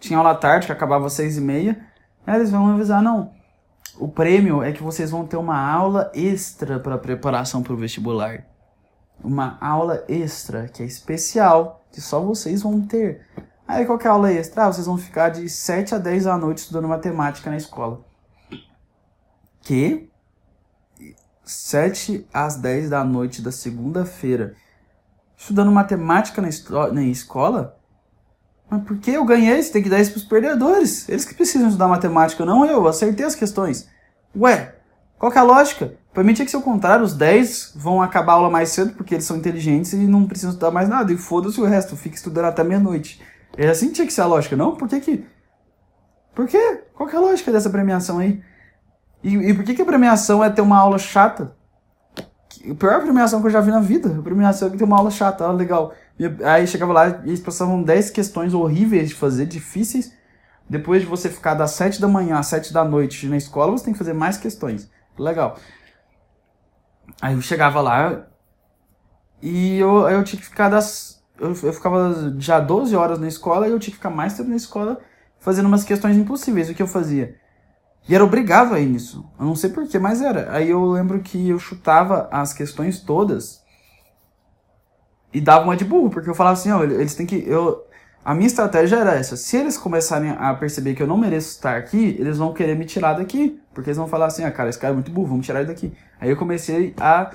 tinha 0.00 0.18
aula 0.18 0.34
tarde, 0.34 0.66
que 0.66 0.72
acabava 0.72 1.06
às 1.06 1.12
seis 1.12 1.36
e 1.36 1.40
meia. 1.40 1.80
Aí 2.26 2.34
eles 2.34 2.50
vão 2.50 2.72
avisar, 2.72 3.00
não, 3.00 3.30
o 3.98 4.08
prêmio 4.08 4.62
é 4.62 4.72
que 4.72 4.82
vocês 4.82 5.10
vão 5.10 5.26
ter 5.26 5.36
uma 5.36 5.58
aula 5.58 6.10
extra 6.14 6.78
para 6.78 6.98
preparação 6.98 7.62
para 7.62 7.72
o 7.72 7.76
vestibular. 7.76 8.46
uma 9.22 9.58
aula 9.60 10.04
extra, 10.08 10.68
que 10.68 10.82
é 10.82 10.86
especial, 10.86 11.84
que 11.90 12.00
só 12.00 12.20
vocês 12.20 12.62
vão 12.62 12.80
ter. 12.80 13.26
Aí 13.66 13.84
qual 13.84 13.98
que 13.98 14.06
é 14.06 14.10
a 14.10 14.12
aula 14.12 14.32
extra? 14.32 14.64
Ah, 14.64 14.72
vocês 14.72 14.86
vão 14.86 14.96
ficar 14.96 15.30
de 15.30 15.48
7 15.48 15.96
a 15.96 15.98
10 15.98 16.24
da 16.24 16.38
noite 16.38 16.58
estudando 16.58 16.86
matemática 16.86 17.50
na 17.50 17.56
escola. 17.56 18.04
Que? 19.60 20.08
7 21.44 22.26
às 22.32 22.56
10 22.56 22.90
da 22.90 23.02
noite 23.02 23.42
da 23.42 23.50
segunda-feira. 23.50 24.54
Estudando 25.36 25.72
matemática 25.72 26.40
na, 26.40 26.48
na 26.92 27.02
escola? 27.02 27.77
Mas 28.70 28.82
por 28.82 28.98
que 28.98 29.12
eu 29.12 29.24
ganhei? 29.24 29.62
Você 29.62 29.72
tem 29.72 29.82
que 29.82 29.88
dar 29.88 30.00
isso 30.00 30.12
pros 30.12 30.24
perdedores. 30.24 31.08
Eles 31.08 31.24
que 31.24 31.34
precisam 31.34 31.68
estudar 31.68 31.88
matemática, 31.88 32.44
não 32.44 32.64
eu. 32.64 32.78
Eu 32.78 32.88
acertei 32.88 33.24
as 33.24 33.34
questões. 33.34 33.88
Ué, 34.36 34.74
qual 35.18 35.32
que 35.32 35.38
é 35.38 35.40
a 35.40 35.44
lógica? 35.44 35.94
Pra 36.12 36.22
mim 36.22 36.34
tinha 36.34 36.44
que 36.44 36.50
ser 36.50 36.58
o 36.58 36.62
contrário. 36.62 37.04
Os 37.04 37.14
10 37.14 37.72
vão 37.76 38.02
acabar 38.02 38.32
a 38.32 38.36
aula 38.36 38.50
mais 38.50 38.68
cedo 38.70 38.92
porque 38.92 39.14
eles 39.14 39.24
são 39.24 39.36
inteligentes 39.36 39.92
e 39.92 39.96
não 39.96 40.26
precisam 40.26 40.50
estudar 40.50 40.70
mais 40.70 40.88
nada. 40.88 41.12
E 41.12 41.16
foda-se 41.16 41.60
o 41.60 41.64
resto, 41.64 41.96
fica 41.96 42.16
estudando 42.16 42.44
até 42.44 42.62
meia-noite. 42.62 43.22
É 43.56 43.68
assim 43.68 43.88
que 43.88 43.94
tinha 43.94 44.06
que 44.06 44.12
ser 44.12 44.20
a 44.20 44.26
lógica, 44.26 44.56
não? 44.56 44.76
Por 44.76 44.88
que 44.88 45.00
que... 45.00 45.26
Por 46.34 46.46
quê? 46.46 46.84
Qual 46.94 47.08
que 47.08 47.16
é 47.16 47.18
a 47.18 47.22
lógica 47.22 47.50
dessa 47.50 47.70
premiação 47.70 48.18
aí? 48.18 48.42
E, 49.22 49.34
e 49.34 49.54
por 49.54 49.64
que 49.64 49.74
que 49.74 49.82
a 49.82 49.86
premiação 49.86 50.44
é 50.44 50.50
ter 50.50 50.60
uma 50.60 50.78
aula 50.78 50.98
chata? 50.98 51.56
A 52.70 52.74
pior 52.74 53.02
premiação 53.02 53.40
que 53.40 53.46
eu 53.46 53.50
já 53.50 53.60
vi 53.60 53.70
na 53.70 53.80
vida. 53.80 54.16
A 54.18 54.22
premiação 54.22 54.68
é 54.68 54.76
que 54.76 54.84
uma 54.84 54.98
aula 54.98 55.10
chata, 55.10 55.44
aula 55.44 55.56
legal. 55.56 55.94
Aí 56.44 56.66
chegava 56.66 56.92
lá 56.92 57.08
e 57.24 57.28
eles 57.28 57.40
passavam 57.40 57.82
10 57.82 58.10
questões 58.10 58.52
horríveis 58.52 59.08
de 59.08 59.14
fazer, 59.14 59.46
difíceis. 59.46 60.12
Depois 60.68 61.02
de 61.02 61.08
você 61.08 61.30
ficar 61.30 61.54
das 61.54 61.70
7 61.72 62.00
da 62.00 62.08
manhã 62.08 62.38
às 62.38 62.46
7 62.48 62.72
da 62.72 62.84
noite 62.84 63.26
na 63.26 63.36
escola, 63.36 63.72
você 63.72 63.84
tem 63.84 63.92
que 63.92 63.98
fazer 63.98 64.12
mais 64.12 64.36
questões. 64.36 64.90
Legal. 65.16 65.56
Aí 67.22 67.34
eu 67.34 67.40
chegava 67.40 67.80
lá 67.80 68.26
e 69.40 69.78
eu, 69.78 70.08
eu 70.08 70.24
tinha 70.24 70.40
que 70.40 70.46
ficar 70.46 70.68
das. 70.68 71.22
Eu, 71.38 71.48
eu 71.62 71.72
ficava 71.72 72.34
já 72.38 72.58
12 72.60 72.94
horas 72.96 73.18
na 73.18 73.28
escola 73.28 73.68
e 73.68 73.70
eu 73.70 73.78
tinha 73.78 73.92
que 73.92 73.96
ficar 73.96 74.10
mais 74.10 74.34
tempo 74.34 74.50
na 74.50 74.56
escola 74.56 75.00
fazendo 75.38 75.66
umas 75.66 75.84
questões 75.84 76.16
impossíveis. 76.16 76.68
O 76.68 76.74
que 76.74 76.82
eu 76.82 76.88
fazia? 76.88 77.36
E 78.08 78.14
era 78.14 78.24
obrigado 78.24 78.74
a 78.74 78.80
ir 78.80 78.86
nisso. 78.86 79.24
Eu 79.38 79.46
não 79.46 79.54
sei 79.54 79.70
porquê, 79.70 79.98
mas 79.98 80.20
era. 80.20 80.52
Aí 80.52 80.68
eu 80.70 80.84
lembro 80.84 81.20
que 81.20 81.48
eu 81.48 81.58
chutava 81.58 82.28
as 82.30 82.52
questões 82.52 83.00
todas 83.00 83.62
e 85.32 85.40
dava 85.40 85.64
uma 85.64 85.76
de 85.76 85.84
burro, 85.84 86.10
porque 86.10 86.28
eu 86.28 86.34
falava 86.34 86.54
assim, 86.54 86.70
ó, 86.70 86.82
eles 86.82 87.14
têm 87.14 87.26
que. 87.26 87.44
Eu, 87.46 87.84
a 88.24 88.34
minha 88.34 88.46
estratégia 88.46 88.96
era 88.96 89.14
essa. 89.14 89.36
Se 89.36 89.56
eles 89.56 89.78
começarem 89.78 90.30
a 90.30 90.52
perceber 90.54 90.94
que 90.94 91.02
eu 91.02 91.06
não 91.06 91.16
mereço 91.16 91.48
estar 91.48 91.76
aqui, 91.76 92.16
eles 92.18 92.38
vão 92.38 92.52
querer 92.52 92.76
me 92.76 92.84
tirar 92.84 93.14
daqui. 93.14 93.60
Porque 93.72 93.90
eles 93.90 93.96
vão 93.96 94.08
falar 94.08 94.26
assim, 94.26 94.44
ah, 94.44 94.50
cara, 94.50 94.68
esse 94.68 94.78
cara 94.78 94.92
é 94.92 94.94
muito 94.94 95.10
burro, 95.10 95.28
vamos 95.28 95.46
tirar 95.46 95.60
ele 95.60 95.68
daqui. 95.68 95.92
Aí 96.20 96.28
eu 96.28 96.36
comecei 96.36 96.94
a 96.98 97.30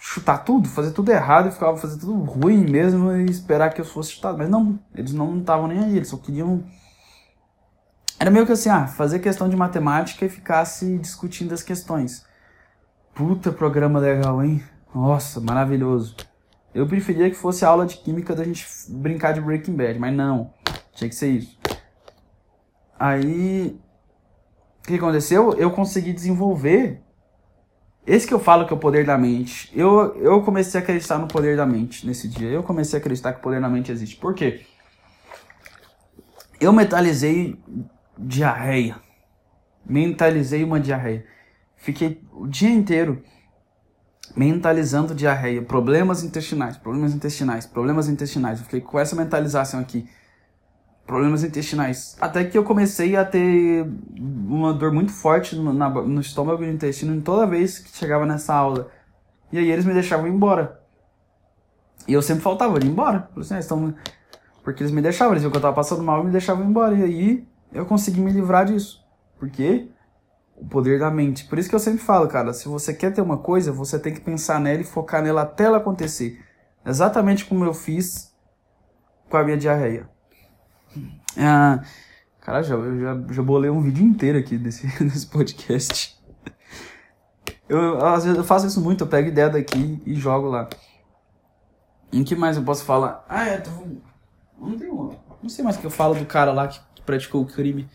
chutar 0.00 0.38
tudo, 0.38 0.68
fazer 0.68 0.92
tudo 0.92 1.10
errado, 1.10 1.48
e 1.48 1.50
ficava 1.50 1.76
fazendo 1.76 2.00
tudo 2.00 2.14
ruim 2.24 2.64
mesmo 2.64 3.12
e 3.12 3.24
esperar 3.24 3.72
que 3.72 3.80
eu 3.80 3.84
fosse 3.84 4.12
chutado. 4.12 4.38
Mas 4.38 4.48
não, 4.48 4.78
eles 4.94 5.12
não 5.12 5.38
estavam 5.38 5.66
nem 5.66 5.78
aí, 5.78 5.96
eles 5.96 6.08
só 6.08 6.16
queriam. 6.16 6.62
Era 8.18 8.30
meio 8.30 8.46
que 8.46 8.52
assim, 8.52 8.68
ah, 8.68 8.86
fazer 8.86 9.18
questão 9.18 9.48
de 9.48 9.56
matemática 9.56 10.24
e 10.24 10.28
ficasse 10.28 10.98
discutindo 10.98 11.52
as 11.52 11.62
questões. 11.62 12.24
Puta 13.14 13.52
programa 13.52 13.98
legal, 13.98 14.42
hein? 14.42 14.62
Nossa, 14.94 15.40
maravilhoso. 15.40 16.16
Eu 16.74 16.88
preferia 16.88 17.30
que 17.30 17.36
fosse 17.36 17.64
aula 17.64 17.86
de 17.86 17.96
química 17.98 18.34
da 18.34 18.42
gente 18.42 18.66
brincar 18.88 19.32
de 19.32 19.40
Breaking 19.40 19.76
Bad, 19.76 19.98
mas 19.98 20.12
não. 20.12 20.52
Tinha 20.92 21.08
que 21.08 21.14
ser 21.14 21.28
isso. 21.28 21.56
Aí. 22.98 23.78
O 24.80 24.86
que 24.86 24.96
aconteceu? 24.96 25.52
Eu 25.54 25.70
consegui 25.70 26.12
desenvolver. 26.12 27.00
Esse 28.06 28.26
que 28.26 28.34
eu 28.34 28.40
falo 28.40 28.66
que 28.66 28.72
é 28.72 28.76
o 28.76 28.78
poder 28.78 29.06
da 29.06 29.16
mente. 29.16 29.70
Eu, 29.74 30.14
eu 30.16 30.42
comecei 30.42 30.78
a 30.78 30.82
acreditar 30.82 31.16
no 31.16 31.28
poder 31.28 31.56
da 31.56 31.64
mente 31.64 32.06
nesse 32.06 32.28
dia. 32.28 32.50
Eu 32.50 32.62
comecei 32.62 32.98
a 32.98 33.00
acreditar 33.00 33.32
que 33.32 33.38
o 33.38 33.42
poder 33.42 33.60
da 33.60 33.68
mente 33.68 33.90
existe. 33.90 34.16
Por 34.16 34.34
quê? 34.34 34.66
Eu 36.60 36.72
mentalizei 36.72 37.58
diarreia. 38.18 39.00
Mentalizei 39.86 40.64
uma 40.64 40.80
diarreia. 40.80 41.24
Fiquei 41.76 42.20
o 42.32 42.46
dia 42.46 42.70
inteiro 42.70 43.22
mentalizando 44.36 45.14
diarreia, 45.14 45.62
problemas 45.62 46.22
intestinais, 46.24 46.76
problemas 46.76 47.14
intestinais, 47.14 47.66
problemas 47.66 48.08
intestinais. 48.08 48.58
Eu 48.58 48.64
fiquei 48.64 48.80
com 48.80 48.98
essa 48.98 49.14
mentalização 49.14 49.80
aqui. 49.80 50.08
Problemas 51.06 51.44
intestinais. 51.44 52.16
Até 52.20 52.44
que 52.44 52.56
eu 52.56 52.64
comecei 52.64 53.14
a 53.14 53.24
ter 53.24 53.86
uma 54.18 54.72
dor 54.72 54.90
muito 54.90 55.12
forte 55.12 55.54
no, 55.54 55.72
na, 55.72 55.88
no 55.90 56.20
estômago 56.20 56.62
e 56.62 56.66
no 56.66 56.72
intestino 56.72 57.20
toda 57.20 57.46
vez 57.46 57.78
que 57.78 57.96
chegava 57.96 58.24
nessa 58.24 58.54
aula. 58.54 58.90
E 59.52 59.58
aí 59.58 59.70
eles 59.70 59.84
me 59.84 59.92
deixavam 59.92 60.26
ir 60.26 60.30
embora. 60.30 60.80
E 62.08 62.12
eu 62.12 62.22
sempre 62.22 62.42
faltava, 62.42 62.78
ir 62.78 62.86
embora. 62.86 63.28
Assim, 63.36 63.54
ah, 63.54 63.58
estão... 63.58 63.94
Porque 64.62 64.82
eles 64.82 64.92
me 64.92 65.02
deixavam, 65.02 65.34
eles 65.34 65.42
viam 65.42 65.50
que 65.50 65.58
eu 65.58 65.62
tava 65.62 65.76
passando 65.76 66.02
mal 66.02 66.22
e 66.22 66.24
me 66.24 66.32
deixavam 66.32 66.64
ir 66.64 66.68
embora. 66.68 66.94
E 66.94 67.02
aí 67.02 67.48
eu 67.72 67.84
consegui 67.84 68.20
me 68.20 68.32
livrar 68.32 68.64
disso. 68.64 69.04
Por 69.38 69.50
quê? 69.50 69.88
O 70.56 70.66
poder 70.66 70.98
da 70.98 71.10
mente. 71.10 71.44
Por 71.46 71.58
isso 71.58 71.68
que 71.68 71.74
eu 71.74 71.80
sempre 71.80 72.00
falo, 72.00 72.28
cara, 72.28 72.52
se 72.52 72.68
você 72.68 72.94
quer 72.94 73.12
ter 73.12 73.20
uma 73.20 73.38
coisa, 73.38 73.72
você 73.72 73.98
tem 73.98 74.14
que 74.14 74.20
pensar 74.20 74.60
nela 74.60 74.80
e 74.80 74.84
focar 74.84 75.22
nela 75.22 75.42
até 75.42 75.64
ela 75.64 75.78
acontecer. 75.78 76.42
Exatamente 76.84 77.44
como 77.44 77.64
eu 77.64 77.74
fiz 77.74 78.32
com 79.28 79.36
a 79.36 79.44
minha 79.44 79.56
diarreia. 79.56 80.08
Ah, 81.36 81.82
cara, 82.40 82.62
já, 82.62 82.76
já, 82.76 83.32
já 83.32 83.42
bolei 83.42 83.70
um 83.70 83.80
vídeo 83.80 84.04
inteiro 84.04 84.38
aqui 84.38 84.56
desse, 84.56 84.86
desse 85.02 85.26
podcast. 85.26 86.14
Eu, 87.68 88.04
às 88.04 88.24
vezes 88.24 88.38
eu 88.38 88.44
faço 88.44 88.66
isso 88.66 88.80
muito, 88.80 89.02
eu 89.02 89.08
pego 89.08 89.28
ideia 89.28 89.48
daqui 89.48 90.02
e 90.04 90.14
jogo 90.14 90.48
lá. 90.48 90.68
Em 92.12 92.22
que 92.22 92.36
mais 92.36 92.56
eu 92.56 92.62
posso 92.62 92.84
falar? 92.84 93.24
Ah, 93.28 93.44
é, 93.44 93.58
tô... 93.58 93.70
não 94.58 95.18
Não 95.42 95.48
sei 95.48 95.64
mais 95.64 95.76
o 95.76 95.80
que 95.80 95.86
eu 95.86 95.90
falo 95.90 96.14
do 96.14 96.26
cara 96.26 96.52
lá 96.52 96.68
que 96.68 96.80
praticou 97.02 97.42
o 97.42 97.46
crime. 97.46 97.88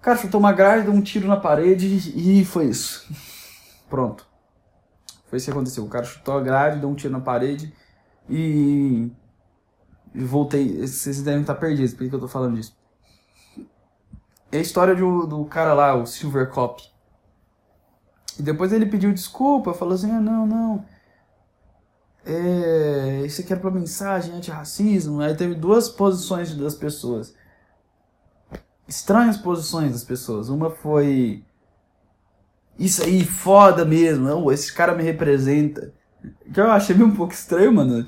Cara 0.00 0.16
chutou 0.16 0.38
uma 0.38 0.52
grade, 0.52 0.84
deu 0.84 0.92
um 0.92 1.02
tiro 1.02 1.26
na 1.26 1.36
parede 1.36 2.12
e 2.14 2.44
foi 2.44 2.66
isso. 2.66 3.12
Pronto. 3.90 4.26
Foi 5.26 5.36
isso 5.36 5.46
que 5.46 5.50
aconteceu. 5.50 5.84
O 5.84 5.88
cara 5.88 6.04
chutou 6.04 6.36
a 6.36 6.40
grade, 6.40 6.80
deu 6.80 6.88
um 6.88 6.94
tiro 6.94 7.12
na 7.12 7.20
parede 7.20 7.74
e. 8.28 9.10
e 10.14 10.24
voltei. 10.24 10.86
Vocês 10.86 11.20
devem 11.22 11.40
estar 11.40 11.56
perdidos, 11.56 11.94
por 11.94 12.08
que 12.08 12.14
eu 12.14 12.20
tô 12.20 12.28
falando 12.28 12.56
disso? 12.56 12.76
É 14.50 14.58
a 14.58 14.62
história 14.62 14.94
do, 14.94 15.26
do 15.26 15.44
cara 15.44 15.74
lá, 15.74 15.94
o 15.94 16.06
Silver 16.06 16.48
Cop. 16.48 16.82
E 18.38 18.42
depois 18.42 18.72
ele 18.72 18.86
pediu 18.86 19.12
desculpa, 19.12 19.74
falou 19.74 19.94
assim: 19.94 20.10
ah, 20.10 20.20
não, 20.20 20.46
não. 20.46 20.84
É, 22.24 23.22
isso 23.26 23.40
aqui 23.40 23.52
era 23.52 23.60
pra 23.60 23.70
mensagem 23.70 24.34
anti-racismo. 24.34 25.20
Aí 25.20 25.34
teve 25.34 25.54
duas 25.54 25.88
posições 25.88 26.54
das 26.54 26.74
pessoas 26.74 27.34
estranhas 28.88 29.36
posições 29.36 29.92
das 29.92 30.02
pessoas. 30.02 30.48
Uma 30.48 30.70
foi. 30.70 31.44
Isso 32.78 33.02
aí, 33.02 33.24
foda 33.24 33.84
mesmo. 33.84 34.24
Não, 34.24 34.50
esse 34.50 34.72
cara 34.72 34.94
me 34.94 35.02
representa. 35.02 35.92
Que 36.52 36.60
eu 36.60 36.70
achei 36.70 36.96
um 36.96 37.14
pouco 37.14 37.32
estranho, 37.32 37.72
mano. 37.72 38.06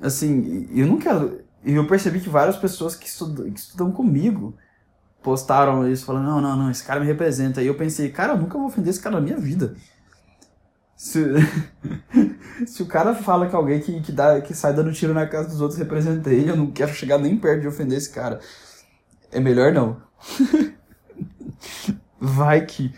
Assim, 0.00 0.68
eu 0.72 0.86
não 0.86 0.98
quero. 0.98 1.42
E 1.64 1.74
eu 1.74 1.86
percebi 1.86 2.20
que 2.20 2.28
várias 2.28 2.56
pessoas 2.56 2.94
que 2.94 3.06
estudam, 3.06 3.50
que 3.50 3.60
estudam 3.60 3.92
comigo 3.92 4.56
postaram 5.22 5.88
isso, 5.90 6.04
falando: 6.04 6.24
não, 6.24 6.40
não, 6.40 6.56
não, 6.56 6.70
esse 6.70 6.84
cara 6.84 7.00
me 7.00 7.06
representa. 7.06 7.62
E 7.62 7.66
eu 7.66 7.74
pensei: 7.74 8.10
cara, 8.10 8.34
eu 8.34 8.38
nunca 8.38 8.58
vou 8.58 8.66
ofender 8.68 8.90
esse 8.90 9.00
cara 9.00 9.16
na 9.16 9.22
minha 9.22 9.36
vida. 9.38 9.74
Se, 10.96 11.20
se 12.66 12.82
o 12.82 12.86
cara 12.86 13.14
fala 13.14 13.48
que 13.48 13.56
alguém 13.56 13.80
que, 13.80 14.00
que, 14.00 14.12
dá, 14.12 14.40
que 14.40 14.54
sai 14.54 14.72
dando 14.72 14.92
tiro 14.92 15.12
na 15.12 15.26
casa 15.26 15.48
dos 15.48 15.60
outros 15.60 15.78
representa 15.78 16.30
ele, 16.30 16.50
eu 16.50 16.56
não 16.56 16.70
quero 16.70 16.94
chegar 16.94 17.18
nem 17.18 17.36
perto 17.36 17.62
de 17.62 17.68
ofender 17.68 17.98
esse 17.98 18.10
cara. 18.10 18.40
É 19.32 19.40
melhor 19.40 19.72
não. 19.72 20.00
Vai 22.20 22.64
que. 22.66 22.94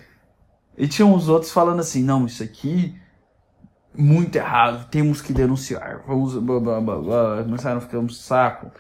E 0.77 0.89
tinha 0.89 1.07
uns 1.07 1.29
outros 1.29 1.53
falando 1.53 1.81
assim: 1.81 2.03
não, 2.03 2.27
isso 2.27 2.43
aqui. 2.43 3.01
Muito 3.97 4.35
errado, 4.35 4.91
temos 4.91 5.23
que 5.23 5.33
denunciar. 5.33 6.03
Vamos. 6.07 6.37
Blá, 6.37 6.59
blá, 6.59 6.81
blá, 6.81 6.99
blá. 6.99 7.45
Começaram 7.45 7.79
a 7.79 7.81
ficar 7.81 7.99
um 7.99 8.09
saco. 8.09 8.71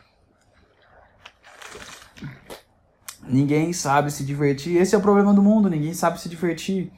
Ninguém 3.26 3.72
sabe 3.72 4.10
se 4.10 4.24
divertir. 4.24 4.76
Esse 4.76 4.94
é 4.94 4.98
o 4.98 5.00
problema 5.00 5.32
do 5.32 5.40
mundo, 5.40 5.70
ninguém 5.70 5.94
sabe 5.94 6.20
se 6.20 6.28
divertir. 6.28 6.92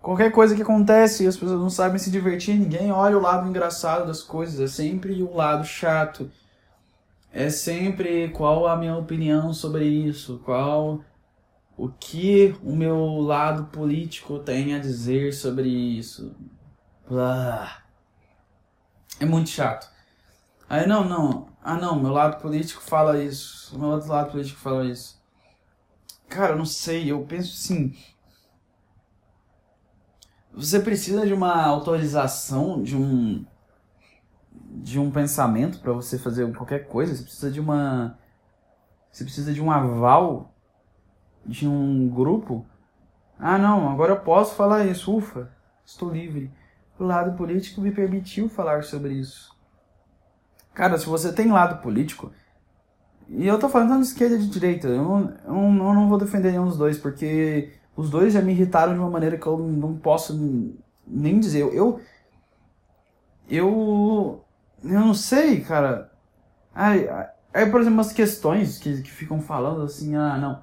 Qualquer 0.00 0.32
coisa 0.32 0.54
que 0.54 0.62
acontece, 0.62 1.26
as 1.26 1.36
pessoas 1.36 1.60
não 1.60 1.70
sabem 1.70 1.98
se 1.98 2.10
divertir, 2.10 2.58
ninguém 2.58 2.92
olha 2.92 3.16
o 3.16 3.22
lado 3.22 3.48
engraçado 3.48 4.06
das 4.06 4.22
coisas, 4.22 4.60
é 4.60 4.66
sempre 4.66 5.22
o 5.22 5.34
lado 5.34 5.64
chato 5.64 6.30
é 7.34 7.50
sempre 7.50 8.28
qual 8.28 8.64
a 8.68 8.76
minha 8.76 8.96
opinião 8.96 9.52
sobre 9.52 9.84
isso, 9.84 10.40
qual 10.44 11.04
o 11.76 11.88
que 11.88 12.54
o 12.62 12.76
meu 12.76 13.18
lado 13.18 13.64
político 13.72 14.38
tem 14.38 14.72
a 14.72 14.78
dizer 14.78 15.34
sobre 15.34 15.68
isso. 15.68 16.32
Blá. 17.08 17.82
É 19.18 19.24
muito 19.24 19.50
chato. 19.50 19.90
Aí 20.68 20.86
não, 20.86 21.02
não. 21.08 21.48
Ah 21.60 21.74
não, 21.74 22.00
meu 22.00 22.12
lado 22.12 22.40
político 22.40 22.80
fala 22.80 23.20
isso. 23.20 23.76
Meu 23.76 23.88
outro 23.88 24.10
lado 24.10 24.30
político 24.30 24.60
fala 24.60 24.84
isso. 24.84 25.20
Cara, 26.28 26.52
eu 26.52 26.58
não 26.58 26.64
sei, 26.64 27.10
eu 27.10 27.24
penso 27.26 27.52
assim. 27.52 27.96
você 30.52 30.78
precisa 30.78 31.26
de 31.26 31.32
uma 31.32 31.64
autorização, 31.64 32.80
de 32.80 32.96
um 32.96 33.44
de 34.74 34.98
um 34.98 35.10
pensamento 35.10 35.78
para 35.78 35.92
você 35.92 36.18
fazer 36.18 36.50
qualquer 36.52 36.88
coisa, 36.88 37.14
você 37.14 37.22
precisa 37.22 37.50
de 37.50 37.60
uma 37.60 38.18
você 39.10 39.22
precisa 39.22 39.52
de 39.52 39.62
um 39.62 39.70
aval 39.70 40.52
de 41.46 41.68
um 41.68 42.08
grupo. 42.08 42.66
Ah, 43.38 43.56
não, 43.56 43.88
agora 43.88 44.12
eu 44.12 44.20
posso 44.20 44.56
falar 44.56 44.84
isso, 44.86 45.14
ufa, 45.16 45.50
estou 45.84 46.10
livre. 46.10 46.50
O 46.98 47.04
lado 47.04 47.36
político 47.36 47.80
me 47.80 47.92
permitiu 47.92 48.48
falar 48.48 48.82
sobre 48.82 49.14
isso. 49.14 49.54
Cara, 50.72 50.98
se 50.98 51.06
você 51.06 51.32
tem 51.32 51.52
lado 51.52 51.80
político, 51.80 52.32
e 53.28 53.46
eu 53.46 53.58
tô 53.58 53.68
falando 53.68 54.00
de 54.00 54.08
esquerda 54.08 54.34
e 54.34 54.38
de 54.38 54.48
direita, 54.48 54.88
eu 54.88 55.02
não, 55.02 55.34
eu 55.46 55.94
não, 55.94 56.08
vou 56.08 56.18
defender 56.18 56.50
nenhum 56.50 56.66
dos 56.66 56.76
dois, 56.76 56.98
porque 56.98 57.72
os 57.96 58.10
dois 58.10 58.32
já 58.32 58.42
me 58.42 58.52
irritaram 58.52 58.92
de 58.92 58.98
uma 58.98 59.10
maneira 59.10 59.38
que 59.38 59.46
eu 59.46 59.56
não 59.58 59.96
posso 59.96 60.74
nem 61.06 61.38
dizer. 61.38 61.60
Eu. 61.72 62.00
Eu. 63.48 64.43
Eu 64.84 65.00
não 65.00 65.14
sei, 65.14 65.62
cara. 65.62 66.12
Ai, 66.74 67.08
aí, 67.52 67.70
por 67.70 67.80
exemplo, 67.80 67.96
umas 67.96 68.12
questões 68.12 68.78
que, 68.78 69.02
que 69.02 69.10
ficam 69.10 69.40
falando 69.40 69.82
assim: 69.82 70.14
ah, 70.14 70.36
não. 70.36 70.62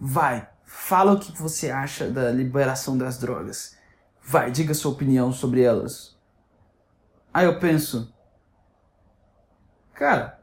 Vai, 0.00 0.48
fala 0.64 1.12
o 1.12 1.18
que 1.18 1.30
você 1.40 1.70
acha 1.70 2.10
da 2.10 2.30
liberação 2.32 2.98
das 2.98 3.18
drogas. 3.18 3.76
Vai, 4.20 4.50
diga 4.50 4.74
sua 4.74 4.90
opinião 4.90 5.32
sobre 5.32 5.62
elas. 5.62 6.18
Aí 7.32 7.46
eu 7.46 7.60
penso. 7.60 8.12
Cara, 9.94 10.40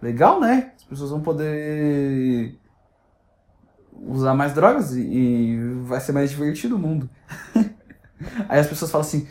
legal, 0.00 0.40
né? 0.40 0.72
As 0.76 0.82
pessoas 0.82 1.10
vão 1.10 1.20
poder 1.20 2.58
usar 3.92 4.34
mais 4.34 4.52
drogas 4.52 4.92
e, 4.94 5.00
e 5.00 5.74
vai 5.82 6.00
ser 6.00 6.10
mais 6.10 6.30
divertido 6.30 6.74
o 6.74 6.78
mundo. 6.78 7.08
aí 8.48 8.58
as 8.58 8.66
pessoas 8.66 8.90
falam 8.90 9.06
assim. 9.06 9.28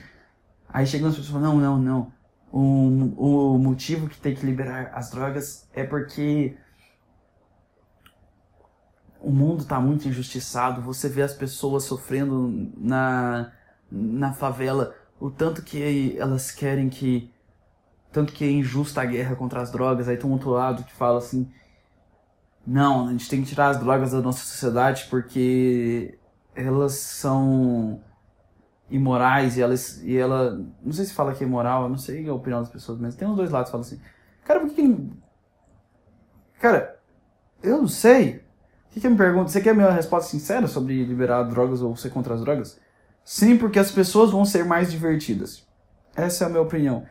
Aí 0.70 0.86
chegam 0.86 1.10
as 1.10 1.16
pessoas 1.16 1.30
e 1.30 1.34
falam: 1.34 1.60
não, 1.60 1.78
não, 1.78 1.78
não. 1.78 2.21
O, 2.52 3.58
motivo 3.58 4.10
que 4.10 4.20
tem 4.20 4.36
que 4.36 4.46
liberar 4.46 4.92
as 4.94 5.10
drogas 5.10 5.70
é 5.74 5.86
porque 5.86 6.58
o 9.22 9.32
mundo 9.32 9.62
está 9.62 9.80
muito 9.80 10.08
injustiçado. 10.08 10.82
Você 10.82 11.08
vê 11.08 11.22
as 11.22 11.34
pessoas 11.34 11.86
sofrendo 11.86 12.70
na, 12.78 13.54
na 13.90 14.34
favela, 14.34 14.94
o 15.20 15.30
tanto 15.30 15.64
que 15.64 16.18
elas 16.18 16.52
querem 16.52 16.90
que. 16.90 17.32
Tanto 18.12 18.34
que 18.34 18.44
é 18.44 18.52
injusta 18.52 19.02
a 19.02 19.06
guerra 19.06 19.36
contra 19.38 19.62
as 19.62 19.72
drogas. 19.72 20.10
Aí 20.10 20.18
tem 20.18 20.30
um 20.30 20.34
outro 20.34 20.50
lado 20.50 20.84
que 20.84 20.92
fala 20.92 21.20
assim: 21.20 21.50
não, 22.68 23.08
a 23.08 23.12
gente 23.12 23.30
tem 23.30 23.42
que 23.42 23.48
tirar 23.48 23.70
as 23.70 23.80
drogas 23.80 24.12
da 24.12 24.22
nossa 24.22 24.44
sociedade 24.44 25.08
porque 25.10 26.20
elas 26.54 26.94
são 26.96 28.04
imorais 28.92 29.58
e 29.58 29.62
elas 29.62 30.04
e 30.04 30.16
ela 30.16 30.64
não 30.84 30.92
sei 30.92 31.06
se 31.06 31.14
fala 31.14 31.34
que 31.34 31.44
é 31.44 31.48
imoral, 31.48 31.84
eu 31.84 31.90
não 31.90 31.98
sei 31.98 32.28
a 32.28 32.34
opinião 32.34 32.60
das 32.60 32.70
pessoas, 32.70 33.00
mas 33.00 33.16
tem 33.16 33.28
os 33.28 33.36
dois 33.36 33.50
lados 33.50 33.70
que 33.70 33.72
falam 33.72 33.88
assim. 33.88 34.00
Cara, 34.44 34.60
por 34.60 34.70
que, 34.70 34.76
que 34.76 35.12
Cara, 36.60 37.00
eu 37.64 37.80
não 37.80 37.88
sei. 37.88 38.46
O 38.86 38.94
que, 38.94 39.02
que 39.02 39.10
me 39.10 39.18
pergunto? 39.18 39.50
Você 39.50 39.62
quer 39.62 39.72
a 39.72 39.74
minha 39.74 39.90
resposta 39.90 40.30
sincera 40.30 40.68
sobre 40.68 41.04
liberar 41.04 41.44
drogas 41.44 41.82
ou 41.82 41.96
ser 41.96 42.12
contra 42.12 42.36
as 42.36 42.42
drogas? 42.42 42.80
Sim, 43.24 43.58
porque 43.58 43.80
as 43.80 43.92
pessoas 43.92 44.32
vão 44.32 44.44
ser 44.46 44.66
mais 44.66 44.92
divertidas. 44.92 45.66
Essa 46.16 46.44
é 46.44 46.48
a 46.48 46.50
minha 46.50 46.62
opinião. 46.62 47.06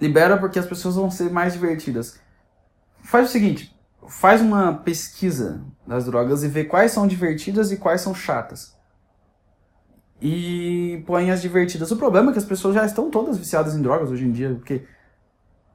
Libera 0.00 0.38
porque 0.38 0.58
as 0.58 0.66
pessoas 0.66 0.94
vão 0.94 1.10
ser 1.10 1.30
mais 1.30 1.52
divertidas. 1.52 2.18
Faz 3.02 3.28
o 3.28 3.32
seguinte, 3.32 3.76
faz 4.08 4.40
uma 4.40 4.72
pesquisa 4.72 5.62
das 5.86 6.06
drogas 6.06 6.42
e 6.42 6.48
vê 6.48 6.64
quais 6.64 6.92
são 6.92 7.06
divertidas 7.06 7.70
e 7.72 7.76
quais 7.76 8.00
são 8.00 8.14
chatas. 8.14 8.74
E 10.20 11.02
põe 11.06 11.30
as 11.30 11.42
divertidas. 11.42 11.90
O 11.90 11.96
problema 11.96 12.30
é 12.30 12.32
que 12.32 12.38
as 12.38 12.44
pessoas 12.44 12.74
já 12.74 12.84
estão 12.84 13.10
todas 13.10 13.36
viciadas 13.36 13.74
em 13.74 13.82
drogas 13.82 14.10
hoje 14.10 14.24
em 14.24 14.32
dia, 14.32 14.54
porque 14.54 14.84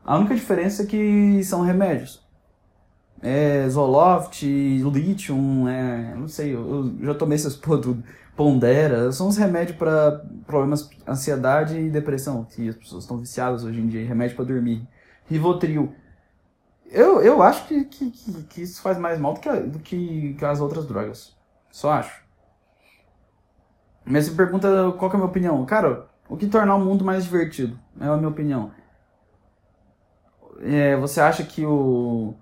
a 0.03 0.17
única 0.17 0.33
diferença 0.33 0.83
é 0.83 0.85
que 0.85 1.43
são 1.43 1.61
remédios. 1.61 2.27
É 3.21 3.67
Zoloft, 3.67 4.43
Lithium, 4.43 5.67
é, 5.67 6.15
não 6.15 6.27
sei, 6.27 6.55
eu, 6.55 6.95
já 7.01 7.13
tomei 7.13 7.35
esses 7.35 7.55
produtos, 7.57 8.03
Pondera, 8.35 9.11
são 9.11 9.27
os 9.27 9.35
remédios 9.35 9.77
para 9.77 10.23
problemas, 10.47 10.89
ansiedade 11.05 11.77
e 11.77 11.89
depressão, 11.89 12.45
que 12.45 12.69
as 12.69 12.75
pessoas 12.75 13.03
estão 13.03 13.17
viciadas 13.17 13.65
hoje 13.65 13.81
em 13.81 13.87
dia, 13.87 14.07
remédio 14.07 14.37
para 14.37 14.45
dormir. 14.45 14.87
Rivotril 15.25 15.93
eu, 16.91 17.21
eu 17.21 17.41
acho 17.41 17.67
que, 17.67 17.85
que, 17.85 18.11
que, 18.11 18.61
isso 18.61 18.81
faz 18.81 18.97
mais 18.97 19.19
mal 19.19 19.33
do 19.33 19.39
que, 19.39 19.49
do 19.51 19.79
que 19.79 20.35
as 20.41 20.59
outras 20.59 20.87
drogas. 20.87 21.35
Só 21.71 21.91
acho. 21.91 22.23
Mas 24.09 24.25
você 24.25 24.31
pergunta 24.31 24.67
qual 24.97 25.11
é 25.11 25.13
a 25.13 25.17
minha 25.17 25.29
opinião. 25.29 25.63
Cara, 25.65 26.07
o 26.27 26.35
que 26.35 26.47
tornar 26.47 26.75
o 26.75 26.79
mundo 26.79 27.05
mais 27.05 27.25
divertido? 27.25 27.79
É 28.01 28.07
a 28.07 28.17
minha 28.17 28.27
opinião. 28.27 28.71
É, 30.61 30.97
você 30.97 31.21
acha 31.21 31.43
que 31.43 31.63
o. 31.63 32.33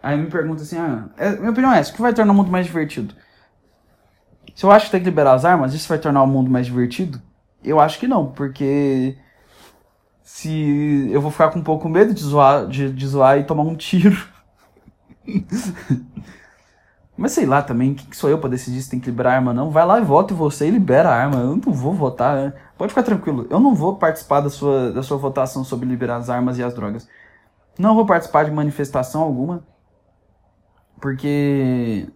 Aí 0.00 0.16
me 0.16 0.30
pergunta 0.30 0.62
assim: 0.62 0.78
ah, 0.78 1.08
é, 1.16 1.30
minha 1.32 1.50
opinião 1.50 1.72
é 1.72 1.80
essa: 1.80 1.90
o 1.90 1.94
que 1.96 2.00
vai 2.00 2.14
tornar 2.14 2.32
o 2.32 2.36
mundo 2.36 2.50
mais 2.50 2.66
divertido? 2.66 3.12
Se 4.54 4.64
eu 4.64 4.70
acho 4.70 4.86
que 4.86 4.92
tem 4.92 5.00
que 5.00 5.06
liberar 5.06 5.34
as 5.34 5.44
armas, 5.44 5.74
isso 5.74 5.88
vai 5.88 5.98
tornar 5.98 6.22
o 6.22 6.28
mundo 6.28 6.48
mais 6.48 6.66
divertido? 6.66 7.20
Eu 7.62 7.80
acho 7.80 7.98
que 7.98 8.06
não, 8.06 8.30
porque 8.30 9.18
se 10.22 11.10
eu 11.10 11.20
vou 11.20 11.32
ficar 11.32 11.50
com 11.50 11.58
um 11.58 11.64
pouco 11.64 11.88
medo 11.88 12.14
de 12.14 12.22
zoar, 12.22 12.68
de, 12.68 12.92
de 12.92 13.06
zoar 13.06 13.38
e 13.38 13.44
tomar 13.44 13.64
um 13.64 13.74
tiro. 13.74 14.16
Mas 17.16 17.32
sei 17.32 17.46
lá 17.46 17.62
também, 17.62 17.94
quem 17.94 18.06
que 18.06 18.16
sou 18.16 18.28
eu 18.28 18.38
pra 18.38 18.50
decidir 18.50 18.82
se 18.82 18.90
tem 18.90 19.00
que 19.00 19.06
liberar 19.06 19.32
a 19.32 19.34
arma 19.36 19.54
não? 19.54 19.70
Vai 19.70 19.86
lá 19.86 19.98
e 19.98 20.04
vota 20.04 20.34
em 20.34 20.36
você 20.36 20.68
e 20.68 20.70
libera 20.70 21.08
a 21.08 21.14
arma. 21.14 21.38
Eu 21.40 21.56
não 21.56 21.72
vou 21.72 21.94
votar. 21.94 22.36
Né? 22.36 22.52
Pode 22.76 22.90
ficar 22.90 23.02
tranquilo. 23.02 23.46
Eu 23.48 23.58
não 23.58 23.74
vou 23.74 23.96
participar 23.96 24.40
da 24.40 24.50
sua, 24.50 24.92
da 24.92 25.02
sua 25.02 25.16
votação 25.16 25.64
sobre 25.64 25.88
liberar 25.88 26.16
as 26.16 26.28
armas 26.28 26.58
e 26.58 26.62
as 26.62 26.74
drogas. 26.74 27.08
Não 27.78 27.94
vou 27.94 28.04
participar 28.04 28.44
de 28.44 28.50
manifestação 28.50 29.22
alguma. 29.22 29.64
Porque 31.00 32.06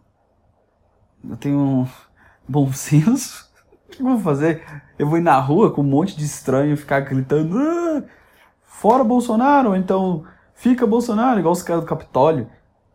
eu 1.27 1.37
tenho 1.37 1.89
bom 2.47 2.71
senso. 2.71 3.49
O 3.87 3.91
que 3.91 4.03
eu 4.03 4.07
vou 4.07 4.19
fazer? 4.21 4.63
Eu 4.99 5.09
vou 5.09 5.17
ir 5.17 5.23
na 5.23 5.39
rua 5.39 5.73
com 5.73 5.81
um 5.81 5.85
monte 5.85 6.15
de 6.15 6.27
estranho 6.27 6.77
ficar 6.77 7.01
gritando 7.01 7.59
ah, 7.59 8.03
fora 8.65 9.03
Bolsonaro, 9.03 9.71
ou 9.71 9.77
então 9.77 10.25
fica 10.55 10.87
Bolsonaro, 10.87 11.41
igual 11.41 11.53
os 11.53 11.63
caras 11.63 11.83
do 11.83 11.89
Capitólio. 11.89 12.49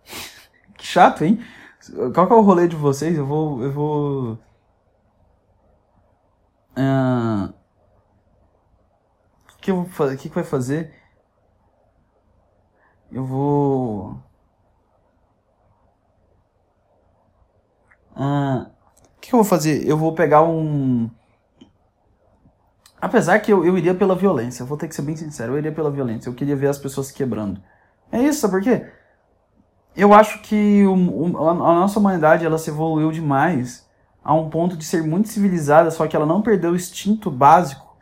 que 0.78 0.86
chato, 0.86 1.26
hein? 1.26 1.40
Qual 2.14 2.28
que 2.28 2.34
é 2.34 2.36
o 2.36 2.42
rolê 2.42 2.68
de 2.68 2.76
vocês? 2.76 3.18
Eu 3.18 3.26
vou. 3.26 3.64
Eu 3.64 3.72
vou. 3.72 4.34
Uh, 6.78 7.54
o 9.54 9.58
que 9.62 9.72
eu 9.72 9.76
vou 9.78 9.86
fazer? 9.86 10.16
O 10.16 10.18
que, 10.18 10.30
que 10.30 10.36
vai 10.36 10.44
fazer? 10.44 10.94
Eu 13.12 13.26
vou. 13.26 14.20
Uh, 18.16 18.76
que, 19.26 19.30
que 19.30 19.36
eu 19.36 19.40
vou 19.40 19.44
fazer? 19.44 19.88
Eu 19.88 19.98
vou 19.98 20.14
pegar 20.14 20.44
um. 20.44 21.10
Apesar 23.02 23.40
que 23.40 23.52
eu, 23.52 23.66
eu 23.66 23.78
iria 23.78 23.94
pela 23.94 24.16
violência, 24.16 24.64
eu 24.64 24.68
vou 24.68 24.78
ter 24.78 24.88
que 24.88 24.96
ser 24.96 25.02
bem 25.02 25.16
sincero, 25.16 25.54
eu 25.54 25.58
iria 25.58 25.72
pela 25.72 25.92
violência. 25.92 26.30
Eu 26.30 26.34
queria 26.34 26.56
ver 26.56 26.68
as 26.68 26.78
pessoas 26.78 27.08
se 27.08 27.14
quebrando. 27.14 27.62
É 28.12 28.22
isso, 28.22 28.40
sabe 28.42 28.54
por 28.54 28.62
quê? 28.62 28.92
Eu 29.96 30.14
acho 30.14 30.42
que 30.42 30.86
o, 30.86 30.94
o, 30.94 31.50
a 31.50 31.54
nossa 31.54 32.00
humanidade 32.00 32.46
ela 32.46 32.58
se 32.58 32.70
evoluiu 32.70 33.12
demais 33.12 33.88
a 34.24 34.34
um 34.34 34.50
ponto 34.50 34.76
de 34.76 34.84
ser 34.84 35.04
muito 35.04 35.30
civilizada, 35.30 35.92
só 35.92 36.08
que 36.08 36.16
ela 36.16 36.26
não 36.26 36.42
perdeu 36.42 36.72
o 36.72 36.76
instinto 36.76 37.30
básico 37.32 37.96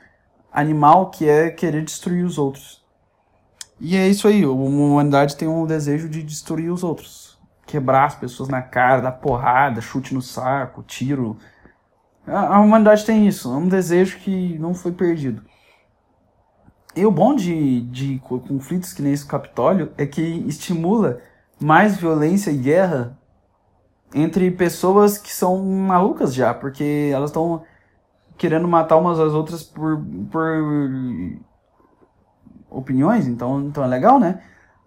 animal 0.52 1.10
que 1.10 1.28
é 1.28 1.50
querer 1.50 1.84
destruir 1.84 2.24
os 2.26 2.38
outros. 2.38 2.84
E 3.80 3.98
é 3.98 4.08
isso 4.08 4.28
aí, 4.28 4.44
a 4.44 4.50
humanidade 4.50 5.36
tem 5.36 5.48
um 5.48 5.66
desejo 5.66 6.08
de 6.08 6.24
destruir 6.24 6.72
os 6.72 6.84
outros 6.84 7.34
quebrar 7.66 8.06
as 8.06 8.16
pessoas 8.16 8.50
na 8.50 8.62
cara, 8.62 9.02
dar 9.02 9.12
porrada, 9.14 9.82
chute 9.82 10.14
no 10.14 10.22
saco, 10.22 10.84
tiro. 10.84 11.38
A, 12.26 12.60
humanidade 12.60 13.06
tem 13.06 13.28
isso, 13.28 13.52
é 13.52 13.58
um 13.58 13.68
desejo 13.68 14.20
que 14.20 14.58
não 14.60 14.74
foi 14.74 14.92
perdido. 14.92 15.42
E 16.96 17.06
o 17.06 17.12
bom 17.12 17.36
de, 17.36 17.82
de 17.82 18.20
conflitos 18.20 18.94
que 18.94 19.02
nem 19.02 19.14
esse 19.14 19.26
Capitólio 19.26 19.92
é 19.98 20.06
que 20.06 20.22
estimula 20.48 21.20
mais 21.60 21.98
violência 21.98 22.52
e 22.52 22.58
guerra 22.58 23.18
entre 24.14 24.52
pessoas 24.52 25.18
que 25.18 25.34
são 25.34 25.64
malucas 25.64 26.34
já, 26.34 26.54
porque 26.54 27.10
elas 27.14 27.30
estão 27.30 27.64
querendo 28.38 28.68
matar 28.68 28.98
umas 28.98 29.20
às 29.20 29.34
outras 29.34 29.64
por, 29.64 30.04
por 30.32 30.62
opiniões, 32.70 33.28
então, 33.28 33.62
então 33.62 33.84
é 33.84 33.88
legal, 33.88 34.20
né? 34.20 34.42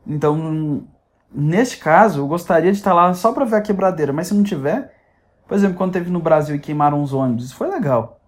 Então 0.06 0.86
Neste 1.38 1.76
caso, 1.78 2.20
eu 2.20 2.26
gostaria 2.26 2.72
de 2.72 2.78
estar 2.78 2.94
lá 2.94 3.12
só 3.12 3.30
para 3.30 3.44
ver 3.44 3.56
a 3.56 3.60
quebradeira, 3.60 4.10
mas 4.10 4.28
se 4.28 4.34
não 4.34 4.42
tiver, 4.42 4.94
por 5.46 5.54
exemplo, 5.54 5.76
quando 5.76 5.92
teve 5.92 6.10
no 6.10 6.18
Brasil 6.18 6.56
e 6.56 6.58
queimaram 6.58 7.02
os 7.02 7.12
ônibus, 7.12 7.46
isso 7.46 7.56
foi 7.56 7.68
legal. 7.68 8.20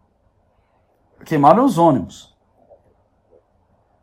Queimaram 1.24 1.64
os 1.64 1.78
ônibus. 1.78 2.36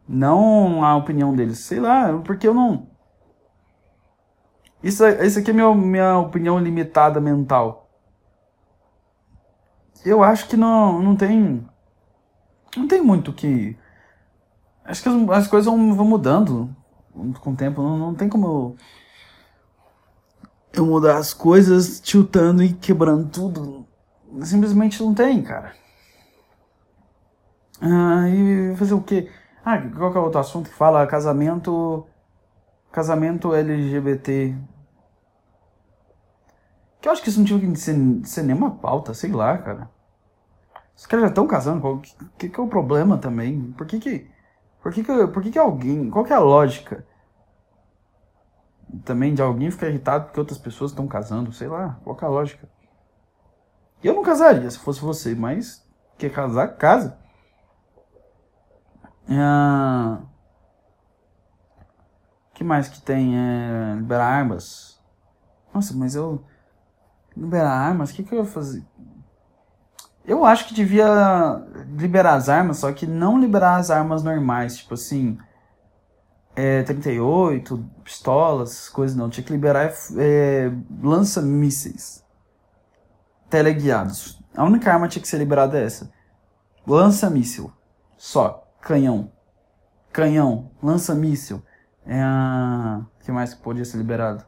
Não 0.08 0.84
a 0.84 0.96
opinião 0.96 1.36
deles. 1.36 1.60
Sei 1.60 1.80
lá, 1.80 2.20
porque 2.24 2.48
eu 2.48 2.54
não. 2.54 2.88
Isso, 4.86 5.04
isso 5.08 5.40
aqui 5.40 5.50
é 5.50 5.54
minha, 5.54 5.74
minha 5.74 6.20
opinião 6.20 6.60
limitada 6.60 7.20
mental. 7.20 7.90
eu 10.06 10.22
acho 10.22 10.48
que 10.48 10.56
não, 10.56 11.02
não 11.02 11.16
tem. 11.16 11.68
Não 12.78 12.88
tem 12.88 13.02
muito 13.02 13.34
que. 13.34 13.76
Acho 14.84 15.02
que 15.02 15.10
as, 15.10 15.30
as 15.30 15.48
coisas 15.48 15.66
vão, 15.66 15.96
vão 15.96 16.06
mudando 16.06 16.70
com 17.42 17.54
o 17.54 17.56
tempo. 17.56 17.82
Não, 17.82 17.98
não 17.98 18.14
tem 18.14 18.30
como 18.30 18.46
eu, 18.46 18.76
eu 20.74 20.86
mudar 20.86 21.18
as 21.18 21.34
coisas 21.34 22.00
tiltando 22.00 22.64
e 22.64 22.72
quebrando 22.72 23.28
tudo. 23.28 23.88
Simplesmente 24.44 25.02
não 25.02 25.16
tem, 25.16 25.42
cara. 25.42 25.74
Ah, 27.82 28.30
e 28.30 28.76
fazer 28.76 28.94
o 28.94 29.02
quê? 29.02 29.32
Ah, 29.66 29.80
qual 29.82 30.12
que 30.12 30.18
é 30.20 30.22
o 30.22 30.26
outro 30.26 30.40
assunto 30.40 30.70
que 30.70 30.76
fala 30.76 31.08
casamento. 31.08 32.06
Casamento 32.92 33.52
LGBT. 33.56 34.75
Que 37.06 37.10
eu 37.10 37.14
acho 37.14 37.22
que 37.22 37.30
isso 37.30 37.38
não 37.38 37.46
tinha 37.46 37.60
que 37.60 37.76
ser, 37.76 37.96
ser 38.24 38.42
nenhuma 38.42 38.72
pauta, 38.78 39.14
sei 39.14 39.32
lá, 39.32 39.56
cara. 39.60 39.92
Os 40.98 41.06
caras 41.06 41.26
já 41.26 41.30
estão 41.30 41.46
casando, 41.46 41.88
o 41.88 42.02
que, 42.36 42.50
que, 42.50 42.60
é 42.60 42.64
o 42.64 42.68
problema 42.68 43.16
também? 43.16 43.72
Por 43.74 43.86
que 43.86 44.00
que. 44.00 44.32
Por 44.82 44.92
que 44.92 45.04
que, 45.04 45.28
por 45.28 45.44
que 45.44 45.52
que 45.52 45.60
alguém. 45.60 46.10
Qual 46.10 46.26
que 46.26 46.34
é 46.34 46.36
a 46.36 46.40
lógica? 46.40 47.06
Também 49.04 49.36
de 49.36 49.42
alguém 49.44 49.70
ficar 49.70 49.88
irritado 49.88 50.26
porque 50.26 50.40
outras 50.40 50.58
pessoas 50.58 50.90
estão 50.90 51.06
casando, 51.06 51.52
sei 51.52 51.68
lá, 51.68 52.00
qual 52.04 52.16
que 52.16 52.26
é 52.26 52.28
a 52.28 52.32
lógica? 52.32 52.68
Eu 54.04 54.16
não 54.16 54.24
casaria 54.24 54.72
se 54.72 54.80
fosse 54.80 55.00
você, 55.00 55.36
mas 55.36 55.88
quer 56.18 56.32
casar, 56.32 56.70
casa. 56.70 57.20
Ah, 59.30 60.24
que 62.56 62.64
mais 62.64 62.90
que 62.90 63.00
tem? 63.00 63.38
É, 63.38 63.94
liberar 63.96 64.26
armas. 64.26 65.00
Nossa, 65.72 65.96
mas 65.96 66.16
eu. 66.16 66.44
Liberar 67.36 67.72
armas? 67.72 68.12
O 68.12 68.14
que, 68.14 68.24
que 68.24 68.34
eu 68.34 68.40
ia 68.40 68.46
fazer? 68.46 68.84
Eu 70.26 70.44
acho 70.46 70.68
que 70.68 70.74
devia 70.74 71.06
liberar 71.98 72.36
as 72.36 72.50
armas, 72.50 72.78
só 72.78 72.92
que 72.92 73.06
não 73.06 73.40
liberar 73.40 73.76
as 73.78 73.92
armas 73.92 74.24
normais. 74.24 74.78
Tipo 74.78 74.94
assim. 74.94 75.38
É, 76.56 76.84
38, 76.84 77.86
pistolas, 78.04 78.88
coisas 78.88 79.16
não. 79.16 79.30
Tinha 79.30 79.44
que 79.44 79.52
liberar 79.52 79.92
é, 80.18 80.72
lança-mísseis 81.04 82.26
teleguiados. 83.50 84.42
A 84.56 84.64
única 84.64 84.92
arma 84.92 85.08
tinha 85.08 85.22
que 85.22 85.28
ser 85.28 85.38
liberada 85.38 85.78
é 85.78 85.84
essa. 85.84 86.12
Lança-míssil. 86.88 87.72
Só 88.18 88.66
canhão. 88.82 89.32
Canhão, 90.12 90.72
lança-míssil. 90.82 91.62
É 92.06 92.22
a. 92.22 93.02
que 93.22 93.32
mais 93.32 93.54
podia 93.54 93.84
ser 93.84 93.98
liberado? 93.98 94.46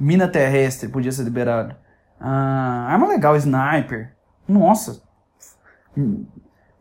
Mina 0.00 0.26
terrestre 0.26 0.88
podia 0.88 1.12
ser 1.12 1.22
liberado. 1.22 1.76
Ah, 2.24 2.86
arma 2.88 3.08
legal, 3.08 3.36
sniper. 3.36 4.14
Nossa. 4.46 5.02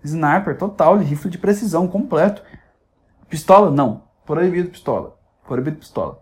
Sniper 0.04 0.56
total, 0.56 0.98
rifle 0.98 1.32
de 1.32 1.40
precisão 1.40 1.88
completo. 1.88 2.44
Pistola? 3.28 3.72
Não. 3.72 4.04
Proibido 4.24 4.70
pistola. 4.70 5.18
Proibido 5.48 5.78
pistola. 5.78 6.22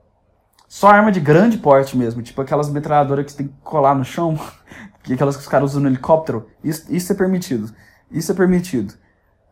Só 0.69 0.87
arma 0.87 1.11
de 1.11 1.19
grande 1.19 1.57
porte 1.57 1.97
mesmo, 1.97 2.21
tipo 2.21 2.41
aquelas 2.41 2.69
metralhadoras 2.69 3.25
que 3.25 3.31
você 3.31 3.37
tem 3.39 3.47
que 3.47 3.55
colar 3.61 3.93
no 3.95 4.05
chão, 4.05 4.39
aquelas 5.03 5.35
que 5.35 5.41
os 5.41 5.47
caras 5.47 5.71
usam 5.71 5.81
no 5.81 5.89
helicóptero. 5.89 6.47
Isso, 6.63 6.85
isso 6.89 7.11
é 7.11 7.15
permitido. 7.15 7.73
Isso 8.09 8.31
é 8.31 8.35
permitido. 8.35 8.93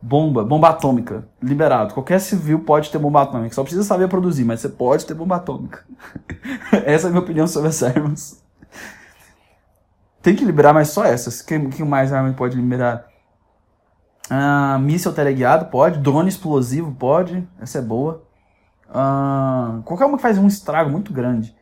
Bomba, 0.01 0.45
bomba 0.45 0.69
atômica, 0.69 1.27
liberado. 1.41 1.93
Qualquer 1.93 2.21
civil 2.21 2.59
pode 2.59 2.91
ter 2.91 2.99
bomba 2.99 3.23
atômica, 3.23 3.53
só 3.53 3.63
precisa 3.63 3.83
saber 3.83 4.07
produzir, 4.07 4.45
mas 4.45 4.61
você 4.61 4.69
pode 4.69 5.05
ter 5.05 5.15
bomba 5.15 5.37
atômica. 5.37 5.83
Essa 6.85 7.07
é 7.07 7.09
a 7.09 7.11
minha 7.11 7.23
opinião 7.23 7.47
sobre 7.47 7.69
as 7.69 7.81
armas. 7.81 8.46
Tem 10.27 10.35
que 10.35 10.43
liberar, 10.43 10.73
mas 10.73 10.89
só 10.89 11.05
essas. 11.05 11.41
Quem, 11.41 11.69
que 11.69 11.81
mais 11.85 12.11
arma 12.11 12.33
pode 12.33 12.57
liberar? 12.57 13.07
Ah, 14.29 14.77
míssel 14.77 15.13
teleguiado 15.13 15.67
pode, 15.67 15.99
drone 15.99 16.27
explosivo 16.27 16.91
pode, 16.91 17.47
essa 17.61 17.77
é 17.77 17.81
boa. 17.81 18.25
Ah, 18.89 19.79
qualquer 19.85 20.03
uma 20.03 20.17
que 20.17 20.21
faz 20.21 20.37
um 20.37 20.45
estrago 20.45 20.89
muito 20.89 21.13
grande. 21.13 21.55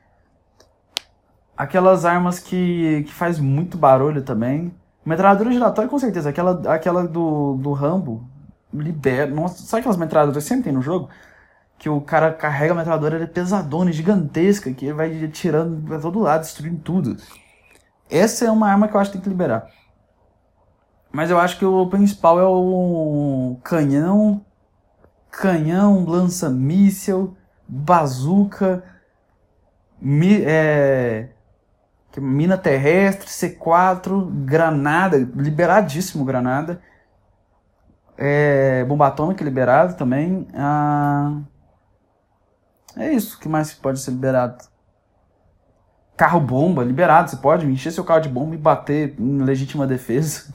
Aquelas 1.56 2.06
armas 2.06 2.40
que, 2.40 3.04
que 3.04 3.14
faz 3.14 3.38
muito 3.38 3.78
barulho 3.78 4.24
também. 4.24 4.74
Metralhadora 5.06 5.52
giratória, 5.52 5.88
com 5.88 6.00
certeza. 6.00 6.32
Aquela, 6.32 6.74
aquela 6.74 7.08
do, 7.08 7.58
do 7.58 7.72
Rambo, 7.72 8.28
libera. 8.74 9.30
Nossa, 9.30 9.62
sabe 9.62 9.82
aquelas 9.82 9.98
metralhadoras 9.98 10.44
que 10.44 10.50
sempre 10.50 10.64
tem 10.64 10.74
no 10.74 10.82
jogo? 10.82 11.08
Que 11.78 11.88
o 11.88 12.02
cara 12.02 12.34
carrega 12.34 12.74
a 12.74 12.78
metralhadora, 12.78 13.18
ela 13.18 13.26
é 13.26 13.28
pesadona, 13.28 13.92
gigantesca, 13.92 14.74
que 14.74 14.86
ele 14.86 14.94
vai 14.94 15.28
tirando 15.28 15.86
pra 15.86 16.00
todo 16.00 16.18
lado, 16.18 16.42
destruindo 16.42 16.80
tudo. 16.80 17.16
Essa 18.10 18.46
é 18.46 18.52
uma 18.52 18.70
arma 18.70 18.88
que 18.88 18.96
eu 18.96 19.00
acho 19.00 19.12
que 19.12 19.18
tem 19.18 19.24
que 19.24 19.30
liberar. 19.30 19.68
Mas 21.12 21.32
eu 21.32 21.40
acho 21.40 21.58
que 21.58 21.66
o 21.66 21.88
principal 21.88 22.40
é 22.40 22.46
o 22.46 23.58
canhão, 23.64 24.46
canhão, 25.32 26.06
lança-míssel, 26.06 27.36
bazuca, 27.68 28.84
mi, 30.02 30.44
é, 30.44 31.30
mina 32.18 32.58
terrestre, 32.58 33.28
C4, 33.28 34.30
granada, 34.46 35.18
liberadíssimo 35.18 36.26
granada. 36.26 36.82
É, 38.18 38.84
bomba 38.86 39.08
atômica 39.08 39.44
liberado 39.44 39.96
também. 39.96 40.48
Ah, 40.54 41.42
é 42.98 43.12
isso. 43.14 43.40
Que 43.40 43.50
mais 43.50 43.74
pode 43.74 44.00
ser 44.00 44.12
liberado? 44.12 44.75
Carro 46.16 46.40
bomba, 46.40 46.84
liberado. 46.84 47.30
Você 47.30 47.38
pode 47.38 47.66
encher 47.66 47.92
seu 47.92 48.04
carro 48.04 48.22
de 48.22 48.30
bomba 48.30 48.56
e 48.56 48.58
bater 48.58 49.16
em 49.20 49.42
legítima 49.42 49.86
defesa. 49.86 50.54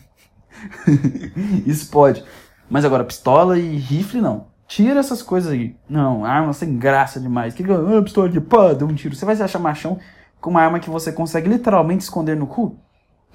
isso 1.66 1.90
pode. 1.90 2.24
Mas 2.68 2.84
agora, 2.84 3.04
pistola 3.04 3.58
e 3.58 3.76
rifle 3.76 4.20
não. 4.20 4.48
Tira 4.66 5.00
essas 5.00 5.20
coisas 5.22 5.52
aí. 5.52 5.76
Não, 5.88 6.24
arma 6.24 6.52
sem 6.52 6.78
graça 6.78 7.18
demais. 7.18 7.54
Que 7.54 7.64
ah, 7.64 8.02
pistola 8.02 8.28
de 8.28 8.40
pá, 8.40 8.72
deu 8.72 8.86
um 8.86 8.94
tiro. 8.94 9.16
Você 9.16 9.24
vai 9.24 9.34
se 9.34 9.42
achar 9.42 9.58
machão 9.58 9.98
com 10.40 10.50
uma 10.50 10.62
arma 10.62 10.78
que 10.78 10.88
você 10.88 11.12
consegue 11.12 11.48
literalmente 11.48 12.04
esconder 12.04 12.36
no 12.36 12.46
cu? 12.46 12.78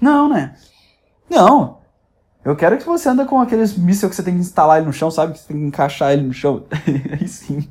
Não, 0.00 0.28
né? 0.28 0.54
Não. 1.28 1.78
Eu 2.44 2.56
quero 2.56 2.78
que 2.78 2.84
você 2.84 3.08
anda 3.08 3.24
com 3.24 3.40
aqueles 3.40 3.76
mísseis 3.76 4.08
que 4.08 4.16
você 4.16 4.22
tem 4.22 4.34
que 4.34 4.40
instalar 4.40 4.78
ele 4.78 4.86
no 4.86 4.92
chão, 4.92 5.10
sabe? 5.10 5.32
Que 5.32 5.40
você 5.40 5.48
tem 5.48 5.58
que 5.58 5.66
encaixar 5.66 6.12
ele 6.12 6.22
no 6.22 6.32
chão. 6.32 6.64
Aí 7.12 7.28
sim. 7.28 7.68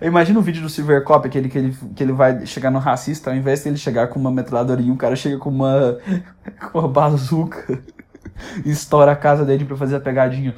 Eu 0.00 0.08
imagino 0.08 0.40
o 0.40 0.42
vídeo 0.42 0.62
do 0.62 0.68
Silvercop, 0.70 1.26
aquele 1.26 1.48
que 1.50 1.58
ele, 1.58 1.76
que 1.94 2.02
ele 2.02 2.12
vai 2.12 2.46
chegar 2.46 2.70
no 2.70 2.78
racista, 2.78 3.30
ao 3.30 3.36
invés 3.36 3.62
de 3.62 3.68
ele 3.68 3.76
chegar 3.76 4.08
com 4.08 4.18
uma 4.18 4.30
metralhadorinha, 4.30 4.92
o 4.92 4.96
cara 4.96 5.14
chega 5.14 5.36
com 5.36 5.50
uma, 5.50 5.98
com 6.72 6.78
uma 6.78 6.88
bazuca 6.88 7.82
e 8.64 8.70
estoura 8.72 9.12
a 9.12 9.16
casa 9.16 9.44
dele 9.44 9.66
pra 9.66 9.76
fazer 9.76 9.96
a 9.96 10.00
pegadinha. 10.00 10.54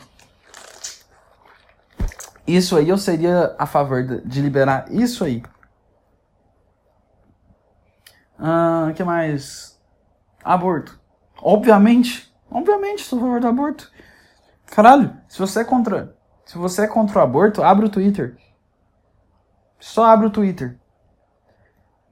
Isso 2.47 2.77
aí 2.77 2.89
eu 2.89 2.99
seria 2.99 3.55
a 3.59 3.67
favor 3.67 4.05
de 4.05 4.41
liberar 4.41 4.87
isso 4.91 5.25
aí. 5.25 5.43
Ah, 8.39 8.93
que 8.95 9.03
mais? 9.03 9.79
Aborto. 10.45 11.01
Obviamente. 11.41 12.33
Obviamente 12.51 13.03
sou 13.03 13.19
a 13.19 13.23
favor 13.23 13.41
do 13.41 13.47
aborto. 13.49 13.91
Caralho, 14.67 15.17
se 15.29 15.39
você 15.39 15.61
é 15.61 15.65
contra. 15.65 16.17
Se 16.45 16.59
você 16.59 16.83
é 16.83 16.87
contra 16.87 17.19
o 17.19 17.23
aborto, 17.23 17.63
abre 17.63 17.87
o 17.87 17.89
Twitter. 17.89 18.37
Só 19.83 20.05
abre 20.05 20.29
o 20.29 20.31
Twitter. 20.31 20.77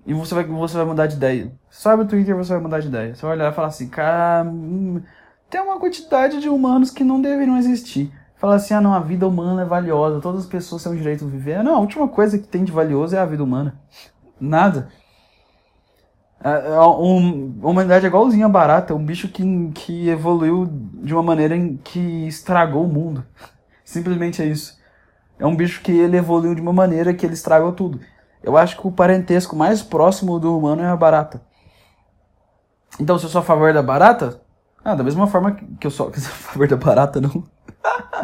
E 0.05 0.13
você 0.13 0.35
vai, 0.35 0.43
você 0.43 0.77
vai 0.77 0.85
mudar 0.85 1.07
de 1.07 1.15
ideia. 1.15 1.53
Só 1.71 1.91
abre 1.91 2.05
o 2.05 2.09
Twitter 2.09 2.35
e 2.35 2.37
você 2.37 2.53
vai 2.53 2.61
mudar 2.61 2.81
de 2.81 2.89
ideia. 2.89 3.15
Você 3.15 3.23
vai 3.23 3.37
olhar 3.37 3.53
e 3.53 3.55
falar 3.55 3.69
assim, 3.69 3.89
cara. 3.89 4.43
Hum, 4.45 5.01
tem 5.49 5.61
uma 5.61 5.79
quantidade 5.79 6.41
de 6.41 6.49
humanos 6.49 6.91
que 6.91 7.05
não 7.05 7.23
deveriam 7.23 7.57
existir. 7.57 8.13
Fala 8.35 8.57
assim, 8.57 8.75
ah 8.75 8.81
não, 8.81 8.93
a 8.93 8.99
vida 8.99 9.27
humana 9.27 9.63
é 9.63 9.65
valiosa, 9.65 10.21
todas 10.21 10.41
as 10.41 10.47
pessoas 10.47 10.83
têm 10.83 10.93
o 10.93 10.97
direito 10.97 11.25
de 11.25 11.31
viver. 11.31 11.63
Não, 11.63 11.77
a 11.77 11.79
última 11.79 12.09
coisa 12.09 12.39
que 12.39 12.49
tem 12.49 12.65
de 12.65 12.73
valioso 12.73 13.15
é 13.15 13.21
a 13.21 13.25
vida 13.25 13.45
humana. 13.45 13.81
Nada. 14.41 14.89
A, 16.41 16.75
a, 16.75 17.01
um, 17.01 17.61
a 17.63 17.69
humanidade 17.69 18.05
é 18.05 18.09
igualzinha 18.09 18.47
a 18.47 18.49
barata, 18.49 18.93
é 18.93 18.97
um 18.97 19.05
bicho 19.05 19.29
que, 19.29 19.45
que 19.75 20.09
evoluiu 20.09 20.67
de 20.95 21.15
uma 21.15 21.23
maneira 21.23 21.57
que 21.85 22.27
estragou 22.27 22.85
o 22.85 22.93
mundo. 22.93 23.25
Simplesmente 23.85 24.43
é 24.43 24.47
isso. 24.47 24.80
É 25.41 25.47
um 25.47 25.57
bicho 25.57 25.81
que 25.81 25.91
ele 25.91 26.19
evoluiu 26.19 26.55
de 26.55 26.61
uma 26.61 26.73
maneira 26.73 27.15
que 27.15 27.25
ele 27.25 27.33
estragou 27.33 27.73
tudo. 27.73 27.99
Eu 28.43 28.59
acho 28.59 28.79
que 28.79 28.87
o 28.87 28.93
parentesco 28.93 29.57
mais 29.57 29.83
próximo 29.83 30.39
do 30.39 30.57
humano 30.57 30.83
é 30.83 30.87
a 30.87 30.97
barata. 30.97 31.41
Então, 33.01 33.19
se 33.19 33.25
eu 33.25 33.31
sou 33.31 33.41
a 33.41 33.45
favor 33.45 33.73
da 33.73 33.83
barata, 33.83 34.43
ah, 34.85 34.95
da 34.95 35.03
mesma 35.03 35.27
forma 35.27 35.53
que 35.53 35.87
eu 35.87 35.91
sou, 35.91 36.09
a 36.15 36.21
favor 36.21 36.69
da 36.69 36.77
barata, 36.77 37.23
não. 37.23 37.43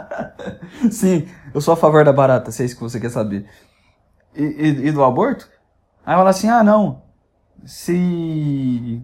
Sim, 0.93 1.27
eu 1.55 1.61
sou 1.62 1.73
a 1.73 1.77
favor 1.77 2.05
da 2.05 2.12
barata, 2.12 2.53
se 2.53 2.62
é 2.62 2.67
isso 2.67 2.77
que 2.77 2.83
você 2.83 3.01
quer 3.01 3.11
saber. 3.11 3.49
E, 4.35 4.43
e, 4.43 4.89
e 4.89 4.93
do 4.93 5.03
aborto? 5.03 5.49
Aí 6.05 6.14
fala 6.14 6.29
assim, 6.29 6.51
ah, 6.51 6.62
não, 6.62 7.03
se... 7.64 9.03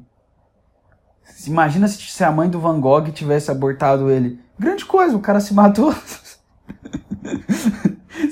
se 1.24 1.48
imagina 1.50 1.88
se 1.88 2.24
a 2.24 2.30
mãe 2.30 2.50
do 2.50 2.60
Van 2.60 2.78
Gogh 2.78 3.10
tivesse 3.10 3.50
abortado 3.50 4.10
ele. 4.10 4.38
Grande 4.58 4.84
coisa, 4.84 5.16
o 5.16 5.20
cara 5.20 5.40
se 5.40 5.54
matou. 5.54 5.94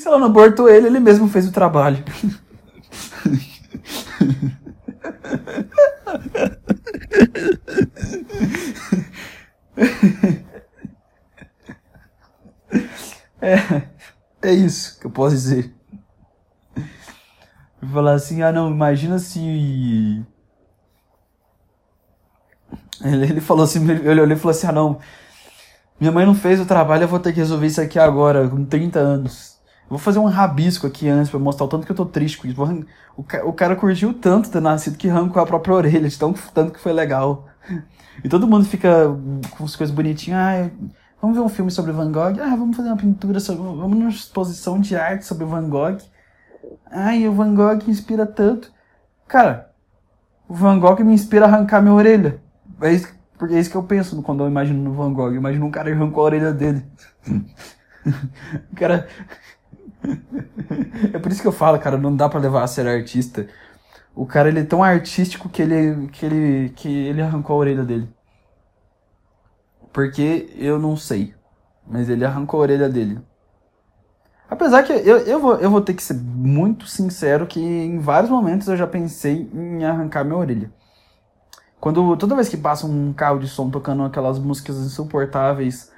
se 0.01 0.09
ela 0.09 0.19
não 0.19 0.27
abortou 0.29 0.69
ele, 0.69 0.87
ele 0.87 0.99
mesmo 0.99 1.29
fez 1.29 1.47
o 1.47 1.53
trabalho. 1.53 2.03
é, 13.43 13.83
é 14.43 14.53
isso 14.53 14.99
que 14.99 15.07
eu 15.07 15.11
posso 15.11 15.35
dizer. 15.35 15.75
Falar 17.93 18.15
assim, 18.15 18.43
ah 18.43 18.53
não, 18.53 18.71
imagina 18.71 19.19
se. 19.19 19.41
Ele, 23.03 23.25
ele 23.25 23.41
falou 23.41 23.65
assim, 23.65 23.89
ele 23.91 24.09
olhou 24.09 24.27
e 24.27 24.37
falou 24.37 24.51
assim, 24.51 24.67
ah 24.67 24.73
não, 24.73 24.99
minha 25.99 26.13
mãe 26.13 26.25
não 26.27 26.35
fez 26.35 26.61
o 26.61 26.67
trabalho, 26.67 27.05
eu 27.05 27.09
vou 27.09 27.19
ter 27.21 27.33
que 27.33 27.39
resolver 27.41 27.67
isso 27.67 27.81
aqui 27.81 27.99
agora, 27.99 28.49
com 28.49 28.65
30 28.65 28.99
anos. 28.99 29.50
Vou 29.91 29.99
fazer 29.99 30.21
um 30.21 30.27
rabisco 30.27 30.87
aqui 30.87 31.09
antes 31.09 31.29
pra 31.29 31.41
mostrar 31.41 31.67
o 31.67 31.69
tanto 31.69 31.85
que 31.85 31.91
eu 31.91 31.97
tô 31.97 32.07
triste 32.07 32.39
com 32.39 32.47
isso. 32.47 32.63
O, 33.17 33.25
o 33.49 33.53
cara 33.53 33.75
curtiu 33.75 34.15
tanto 34.15 34.49
ter 34.49 34.61
nascido 34.61 34.97
que 34.97 35.11
arrancou 35.11 35.43
a 35.43 35.47
própria 35.47 35.75
orelha, 35.75 36.09
de 36.09 36.17
tão, 36.17 36.33
tanto 36.55 36.73
que 36.73 36.79
foi 36.79 36.93
legal. 36.93 37.49
E 38.23 38.29
todo 38.29 38.47
mundo 38.47 38.65
fica 38.65 39.09
com 39.57 39.65
as 39.65 39.75
coisas 39.75 39.95
bonitinhas. 39.95 40.39
Ah, 40.39 40.71
vamos 41.21 41.37
ver 41.37 41.43
um 41.43 41.49
filme 41.49 41.73
sobre 41.73 41.91
Van 41.91 42.13
Gogh. 42.13 42.41
Ah, 42.41 42.55
vamos 42.55 42.77
fazer 42.77 42.89
uma 42.89 42.97
pintura 42.97 43.41
sobre. 43.41 43.63
Vamos 43.63 43.99
numa 43.99 44.11
exposição 44.11 44.79
de 44.79 44.95
arte 44.95 45.27
sobre 45.27 45.45
Van 45.45 45.69
Gogh. 45.69 45.99
Ai, 46.89 47.27
o 47.27 47.33
Van 47.33 47.53
Gogh 47.53 47.81
inspira 47.89 48.25
tanto. 48.25 48.73
Cara, 49.27 49.73
o 50.49 50.55
Van 50.55 50.79
Gogh 50.79 51.01
me 51.01 51.15
inspira 51.15 51.47
a 51.47 51.49
arrancar 51.49 51.83
minha 51.83 51.95
orelha. 51.95 52.41
É 52.81 52.93
isso, 52.93 53.13
porque 53.37 53.55
é 53.55 53.59
isso 53.59 53.71
que 53.71 53.77
eu 53.77 53.83
penso 53.83 54.23
quando 54.23 54.45
eu 54.45 54.49
imagino 54.49 54.81
no 54.83 54.93
Van 54.93 55.13
Gogh. 55.13 55.33
Eu 55.33 55.37
imagino 55.37 55.67
um 55.67 55.71
cara 55.71 55.91
que 55.91 55.97
arrancou 55.97 56.23
a 56.23 56.27
orelha 56.27 56.53
dele. 56.53 56.85
o 58.71 58.77
cara. 58.77 59.09
é 61.13 61.19
por 61.19 61.31
isso 61.31 61.43
que 61.43 61.49
eu 61.49 61.53
falo, 61.53 61.79
cara, 61.79 61.99
não 61.99 62.15
dá 62.15 62.29
para 62.29 62.41
levar 62.41 62.63
a 62.63 62.67
ser 62.67 62.87
artista. 62.87 63.47
O 64.15 64.27
cara 64.27 64.49
ele 64.49 64.61
é 64.61 64.65
tão 64.65 64.83
artístico 64.83 65.49
que 65.49 65.63
ele 65.63 66.09
que 66.09 66.27
ele 66.27 66.69
que 66.71 66.89
ele 66.89 67.23
arrancou 67.23 67.57
a 67.57 67.59
orelha 67.59 67.85
dele. 67.85 68.09
Porque 69.93 70.53
eu 70.57 70.79
não 70.79 70.97
sei, 70.97 71.35
mas 71.87 72.09
ele 72.09 72.25
arrancou 72.25 72.61
a 72.61 72.63
orelha 72.63 72.89
dele. 72.89 73.21
Apesar 74.49 74.83
que 74.83 74.93
eu, 74.93 75.19
eu, 75.19 75.41
vou, 75.41 75.55
eu 75.57 75.71
vou 75.71 75.81
ter 75.81 75.95
que 75.95 76.03
ser 76.03 76.15
muito 76.15 76.87
sincero 76.87 77.47
que 77.47 77.61
em 77.61 77.99
vários 78.01 78.31
momentos 78.31 78.67
eu 78.67 78.77
já 78.77 78.87
pensei 78.87 79.49
em 79.55 79.85
arrancar 79.85 80.25
minha 80.25 80.37
orelha. 80.37 80.73
Quando 81.81 82.17
toda 82.17 82.35
vez 82.35 82.49
que 82.49 82.57
passa 82.57 82.87
um 82.87 83.13
carro 83.13 83.39
de 83.39 83.49
som 83.49 83.71
tocando 83.71 84.03
aquelas 84.03 84.39
músicas 84.39 84.77
insuportáveis 84.79 85.91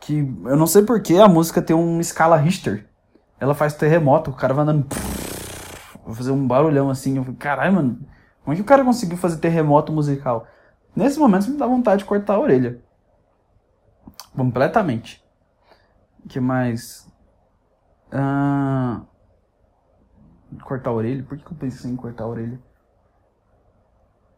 que 0.00 0.18
eu 0.44 0.56
não 0.56 0.66
sei 0.66 0.82
porque 0.82 1.14
a 1.16 1.28
música 1.28 1.60
tem 1.60 1.74
uma 1.74 2.00
escala 2.00 2.36
Richter. 2.36 2.86
Ela 3.40 3.54
faz 3.54 3.74
terremoto, 3.74 4.30
o 4.30 4.34
cara 4.34 4.52
vai 4.52 4.64
andando 4.64 4.86
vai 6.04 6.14
fazer 6.14 6.30
um 6.30 6.46
barulhão 6.46 6.90
assim. 6.90 7.16
Eu 7.16 7.24
falei, 7.24 7.38
caralho, 7.38 7.74
mano, 7.74 7.98
como 8.42 8.52
é 8.52 8.56
que 8.56 8.62
o 8.62 8.64
cara 8.64 8.84
conseguiu 8.84 9.18
fazer 9.18 9.38
terremoto 9.38 9.92
musical? 9.92 10.46
Nesse 10.96 11.18
momento 11.18 11.50
me 11.50 11.58
dá 11.58 11.66
vontade 11.66 12.00
de 12.00 12.08
cortar 12.08 12.34
a 12.34 12.40
orelha. 12.40 12.82
Completamente. 14.34 15.22
O 16.24 16.28
que 16.28 16.40
mais? 16.40 17.06
Ah, 18.10 19.02
cortar 20.62 20.90
a 20.90 20.94
orelha? 20.94 21.22
Por 21.22 21.36
que, 21.36 21.46
eu 21.46 21.56
pensei 21.56 21.90
em 21.90 21.96
cortar 21.96 22.24
a 22.24 22.28
orelha? 22.28 22.58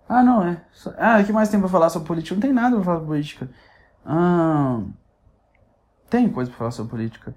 Ah, 0.08 0.22
não, 0.24 0.44
é. 0.44 0.60
Ah, 0.98 1.20
o 1.20 1.24
que 1.24 1.32
mais 1.32 1.48
tem 1.48 1.60
pra 1.60 1.68
falar 1.68 1.88
sobre 1.88 2.08
política? 2.08 2.34
Não 2.34 2.42
tem 2.42 2.52
nada 2.52 2.74
pra 2.74 2.84
falar 2.84 2.96
sobre 2.96 3.08
política. 3.08 3.50
Ah, 4.04 4.82
tem 6.08 6.28
coisa 6.28 6.50
pra 6.50 6.58
falar 6.58 6.70
sobre 6.72 6.90
política. 6.90 7.34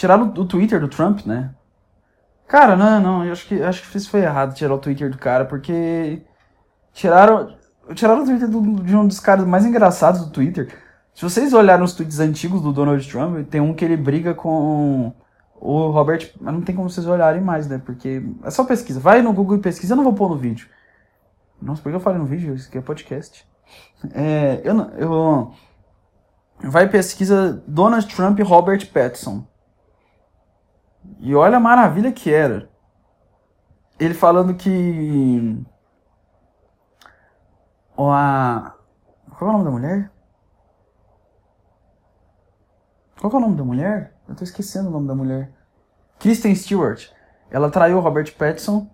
Tiraram 0.00 0.32
o 0.34 0.46
Twitter 0.46 0.80
do 0.80 0.88
Trump, 0.88 1.26
né? 1.26 1.50
Cara, 2.48 2.74
não, 2.74 2.98
não, 3.02 3.22
eu 3.22 3.32
acho 3.32 3.46
que, 3.46 3.62
acho 3.62 3.90
que 3.90 3.98
isso 3.98 4.08
foi 4.08 4.22
errado 4.22 4.54
tirar 4.54 4.72
o 4.72 4.78
Twitter 4.78 5.10
do 5.10 5.18
cara, 5.18 5.44
porque 5.44 6.22
tiraram, 6.90 7.54
tiraram 7.94 8.22
o 8.22 8.24
Twitter 8.24 8.48
do, 8.48 8.82
de 8.82 8.96
um 8.96 9.06
dos 9.06 9.20
caras 9.20 9.46
mais 9.46 9.66
engraçados 9.66 10.24
do 10.24 10.30
Twitter. 10.30 10.74
Se 11.12 11.22
vocês 11.22 11.52
olharem 11.52 11.84
os 11.84 11.92
tweets 11.92 12.18
antigos 12.18 12.62
do 12.62 12.72
Donald 12.72 13.06
Trump, 13.06 13.46
tem 13.50 13.60
um 13.60 13.74
que 13.74 13.84
ele 13.84 13.94
briga 13.94 14.32
com 14.32 15.12
o 15.56 15.90
Robert. 15.90 16.32
Mas 16.40 16.54
não 16.54 16.62
tem 16.62 16.74
como 16.74 16.88
vocês 16.88 17.06
olharem 17.06 17.42
mais, 17.42 17.68
né? 17.68 17.78
Porque 17.84 18.22
é 18.42 18.50
só 18.50 18.64
pesquisa. 18.64 18.98
Vai 18.98 19.20
no 19.20 19.34
Google 19.34 19.58
e 19.58 19.60
pesquisa, 19.60 19.92
eu 19.92 19.96
não 19.98 20.04
vou 20.04 20.14
pôr 20.14 20.30
no 20.30 20.36
vídeo. 20.38 20.66
Nossa, 21.60 21.82
por 21.82 21.90
que 21.90 21.96
eu 21.96 22.00
falei 22.00 22.18
no 22.18 22.24
vídeo? 22.24 22.54
Isso 22.54 22.70
aqui 22.70 22.78
é 22.78 22.80
podcast. 22.80 23.46
É, 24.14 24.62
eu, 24.64 24.80
eu, 24.96 25.54
vai 26.64 26.88
pesquisa 26.88 27.62
Donald 27.66 28.06
Trump 28.06 28.38
e 28.38 28.42
Robert 28.42 28.90
Pattinson. 28.90 29.49
E 31.18 31.34
olha 31.34 31.56
a 31.56 31.60
maravilha 31.60 32.12
que 32.12 32.32
era. 32.32 32.70
Ele 33.98 34.14
falando 34.14 34.54
que. 34.54 35.62
Ó, 37.96 38.10
a. 38.10 38.74
Qual 39.36 39.50
é 39.50 39.54
o 39.54 39.58
nome 39.58 39.64
da 39.64 39.70
mulher? 39.70 40.12
Qual 43.20 43.32
é 43.32 43.36
o 43.36 43.40
nome 43.40 43.56
da 43.56 43.64
mulher? 43.64 44.14
Eu 44.26 44.34
tô 44.34 44.44
esquecendo 44.44 44.88
o 44.88 44.92
nome 44.92 45.06
da 45.06 45.14
mulher. 45.14 45.52
Kristen 46.18 46.54
Stewart. 46.54 47.10
Ela 47.50 47.70
traiu 47.70 47.98
o 47.98 48.00
Robert 48.00 48.34
Pattinson. 48.36 48.88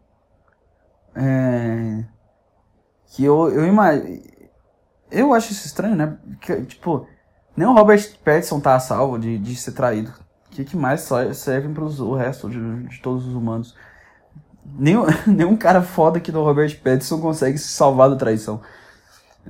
É... 1.15 2.05
Que 3.07 3.25
eu, 3.25 3.49
eu 3.51 3.67
imagino. 3.67 4.23
Eu 5.11 5.33
acho 5.33 5.53
isso 5.53 5.67
estranho, 5.67 5.95
né? 5.95 6.19
Que, 6.41 6.65
tipo, 6.65 7.07
nem 7.57 7.67
o 7.67 7.75
Robert 7.75 8.03
Pattinson 8.25 8.61
tá 8.61 8.75
a 8.75 8.81
salvo 8.81 9.19
de, 9.19 9.39
de 9.39 9.55
ser 9.55 9.73
traído. 9.73 10.13
O 10.57 10.65
que, 10.65 10.71
que 10.71 10.77
mais 10.77 11.09
serve 11.35 11.69
para 11.69 11.85
o 11.85 12.15
resto 12.15 12.49
de, 12.49 12.85
de 12.85 13.01
todos 13.01 13.27
os 13.27 13.35
humanos? 13.35 13.77
Nenhum, 14.65 15.05
nenhum 15.27 15.57
cara 15.57 15.83
foda 15.83 16.19
aqui 16.19 16.33
do 16.33 16.43
Robert 16.43 16.81
Pattinson 16.83 17.21
consegue 17.21 17.59
se 17.59 17.69
salvar 17.69 18.09
da 18.09 18.17
traição. 18.17 18.61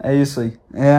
É 0.02 0.14
isso 0.14 0.40
aí. 0.40 0.58
É 0.74 0.96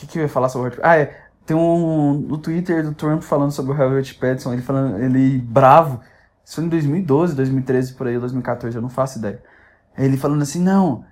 que, 0.00 0.06
que 0.06 0.18
eu 0.18 0.22
ia 0.22 0.28
falar 0.28 0.48
sobre 0.48 0.68
o 0.68 0.70
Robert 0.70 0.84
Ah, 0.84 0.96
é. 0.96 1.20
Tem 1.44 1.56
um 1.56 2.12
no 2.14 2.38
Twitter 2.38 2.84
do 2.84 2.94
Trump 2.94 3.22
falando 3.22 3.50
sobre 3.50 3.72
o 3.72 3.74
Robert 3.74 4.06
Pattinson, 4.18 4.52
ele 4.52 4.62
falando, 4.62 4.98
ele 5.02 5.38
bravo. 5.38 6.00
Isso 6.44 6.56
foi 6.56 6.64
em 6.64 6.68
2012, 6.68 7.34
2013, 7.34 7.94
por 7.94 8.06
aí, 8.06 8.18
2014, 8.18 8.76
eu 8.76 8.82
não 8.82 8.88
faço 8.88 9.18
ideia. 9.18 9.42
Ele 9.98 10.16
falando 10.16 10.42
assim, 10.42 10.60
não, 10.60 11.04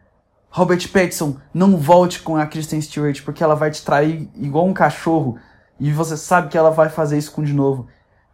Robert 0.49 0.81
Pattinson, 0.93 1.37
não 1.53 1.77
volte 1.77 2.23
com 2.23 2.37
a 2.37 2.47
Kristen 2.47 2.81
Stewart, 2.81 3.23
porque 3.25 3.43
ela 3.43 3.55
vai 3.55 3.71
te 3.71 3.85
trair 3.85 4.29
igual 4.37 4.67
um 4.67 4.73
cachorro. 4.73 5.39
E 5.79 5.93
você 5.93 6.17
sabe 6.17 6.49
que 6.49 6.59
ela 6.59 6.71
vai 6.71 6.89
fazer 6.89 7.19
isso 7.19 7.33
com 7.33 7.43
de 7.43 7.53
novo. 7.53 7.87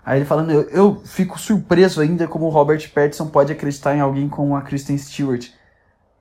Aí 0.05 0.19
ele 0.19 0.25
falando, 0.25 0.51
eu, 0.51 0.63
eu 0.71 1.03
fico 1.05 1.39
surpreso 1.39 2.01
ainda 2.01 2.29
como 2.29 2.47
o 2.47 2.51
Robert 2.51 2.91
Pattinson 2.93 3.27
pode 3.27 3.53
acreditar 3.53 3.95
em 3.95 4.01
alguém 4.01 4.29
como 4.29 4.55
a 4.55 4.63
Kristen 4.63 4.99
Stewart. 4.99 5.51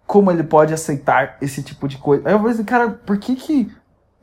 Como 0.05 0.31
ele 0.31 0.43
pode 0.43 0.73
aceitar 0.73 1.37
esse 1.41 1.61
tipo 1.63 1.87
de 1.87 1.97
coisa. 1.97 2.27
Aí 2.27 2.33
eu 2.33 2.39
falei 2.39 2.53
assim, 2.53 2.63
cara, 2.63 2.89
por 2.89 3.17
que 3.17 3.35
que 3.35 3.71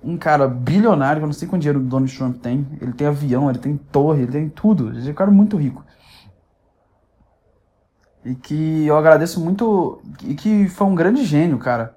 um 0.02 0.16
cara 0.16 0.48
bilionário, 0.48 1.20
eu 1.20 1.26
não 1.26 1.32
sei 1.32 1.46
quanto 1.46 1.62
dinheiro 1.62 1.80
o 1.80 1.84
Donald 1.84 2.14
Trump 2.16 2.38
tem. 2.38 2.66
Ele 2.80 2.92
tem 2.92 3.06
avião, 3.06 3.50
ele 3.50 3.58
tem 3.58 3.76
torre, 3.76 4.22
ele 4.22 4.32
tem 4.32 4.48
tudo. 4.48 4.88
Ele 4.88 5.08
é 5.08 5.10
um 5.10 5.14
cara 5.14 5.30
muito 5.30 5.56
rico. 5.56 5.84
E 8.24 8.34
que 8.34 8.86
eu 8.86 8.96
agradeço 8.96 9.40
muito. 9.40 10.00
E 10.22 10.34
que 10.34 10.68
foi 10.68 10.86
um 10.86 10.94
grande 10.94 11.24
gênio, 11.24 11.58
cara. 11.58 11.96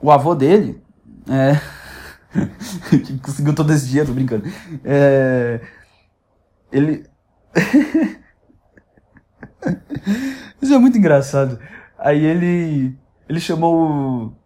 O 0.00 0.10
avô 0.10 0.34
dele. 0.34 0.82
É. 1.28 1.60
que 2.90 3.18
conseguiu 3.22 3.54
todo 3.54 3.72
esse 3.72 3.86
dia, 3.86 4.04
tô 4.04 4.12
brincando. 4.12 4.44
É. 4.84 5.60
Ele. 6.72 7.06
Isso 10.60 10.74
é 10.74 10.78
muito 10.78 10.98
engraçado. 10.98 11.58
Aí 11.98 12.24
ele. 12.24 12.96
Ele 13.26 13.40
chamou 13.40 14.36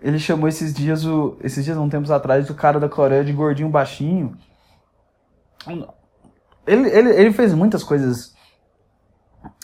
ele 0.00 0.18
chamou 0.18 0.48
esses 0.48 0.72
dias, 0.72 1.04
o, 1.04 1.36
esses 1.42 1.64
dias, 1.64 1.76
um 1.76 1.88
tempos 1.88 2.10
atrás, 2.10 2.48
o 2.48 2.54
cara 2.54 2.78
da 2.78 2.88
Coreia 2.88 3.24
de 3.24 3.32
gordinho 3.32 3.68
baixinho. 3.68 4.36
Ele, 6.66 6.88
ele, 6.88 7.10
ele 7.10 7.32
fez 7.32 7.52
muitas 7.54 7.82
coisas 7.82 8.34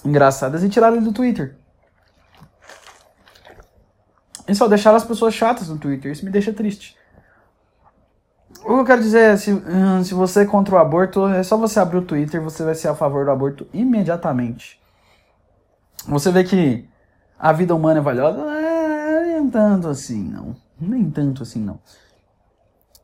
engraçadas 0.05 0.65
e 0.65 0.69
tiraram 0.69 0.97
ele 0.97 1.05
do 1.05 1.13
Twitter. 1.13 1.57
E 4.49 4.55
só 4.55 4.67
deixaram 4.67 4.97
as 4.97 5.05
pessoas 5.05 5.35
chatas 5.35 5.69
no 5.69 5.79
Twitter. 5.79 6.11
Isso 6.11 6.25
me 6.25 6.31
deixa 6.31 6.53
triste. 6.53 6.97
O 8.61 8.75
que 8.75 8.81
eu 8.81 8.85
quero 8.85 9.03
dizer 9.03 9.33
é, 9.33 9.37
se, 9.37 9.53
hum, 9.53 10.05
se 10.05 10.15
você 10.15 10.43
é 10.43 10.47
contra 10.47 10.75
o 10.75 10.79
aborto, 10.79 11.27
é 11.27 11.43
só 11.43 11.57
você 11.57 11.81
abrir 11.81 11.99
o 11.99 12.03
Twitter, 12.03 12.41
você 12.41 12.63
vai 12.63 12.75
ser 12.75 12.89
a 12.89 12.95
favor 12.95 13.25
do 13.25 13.31
aborto 13.31 13.67
imediatamente. 13.73 14.81
Você 16.07 16.31
vê 16.31 16.45
que 16.45 16.89
a 17.39 17.53
vida 17.53 17.75
humana 17.75 17.99
é 17.99 18.03
valiosa? 18.03 18.63
nem 19.43 19.51
tanto 19.51 19.89
assim, 19.89 20.23
não. 20.23 20.57
Nem 20.81 21.11
tanto 21.11 21.43
assim, 21.43 21.61
não. 21.61 21.79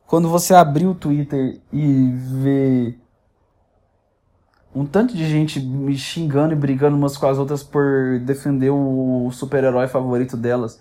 Quando 0.07 0.29
você 0.29 0.53
abrir 0.53 0.87
o 0.87 0.95
Twitter 0.95 1.59
e 1.71 2.11
ver 2.11 2.99
um 4.73 4.85
tanto 4.85 5.15
de 5.15 5.27
gente 5.27 5.59
me 5.59 5.97
xingando 5.97 6.53
e 6.53 6.55
brigando 6.55 6.95
umas 6.95 7.17
com 7.17 7.27
as 7.27 7.37
outras 7.37 7.63
por 7.63 8.19
defender 8.19 8.69
o 8.69 9.29
super-herói 9.31 9.87
favorito 9.87 10.37
delas, 10.37 10.79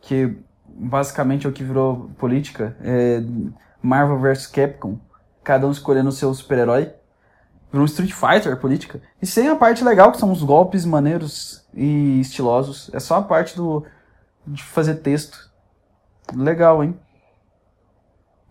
que 0.00 0.36
basicamente 0.78 1.46
é 1.46 1.50
o 1.50 1.52
que 1.52 1.64
virou 1.64 2.10
política, 2.18 2.76
é 2.80 3.22
Marvel 3.82 4.18
vs 4.18 4.46
Capcom, 4.46 4.98
cada 5.42 5.66
um 5.66 5.70
escolhendo 5.70 6.08
o 6.08 6.12
seu 6.12 6.32
super-herói. 6.34 6.92
Virou 7.70 7.82
um 7.82 7.86
Street 7.86 8.12
Fighter 8.12 8.58
política. 8.60 9.02
E 9.20 9.26
sem 9.26 9.48
a 9.48 9.56
parte 9.56 9.82
legal, 9.82 10.12
que 10.12 10.18
são 10.18 10.30
os 10.30 10.42
golpes 10.42 10.84
maneiros 10.84 11.66
e 11.74 12.20
estilosos. 12.20 12.90
É 12.92 13.00
só 13.00 13.16
a 13.16 13.22
parte 13.22 13.56
do, 13.56 13.84
de 14.46 14.62
fazer 14.62 14.96
texto. 14.96 15.50
Legal, 16.34 16.82
hein? 16.82 16.98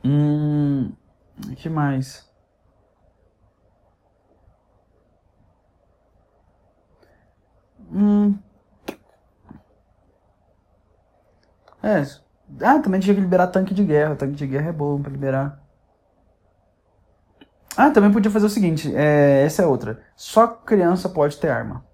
Hum. 0.03 0.91
Que 1.55 1.69
mais? 1.69 2.25
Hum. 7.91 8.37
É. 11.85 12.03
Ah, 12.61 12.79
também 12.79 12.99
tinha 12.99 13.13
que 13.13 13.21
liberar 13.21 13.47
tanque 13.47 13.73
de 13.73 13.83
guerra. 13.83 14.15
Tanque 14.15 14.33
de 14.33 14.47
guerra 14.47 14.69
é 14.69 14.73
bom 14.73 14.99
pra 14.99 15.11
liberar. 15.11 15.61
Ah, 17.77 17.91
também 17.91 18.11
podia 18.11 18.31
fazer 18.31 18.47
o 18.47 18.49
seguinte. 18.49 18.91
É, 18.95 19.43
essa 19.45 19.61
é 19.61 19.67
outra. 19.67 20.01
Só 20.15 20.47
criança 20.47 21.07
pode 21.07 21.37
ter 21.37 21.49
arma. 21.49 21.85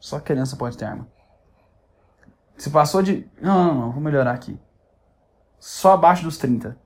Só 0.00 0.18
criança 0.18 0.56
pode 0.56 0.78
ter 0.78 0.86
arma. 0.86 1.06
Se 2.56 2.70
passou 2.70 3.02
de. 3.02 3.28
Não, 3.42 3.66
não, 3.66 3.74
não. 3.74 3.92
Vou 3.92 4.00
melhorar 4.00 4.32
aqui. 4.32 4.58
Só 5.58 5.92
abaixo 5.92 6.24
dos 6.24 6.38
30. 6.38 6.78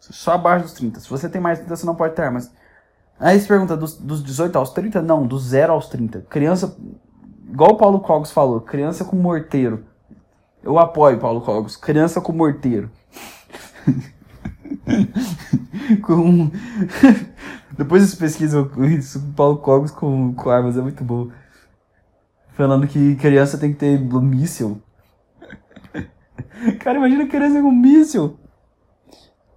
Só 0.00 0.32
abaixo 0.32 0.64
dos 0.64 0.74
30. 0.74 1.00
Se 1.00 1.08
você 1.08 1.28
tem 1.28 1.40
mais 1.40 1.58
de 1.58 1.64
30, 1.64 1.76
você 1.76 1.86
não 1.86 1.94
pode 1.94 2.14
ter 2.14 2.22
armas. 2.22 2.52
Aí 3.18 3.38
você 3.38 3.46
pergunta, 3.46 3.76
dos, 3.76 3.96
dos 3.96 4.22
18 4.24 4.58
aos 4.58 4.70
30? 4.70 5.02
Não, 5.02 5.26
do 5.26 5.38
0 5.38 5.72
aos 5.72 5.88
30. 5.88 6.22
Criança. 6.22 6.76
Igual 7.48 7.72
o 7.72 7.76
Paulo 7.76 8.00
Cogos 8.00 8.32
falou, 8.32 8.60
criança 8.60 9.04
com 9.04 9.16
morteiro. 9.16 9.86
Eu 10.66 10.80
apoio, 10.80 11.16
Paulo 11.16 11.40
Cogos. 11.40 11.76
Criança 11.76 12.20
com 12.20 12.32
morteiro. 12.32 12.90
com. 16.02 16.50
Depois 17.78 18.02
vocês 18.02 18.16
pesquisam 18.16 18.68
isso, 18.84 19.32
Paulo 19.36 19.58
Cogos 19.58 19.92
com, 19.92 20.34
com 20.34 20.50
armas, 20.50 20.76
é 20.76 20.82
muito 20.82 21.04
bom. 21.04 21.30
Falando 22.48 22.88
que 22.88 23.14
criança 23.14 23.56
tem 23.56 23.72
que 23.72 23.78
ter 23.78 24.00
míssil. 24.00 24.82
Cara, 26.80 26.98
imagina 26.98 27.28
criança 27.28 27.62
com 27.62 27.70
míssil. 27.70 28.36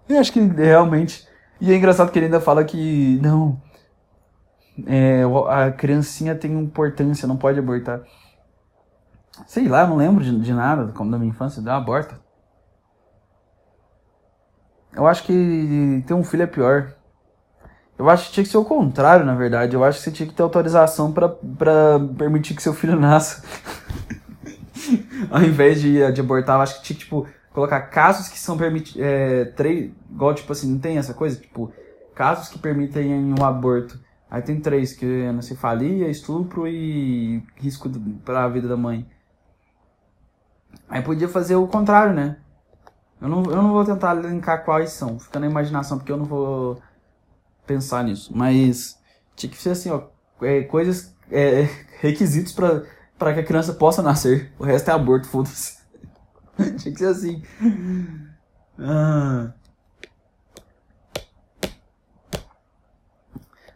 Eu 0.08 0.20
acho 0.20 0.32
que 0.32 0.40
realmente. 0.40 1.28
E 1.60 1.72
é 1.72 1.76
engraçado 1.76 2.12
que 2.12 2.20
ele 2.20 2.28
ainda 2.28 2.40
fala 2.40 2.64
que. 2.64 3.20
Não. 3.20 3.60
É, 4.86 5.24
a 5.50 5.72
criancinha 5.72 6.36
tem 6.36 6.54
importância, 6.54 7.28
não 7.28 7.36
pode 7.36 7.58
abortar. 7.58 8.04
Sei 9.48 9.68
lá, 9.68 9.86
não 9.86 9.98
lembro 9.98 10.24
de, 10.24 10.40
de 10.40 10.54
nada 10.54 10.92
como 10.94 11.12
da 11.12 11.18
minha 11.18 11.30
infância, 11.30 11.62
dá 11.62 11.76
aborta. 11.76 12.20
Eu 14.94 15.08
acho 15.08 15.24
que 15.24 16.04
ter 16.06 16.14
um 16.14 16.24
filho 16.24 16.44
é 16.44 16.48
pior. 16.48 16.94
Eu 17.98 18.10
acho 18.10 18.28
que 18.28 18.34
tinha 18.34 18.44
que 18.44 18.50
ser 18.50 18.58
o 18.58 18.66
contrário, 18.66 19.26
na 19.26 19.36
verdade. 19.36 19.76
Eu 19.76 19.84
acho 19.84 19.98
que 19.98 20.06
você 20.06 20.12
tinha 20.12 20.28
que 20.28 20.34
ter 20.34 20.42
autorização 20.42 21.12
para 21.12 21.30
permitir 22.18 22.56
que 22.56 22.64
seu 22.64 22.74
filho 22.74 22.96
nasça. 23.00 23.44
Ao 25.30 25.42
invés 25.42 25.82
de, 25.82 26.12
de 26.12 26.22
abortar, 26.22 26.56
eu 26.58 26.62
acho 26.62 26.78
que 26.78 26.84
tinha 26.84 26.98
que, 26.98 27.04
tipo, 27.06 27.28
colocar 27.52 27.82
casos 27.82 28.30
que 28.30 28.40
são 28.40 28.58
permitidos. 28.58 29.02
É, 29.02 29.46
três. 29.46 29.92
Igual, 30.10 30.34
tipo 30.34 30.52
assim, 30.52 30.72
não 30.72 30.80
tem 30.80 30.98
essa 30.98 31.14
coisa? 31.14 31.40
Tipo, 31.40 31.72
casos 32.16 32.48
que 32.48 32.58
permitem 32.58 33.14
um 33.38 33.44
aborto. 33.44 34.00
Aí 34.32 34.42
tem 34.42 34.60
três, 34.60 34.94
que 34.94 35.06
é 35.06 35.42
cefalia, 35.42 36.08
estupro 36.08 36.68
e 36.68 37.44
risco 37.56 37.90
para 38.24 38.44
a 38.44 38.50
vida 38.50 38.68
da 38.68 38.78
mãe. 38.78 39.06
Aí 40.90 41.02
podia 41.04 41.30
fazer 41.30 41.56
o 41.56 41.68
contrário, 41.68 42.14
né? 42.14 42.38
Eu 43.22 43.28
não, 43.28 43.44
eu 43.44 43.62
não 43.62 43.74
vou 43.74 43.86
tentar 43.86 44.14
linkar 44.14 44.64
quais 44.66 44.92
são, 44.92 45.20
fica 45.20 45.40
na 45.40 45.46
imaginação, 45.46 45.98
porque 45.98 46.12
eu 46.12 46.18
não 46.18 46.26
vou 46.26 46.82
pensar 47.68 48.04
nisso. 48.04 48.32
Mas 48.36 48.98
tinha 49.36 49.52
que 49.52 49.58
ser 49.58 49.72
assim, 49.72 49.92
ó, 49.92 50.04
é, 50.42 50.64
coisas, 50.64 51.16
é, 51.30 51.70
requisitos 52.02 52.54
para 52.54 53.34
que 53.34 53.40
a 53.40 53.46
criança 53.46 53.74
possa 53.74 54.02
nascer. 54.02 54.52
O 54.58 54.64
resto 54.64 54.90
é 54.90 54.94
aborto, 54.94 55.28
foda-se. 55.28 55.78
tinha 56.78 56.94
que 56.94 57.00
ser 57.00 57.08
assim. 57.08 57.44
Ah. 58.80 59.54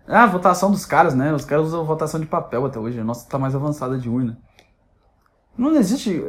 Ah, 0.08 0.26
votação 0.26 0.72
dos 0.72 0.86
caras, 0.86 1.14
né? 1.14 1.34
Os 1.34 1.46
caras 1.46 1.68
usam 1.68 1.86
votação 1.86 2.20
de 2.20 2.26
papel 2.26 2.66
até 2.66 2.80
hoje. 2.80 3.00
A 3.00 3.04
nossa 3.04 3.28
tá 3.30 3.38
mais 3.38 3.56
avançada 3.56 3.98
de 3.98 4.10
urna. 4.10 4.38
Não 5.58 5.76
existe 5.76 6.24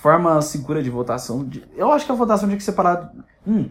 forma 0.00 0.40
segura 0.40 0.82
de 0.82 0.90
votação. 0.90 1.48
Eu 1.74 1.92
acho 1.92 2.06
que 2.06 2.12
a 2.12 2.14
votação 2.14 2.48
tinha 2.48 2.56
que 2.56 2.64
ser 2.64 2.72
parada. 2.72 3.12
Hum, 3.46 3.68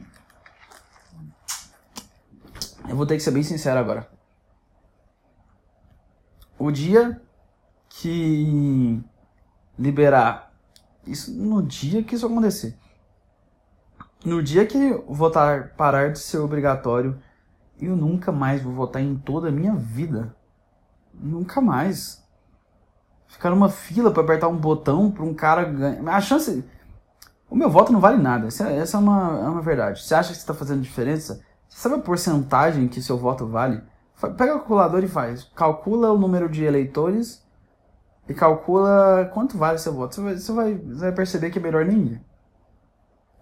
eu 2.88 2.96
vou 2.96 3.06
ter 3.06 3.16
que 3.16 3.24
ser 3.24 3.32
bem 3.32 3.44
sincero 3.44 3.80
agora. 3.80 4.08
O 6.60 6.70
dia 6.72 7.22
que 7.90 9.02
liberar 9.78 10.54
isso 11.06 11.32
no 11.34 11.64
dia 11.64 12.04
que 12.04 12.16
isso 12.16 12.26
acontecer. 12.26 12.78
No 14.24 14.44
dia 14.44 14.68
que 14.68 14.94
votar 15.08 15.70
parar 15.76 16.12
de 16.12 16.20
ser 16.20 16.38
obrigatório, 16.38 17.20
eu 17.80 17.96
nunca 17.96 18.32
mais 18.32 18.62
vou 18.62 18.74
votar 18.74 19.02
em 19.02 19.18
toda 19.18 19.48
a 19.48 19.52
minha 19.52 19.76
vida. 19.76 20.36
Nunca 21.14 21.60
mais. 21.60 22.24
Ficar 23.32 23.50
numa 23.50 23.70
fila 23.70 24.12
para 24.12 24.22
apertar 24.22 24.50
um 24.50 24.58
botão 24.58 25.10
para 25.10 25.24
um 25.24 25.34
cara 25.34 25.64
ganhar. 25.64 26.16
A 26.16 26.20
chance. 26.20 26.64
O 27.50 27.56
meu 27.56 27.70
voto 27.70 27.92
não 27.92 28.00
vale 28.00 28.22
nada. 28.22 28.48
Essa, 28.48 28.70
essa 28.70 28.98
é, 28.98 29.00
uma, 29.00 29.40
é 29.40 29.50
uma 29.50 29.62
verdade. 29.62 30.04
Você 30.04 30.14
acha 30.14 30.34
que 30.34 30.38
está 30.38 30.54
fazendo 30.54 30.82
diferença? 30.82 31.42
Sabe 31.70 31.96
a 31.96 32.00
porcentagem 32.00 32.90
que 32.90 33.02
seu 33.02 33.18
voto 33.18 33.48
vale? 33.48 33.82
Pega 34.38 34.56
o 34.56 34.60
calculador 34.60 35.02
e 35.04 35.08
faz. 35.08 35.46
Calcula 35.56 36.12
o 36.12 36.18
número 36.18 36.50
de 36.50 36.66
eleitores 36.66 37.42
e 38.28 38.34
calcula 38.34 39.32
quanto 39.34 39.58
vale 39.58 39.78
seu 39.78 39.94
voto. 39.94 40.14
Você 40.14 40.22
vai, 40.22 40.36
você 40.36 40.52
vai, 40.52 40.74
você 40.76 41.00
vai 41.00 41.12
perceber 41.14 41.50
que 41.52 41.58
é 41.58 41.62
melhor 41.62 41.86
nem 41.86 42.22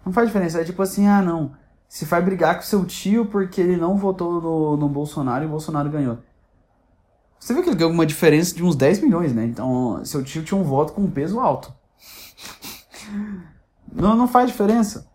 Não 0.06 0.14
faz 0.14 0.28
diferença. 0.28 0.62
É 0.62 0.64
tipo 0.64 0.84
assim, 0.84 1.08
ah 1.08 1.22
não. 1.22 1.54
Se 1.88 2.06
vai 2.06 2.22
brigar 2.22 2.56
com 2.56 2.62
seu 2.62 2.86
tio 2.86 3.26
porque 3.26 3.60
ele 3.60 3.76
não 3.76 3.98
votou 3.98 4.40
no, 4.40 4.78
no 4.78 4.88
Bolsonaro 4.88 5.44
e 5.44 5.48
o 5.48 5.50
Bolsonaro 5.50 5.90
ganhou. 5.90 6.20
Você 7.40 7.54
viu 7.54 7.64
que 7.64 7.70
ele 7.70 7.78
ganhou 7.78 7.94
uma 7.94 8.06
diferença 8.06 8.54
de 8.54 8.64
uns 8.64 8.76
10 8.76 9.02
milhões, 9.02 9.34
né? 9.34 9.46
Então, 9.46 10.04
seu 10.04 10.24
tio 10.24 10.44
tinha 10.44 10.60
um 10.60 10.64
voto 10.64 10.94
com 10.94 11.02
um 11.02 11.10
peso 11.10 11.40
alto. 11.40 11.74
não, 13.92 14.16
não 14.16 14.28
faz 14.28 14.48
diferença 14.48 15.10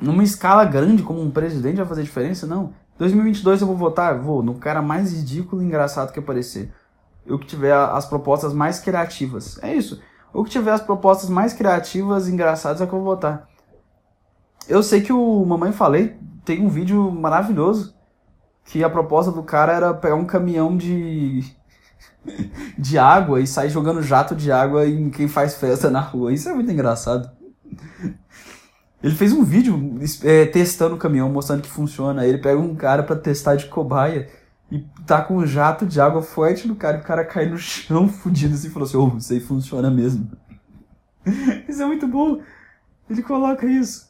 numa 0.00 0.24
escala 0.24 0.64
grande 0.64 1.02
como 1.02 1.20
um 1.20 1.30
presidente 1.30 1.76
vai 1.76 1.86
fazer 1.86 2.02
diferença? 2.02 2.46
Não. 2.46 2.72
2022 2.98 3.60
eu 3.60 3.66
vou 3.66 3.76
votar? 3.76 4.18
Vou. 4.18 4.42
No 4.42 4.54
cara 4.54 4.82
mais 4.82 5.12
ridículo 5.12 5.62
e 5.62 5.66
engraçado 5.66 6.12
que 6.12 6.18
aparecer. 6.18 6.72
O 7.28 7.38
que 7.38 7.46
tiver 7.46 7.72
as 7.72 8.06
propostas 8.06 8.52
mais 8.52 8.78
criativas. 8.78 9.58
É 9.62 9.74
isso. 9.74 10.00
O 10.32 10.44
que 10.44 10.50
tiver 10.50 10.72
as 10.72 10.80
propostas 10.80 11.28
mais 11.28 11.52
criativas 11.52 12.28
e 12.28 12.32
engraçadas 12.32 12.80
é 12.80 12.86
que 12.86 12.92
eu 12.92 12.98
vou 12.98 13.14
votar. 13.14 13.48
Eu 14.68 14.82
sei 14.82 15.00
que 15.00 15.12
o 15.12 15.44
Mamãe 15.44 15.72
Falei 15.72 16.16
tem 16.44 16.64
um 16.64 16.68
vídeo 16.68 17.10
maravilhoso. 17.10 17.94
Que 18.70 18.84
a 18.84 18.88
proposta 18.88 19.32
do 19.32 19.42
cara 19.42 19.72
era 19.72 19.92
pegar 19.92 20.14
um 20.14 20.24
caminhão 20.24 20.76
de. 20.76 21.44
de 22.78 22.96
água 22.96 23.40
e 23.40 23.46
sair 23.46 23.68
jogando 23.68 24.00
jato 24.00 24.34
de 24.34 24.52
água 24.52 24.86
em 24.86 25.10
quem 25.10 25.26
faz 25.26 25.56
festa 25.56 25.90
na 25.90 26.00
rua. 26.00 26.32
Isso 26.32 26.48
é 26.48 26.54
muito 26.54 26.70
engraçado. 26.70 27.28
Ele 29.02 29.14
fez 29.14 29.32
um 29.32 29.42
vídeo 29.42 29.98
é, 30.22 30.46
testando 30.46 30.94
o 30.94 30.98
caminhão, 30.98 31.28
mostrando 31.28 31.62
que 31.62 31.68
funciona. 31.68 32.22
Aí 32.22 32.28
ele 32.28 32.38
pega 32.38 32.60
um 32.60 32.76
cara 32.76 33.02
para 33.02 33.16
testar 33.16 33.56
de 33.56 33.66
cobaia 33.66 34.28
e 34.70 34.78
tá 35.04 35.20
com 35.20 35.38
um 35.38 35.46
jato 35.46 35.84
de 35.84 36.00
água 36.00 36.22
forte 36.22 36.68
no 36.68 36.76
cara 36.76 36.98
e 36.98 37.00
o 37.00 37.04
cara 37.04 37.24
cai 37.24 37.46
no 37.46 37.58
chão 37.58 38.06
fudido 38.08 38.54
assim 38.54 38.68
e 38.68 38.70
falou 38.70 38.86
assim: 38.86 38.96
oh, 38.96 39.16
isso 39.16 39.32
aí 39.32 39.40
funciona 39.40 39.90
mesmo. 39.90 40.30
isso 41.68 41.82
é 41.82 41.86
muito 41.86 42.06
bom. 42.06 42.40
Ele 43.08 43.22
coloca 43.22 43.66
isso. 43.66 44.08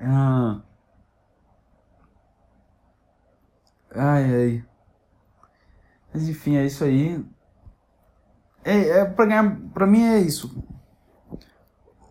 Ah. 0.00 0.60
Ai, 4.00 4.34
ai. 4.34 4.64
Mas 6.12 6.28
enfim, 6.28 6.56
é 6.56 6.64
isso 6.64 6.82
aí. 6.84 7.24
É, 8.64 9.00
é 9.00 9.04
pra 9.04 9.26
ganhar. 9.26 9.60
Pra 9.72 9.86
mim 9.86 10.02
é 10.02 10.18
isso 10.18 10.50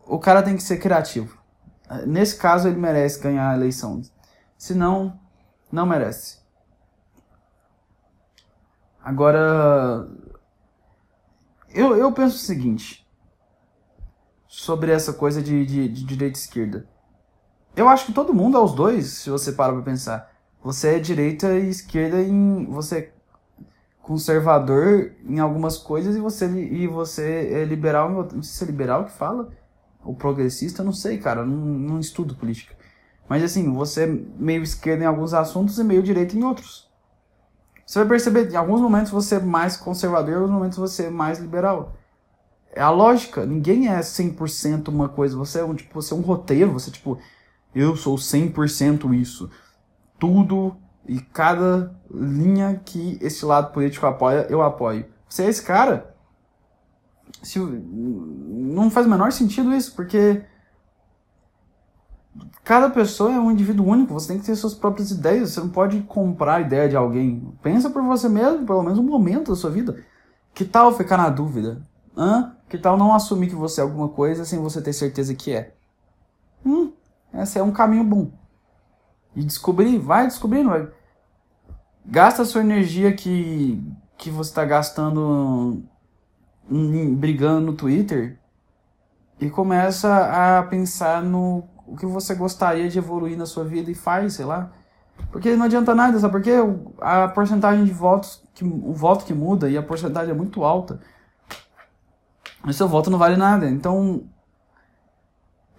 o 0.10 0.18
cara 0.18 0.42
tem 0.42 0.56
que 0.56 0.64
ser 0.64 0.78
criativo. 0.78 1.38
Nesse 2.06 2.36
caso, 2.36 2.68
ele 2.68 2.78
merece 2.78 3.22
ganhar 3.22 3.50
a 3.50 3.56
eleição. 3.56 4.02
Se 4.58 4.74
não, 4.74 5.20
não 5.72 5.86
merece. 5.86 6.40
Agora, 9.02 10.08
eu, 11.70 11.96
eu 11.96 12.12
penso 12.12 12.36
o 12.36 12.40
seguinte 12.40 13.08
sobre 14.48 14.92
essa 14.92 15.14
coisa 15.14 15.42
de, 15.42 15.66
de, 15.66 15.88
de 15.88 16.04
direita 16.04 16.38
e 16.38 16.42
esquerda. 16.42 16.88
Eu 17.76 17.88
acho 17.88 18.08
que 18.08 18.14
todo 18.14 18.34
mundo 18.34 18.58
é 18.58 18.62
os 18.62 18.74
dois, 18.74 19.08
se 19.08 19.30
você 19.30 19.52
para 19.52 19.74
pra 19.74 19.82
pensar. 19.84 20.30
Você 20.64 20.96
é 20.96 21.00
direita 21.00 21.58
e 21.58 21.70
esquerda 21.70 22.22
em. 22.22 22.66
Você 22.66 22.98
é 22.98 23.14
conservador 24.02 25.12
em 25.26 25.40
algumas 25.40 25.78
coisas 25.78 26.16
e 26.16 26.20
você, 26.20 26.46
e 26.48 26.88
você 26.88 27.50
é 27.54 27.64
liberal. 27.64 28.10
Não 28.12 28.44
sei 28.44 28.44
se 28.44 28.64
é 28.64 28.68
liberal 28.68 29.06
que 29.06 29.12
fala 29.12 29.50
ou 30.04 30.16
progressista, 30.16 30.84
não 30.84 30.94
sei, 30.94 31.18
cara, 31.18 31.46
não, 31.46 31.58
não 31.58 32.00
estudo 32.00 32.36
política. 32.36 32.76
Mas 33.28 33.44
assim, 33.44 33.72
você 33.72 34.04
é 34.04 34.08
meio 34.08 34.64
esquerda 34.64 35.04
em 35.04 35.08
alguns 35.08 35.34
assuntos 35.34 35.78
e 35.78 35.84
meio 35.84 36.02
direita 36.02 36.36
em 36.36 36.44
outros. 36.44 36.90
Você 37.86 38.00
vai 38.00 38.08
perceber, 38.08 38.52
em 38.52 38.56
alguns 38.56 38.82
momentos 38.82 39.12
você 39.12 39.36
é 39.36 39.40
mais 39.40 39.78
conservador, 39.78 40.32
em 40.32 40.36
alguns 40.36 40.52
momentos 40.52 40.78
você 40.78 41.06
é 41.06 41.10
mais 41.10 41.40
liberal. 41.40 41.96
é 42.72 42.82
a 42.82 42.90
lógica. 42.90 43.46
Ninguém 43.46 43.88
é 43.90 44.00
100% 44.00 44.88
uma 44.90 45.10
coisa. 45.10 45.36
Você 45.38 45.60
é 45.60 45.64
um, 45.64 45.76
tipo, 45.76 46.02
você 46.02 46.14
é 46.14 46.18
um 46.18 46.22
roteiro. 46.22 46.72
Você, 46.74 46.92
tipo, 46.92 47.20
eu 47.74 47.96
sou 47.96 48.16
100% 48.16 49.14
isso. 49.14 49.50
Tudo 50.20 50.76
e 51.08 51.20
cada 51.20 51.96
linha 52.12 52.80
que 52.86 53.18
esse 53.22 53.46
lado 53.46 53.72
político 53.72 54.06
apoia, 54.06 54.46
eu 54.50 54.62
apoio. 54.62 55.06
Você 55.28 55.44
é 55.44 55.50
esse 55.50 55.64
cara. 55.64 56.16
Se, 57.42 57.60
não 57.60 58.92
faz 58.92 59.08
o 59.08 59.10
menor 59.10 59.32
sentido 59.32 59.74
isso, 59.74 59.96
porque 59.96 60.44
cada 62.64 62.90
pessoa 62.90 63.32
é 63.32 63.40
um 63.40 63.52
indivíduo 63.52 63.88
único, 63.88 64.14
você 64.14 64.30
tem 64.30 64.40
que 64.40 64.46
ter 64.46 64.56
suas 64.56 64.74
próprias 64.74 65.12
ideias, 65.12 65.52
você 65.52 65.60
não 65.62 65.70
pode 65.70 66.02
comprar 66.02 66.56
a 66.56 66.62
ideia 66.62 66.90
de 66.90 66.96
alguém. 66.96 67.54
Pensa 67.62 67.90
por 67.90 68.04
você 68.04 68.28
mesmo, 68.28 68.66
pelo 68.66 68.84
menos 68.84 69.00
um 69.00 69.04
momento 69.04 69.52
da 69.52 69.56
sua 69.56 69.72
vida. 69.72 70.04
Que 70.54 70.66
tal 70.66 70.92
ficar 70.92 71.18
na 71.18 71.30
dúvida? 71.30 71.82
Hã? 72.18 72.56
Que 72.68 72.78
tal 72.78 72.98
não 72.98 73.14
assumir 73.14 73.48
que 73.48 73.56
você 73.56 73.82
é 73.82 73.84
alguma 73.84 74.10
coisa 74.10 74.46
sem 74.46 74.60
você 74.60 74.82
ter 74.82 74.94
certeza 74.94 75.34
que 75.34 75.54
é? 75.54 75.74
Hum, 76.66 76.92
esse 77.34 77.58
é 77.58 77.64
um 77.64 77.72
caminho 77.72 78.04
bom. 78.04 78.39
E 79.36 79.44
descobrir, 79.44 79.98
vai 79.98 80.26
descobrindo, 80.26 80.70
vai. 80.70 80.88
Gasta 82.06 82.42
a 82.42 82.46
sua 82.46 82.62
energia 82.62 83.14
que, 83.14 83.82
que 84.18 84.30
você 84.30 84.50
está 84.50 84.66
gastando 84.66 85.84
em, 86.70 87.14
brigando 87.14 87.68
no 87.68 87.74
Twitter 87.74 88.40
e 89.40 89.50
começa 89.50 90.58
a 90.58 90.64
pensar 90.64 91.22
no 91.24 91.64
o 91.86 91.96
que 91.96 92.06
você 92.06 92.36
gostaria 92.36 92.88
de 92.88 93.00
evoluir 93.00 93.36
na 93.36 93.48
sua 93.48 93.64
vida 93.64 93.90
e 93.90 93.96
faz, 93.96 94.34
sei 94.34 94.46
lá. 94.46 94.72
Porque 95.32 95.56
não 95.56 95.66
adianta 95.66 95.96
nada, 95.96 96.20
sabe? 96.20 96.32
Porque 96.32 96.52
a 97.02 97.28
porcentagem 97.28 97.84
de 97.84 97.92
votos, 97.92 98.44
que, 98.54 98.64
o 98.64 98.94
voto 98.94 99.26
que 99.26 99.34
muda 99.34 99.70
e 99.70 99.78
a 99.78 99.84
porcentagem 99.84 100.32
é 100.32 100.38
muito 100.38 100.64
alta. 100.64 101.00
O 102.64 102.72
seu 102.72 102.88
voto 102.88 103.10
não 103.10 103.18
vale 103.18 103.38
nada. 103.38 103.70
Então. 103.70 104.24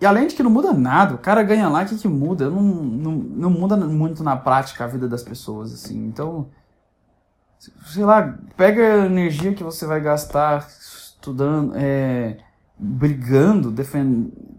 E 0.01 0.07
além 0.07 0.27
de 0.27 0.35
que 0.35 0.43
não 0.43 0.51
muda 0.51 0.73
nada, 0.73 1.15
o 1.15 1.19
cara 1.19 1.43
ganha 1.43 1.69
lá, 1.69 1.83
o 1.83 1.87
que, 1.87 1.97
que 1.97 2.09
muda? 2.09 2.49
Não, 2.49 2.63
não, 2.63 3.13
não 3.13 3.51
muda 3.51 3.77
muito 3.77 4.25
na 4.25 4.35
prática 4.37 4.85
a 4.85 4.87
vida 4.87 5.07
das 5.07 5.23
pessoas, 5.23 5.73
assim. 5.73 6.07
Então. 6.07 6.49
Sei 7.85 8.03
lá, 8.03 8.39
pega 8.57 9.03
a 9.03 9.07
energia 9.07 9.53
que 9.53 9.63
você 9.63 9.85
vai 9.85 10.01
gastar 10.01 10.67
estudando, 10.67 11.75
é, 11.77 12.39
brigando, 12.79 13.75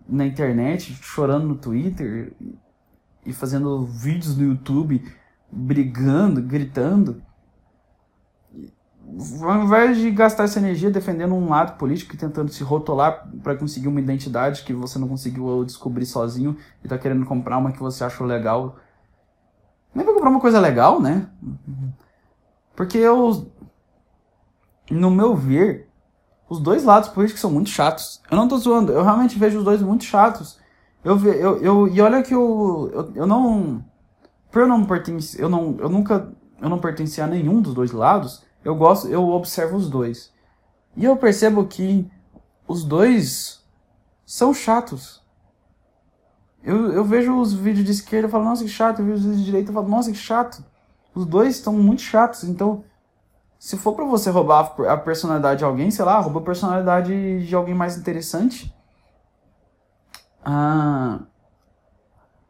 na 0.08 0.24
internet, 0.24 0.94
chorando 1.02 1.48
no 1.48 1.56
Twitter 1.56 2.34
e 3.26 3.34
fazendo 3.34 3.88
vídeos 3.88 4.38
no 4.38 4.44
YouTube, 4.44 5.04
brigando, 5.52 6.44
gritando 6.44 7.24
ao 9.42 9.64
invés 9.64 9.98
de 9.98 10.10
gastar 10.12 10.46
essa 10.46 10.60
energia 10.60 10.90
defendendo 10.90 11.34
um 11.34 11.50
lado 11.50 11.78
político 11.78 12.16
e 12.16 12.18
tentando 12.18 12.52
se 12.52 12.64
rotular 12.64 13.28
para 13.44 13.56
conseguir 13.56 13.88
uma 13.88 14.00
identidade 14.00 14.64
que 14.64 14.74
você 14.74 14.98
não 14.98 15.08
conseguiu 15.08 15.66
descobrir 15.66 16.06
sozinho 16.06 16.56
e 16.84 16.88
tá 16.88 16.98
querendo 16.98 17.26
comprar 17.26 17.58
uma 17.58 17.72
que 17.72 17.80
você 17.80 18.04
achou 18.04 18.26
legal. 18.26 18.78
Nem 19.94 20.06
pra 20.06 20.14
comprar 20.14 20.30
uma 20.30 20.40
coisa 20.40 20.60
legal, 20.60 21.02
né? 21.02 21.28
Porque 22.76 22.98
eu. 22.98 23.52
No 24.90 25.12
meu 25.12 25.36
ver, 25.36 25.90
os 26.50 26.60
dois 26.60 26.84
lados 26.84 27.10
políticos 27.10 27.42
são 27.42 27.52
muito 27.52 27.70
chatos. 27.70 28.22
Eu 28.30 28.38
não 28.38 28.48
tô 28.48 28.58
zoando, 28.58 28.92
eu 28.92 29.04
realmente 29.04 29.38
vejo 29.38 29.60
os 29.60 29.66
dois 29.66 29.82
muito 29.82 30.04
chatos. 30.06 30.60
Eu, 31.04 31.18
ve, 31.18 31.30
eu, 31.30 31.62
eu, 31.62 31.88
e 31.88 32.00
olha 32.00 32.22
que 32.24 32.34
eu, 32.34 32.90
eu, 32.94 33.12
eu 33.16 33.28
não. 33.28 33.84
Por 34.52 34.62
eu 34.62 34.68
não 34.68 34.86
pertencer. 34.86 35.42
Eu, 35.42 35.50
não, 35.50 35.76
eu 35.80 35.90
nunca. 35.90 36.32
Eu 36.62 36.70
não 36.70 36.80
pertencia 36.80 37.24
a 37.24 37.28
nenhum 37.28 37.62
dos 37.62 37.74
dois 37.74 37.92
lados 37.92 38.44
eu 38.64 38.76
gosto, 38.76 39.08
eu 39.08 39.28
observo 39.30 39.76
os 39.76 39.90
dois. 39.90 40.32
E 40.96 41.06
eu 41.06 41.16
percebo 41.18 41.66
que 41.66 42.10
os 42.68 42.84
dois 42.84 43.64
são 44.26 44.54
chatos. 44.54 45.22
Eu, 46.64 46.94
eu 46.94 47.04
vejo 47.04 47.38
os 47.40 47.54
vídeos 47.54 47.86
de 47.86 47.92
esquerda 47.92 48.28
e 48.28 48.32
falo, 48.32 48.46
nossa, 48.46 48.64
que 48.64 48.70
chato. 48.70 49.00
Eu 49.00 49.06
vejo 49.06 49.18
os 49.18 49.24
vídeos 49.24 49.40
de 49.40 49.46
direita 49.46 49.72
e 49.72 49.74
falo, 49.74 49.88
nossa, 49.88 50.12
que 50.12 50.18
chato. 50.18 50.64
Os 51.14 51.26
dois 51.26 51.56
estão 51.56 51.74
muito 51.74 52.02
chatos. 52.02 52.44
Então, 52.44 52.84
se 53.58 53.78
for 53.78 53.94
para 53.94 54.06
você 54.06 54.30
roubar 54.30 54.74
a 54.88 54.98
personalidade 54.98 55.60
de 55.60 55.66
alguém, 55.66 55.92
sei 55.92 56.06
lá, 56.06 56.20
rouba 56.20 56.40
a 56.40 56.44
personalidade 56.44 57.46
de 57.46 57.56
alguém 57.56 57.74
mais 57.74 57.98
interessante. 57.98 58.74
Ah, 60.44 61.20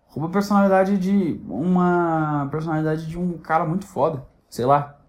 rouba 0.07 0.29
a 0.29 0.31
personalidade 0.31 0.97
de 0.97 1.41
uma 1.47 2.47
personalidade 2.51 3.07
de 3.07 3.17
um 3.17 3.37
cara 3.37 3.65
muito 3.65 3.85
foda, 3.85 4.25
sei 4.49 4.65
lá. 4.65 5.00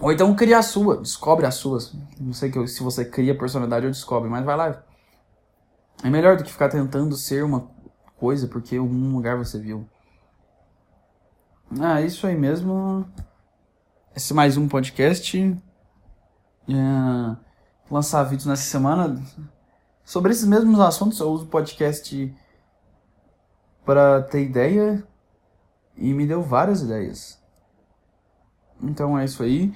Ou 0.00 0.12
então 0.12 0.34
cria 0.34 0.58
a 0.58 0.62
sua, 0.62 0.98
descobre 0.98 1.46
as 1.46 1.54
suas. 1.54 1.94
Não 2.20 2.32
sei 2.32 2.52
se 2.66 2.82
você 2.82 3.04
cria 3.04 3.36
personalidade 3.36 3.86
ou 3.86 3.92
descobre, 3.92 4.28
mas 4.28 4.44
vai 4.44 4.56
lá. 4.56 4.82
É 6.02 6.10
melhor 6.10 6.36
do 6.36 6.44
que 6.44 6.52
ficar 6.52 6.68
tentando 6.68 7.16
ser 7.16 7.44
uma 7.44 7.70
coisa 8.16 8.46
porque 8.48 8.78
um 8.78 9.14
lugar 9.14 9.36
você 9.36 9.58
viu. 9.58 9.88
Ah, 11.80 12.00
isso 12.00 12.26
aí 12.26 12.36
mesmo. 12.36 13.06
Esse 14.14 14.34
mais 14.34 14.56
um 14.56 14.68
podcast. 14.68 15.38
É, 16.68 17.36
lançar 17.90 18.24
vídeos 18.24 18.46
nessa 18.46 18.62
semana. 18.62 19.20
Sobre 20.04 20.32
esses 20.32 20.44
mesmos 20.44 20.78
assuntos, 20.80 21.18
eu 21.20 21.30
uso 21.30 21.46
podcast 21.46 22.34
para 23.84 24.22
ter 24.22 24.42
ideia 24.42 25.06
e 25.96 26.12
me 26.12 26.26
deu 26.26 26.42
várias 26.42 26.82
ideias. 26.82 27.42
Então 28.82 29.18
é 29.18 29.24
isso 29.24 29.42
aí. 29.42 29.72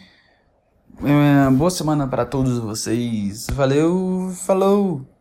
É, 1.02 1.50
boa 1.50 1.70
semana 1.70 2.06
para 2.06 2.24
todos 2.24 2.58
vocês. 2.58 3.46
Valeu, 3.52 4.32
falou! 4.46 5.17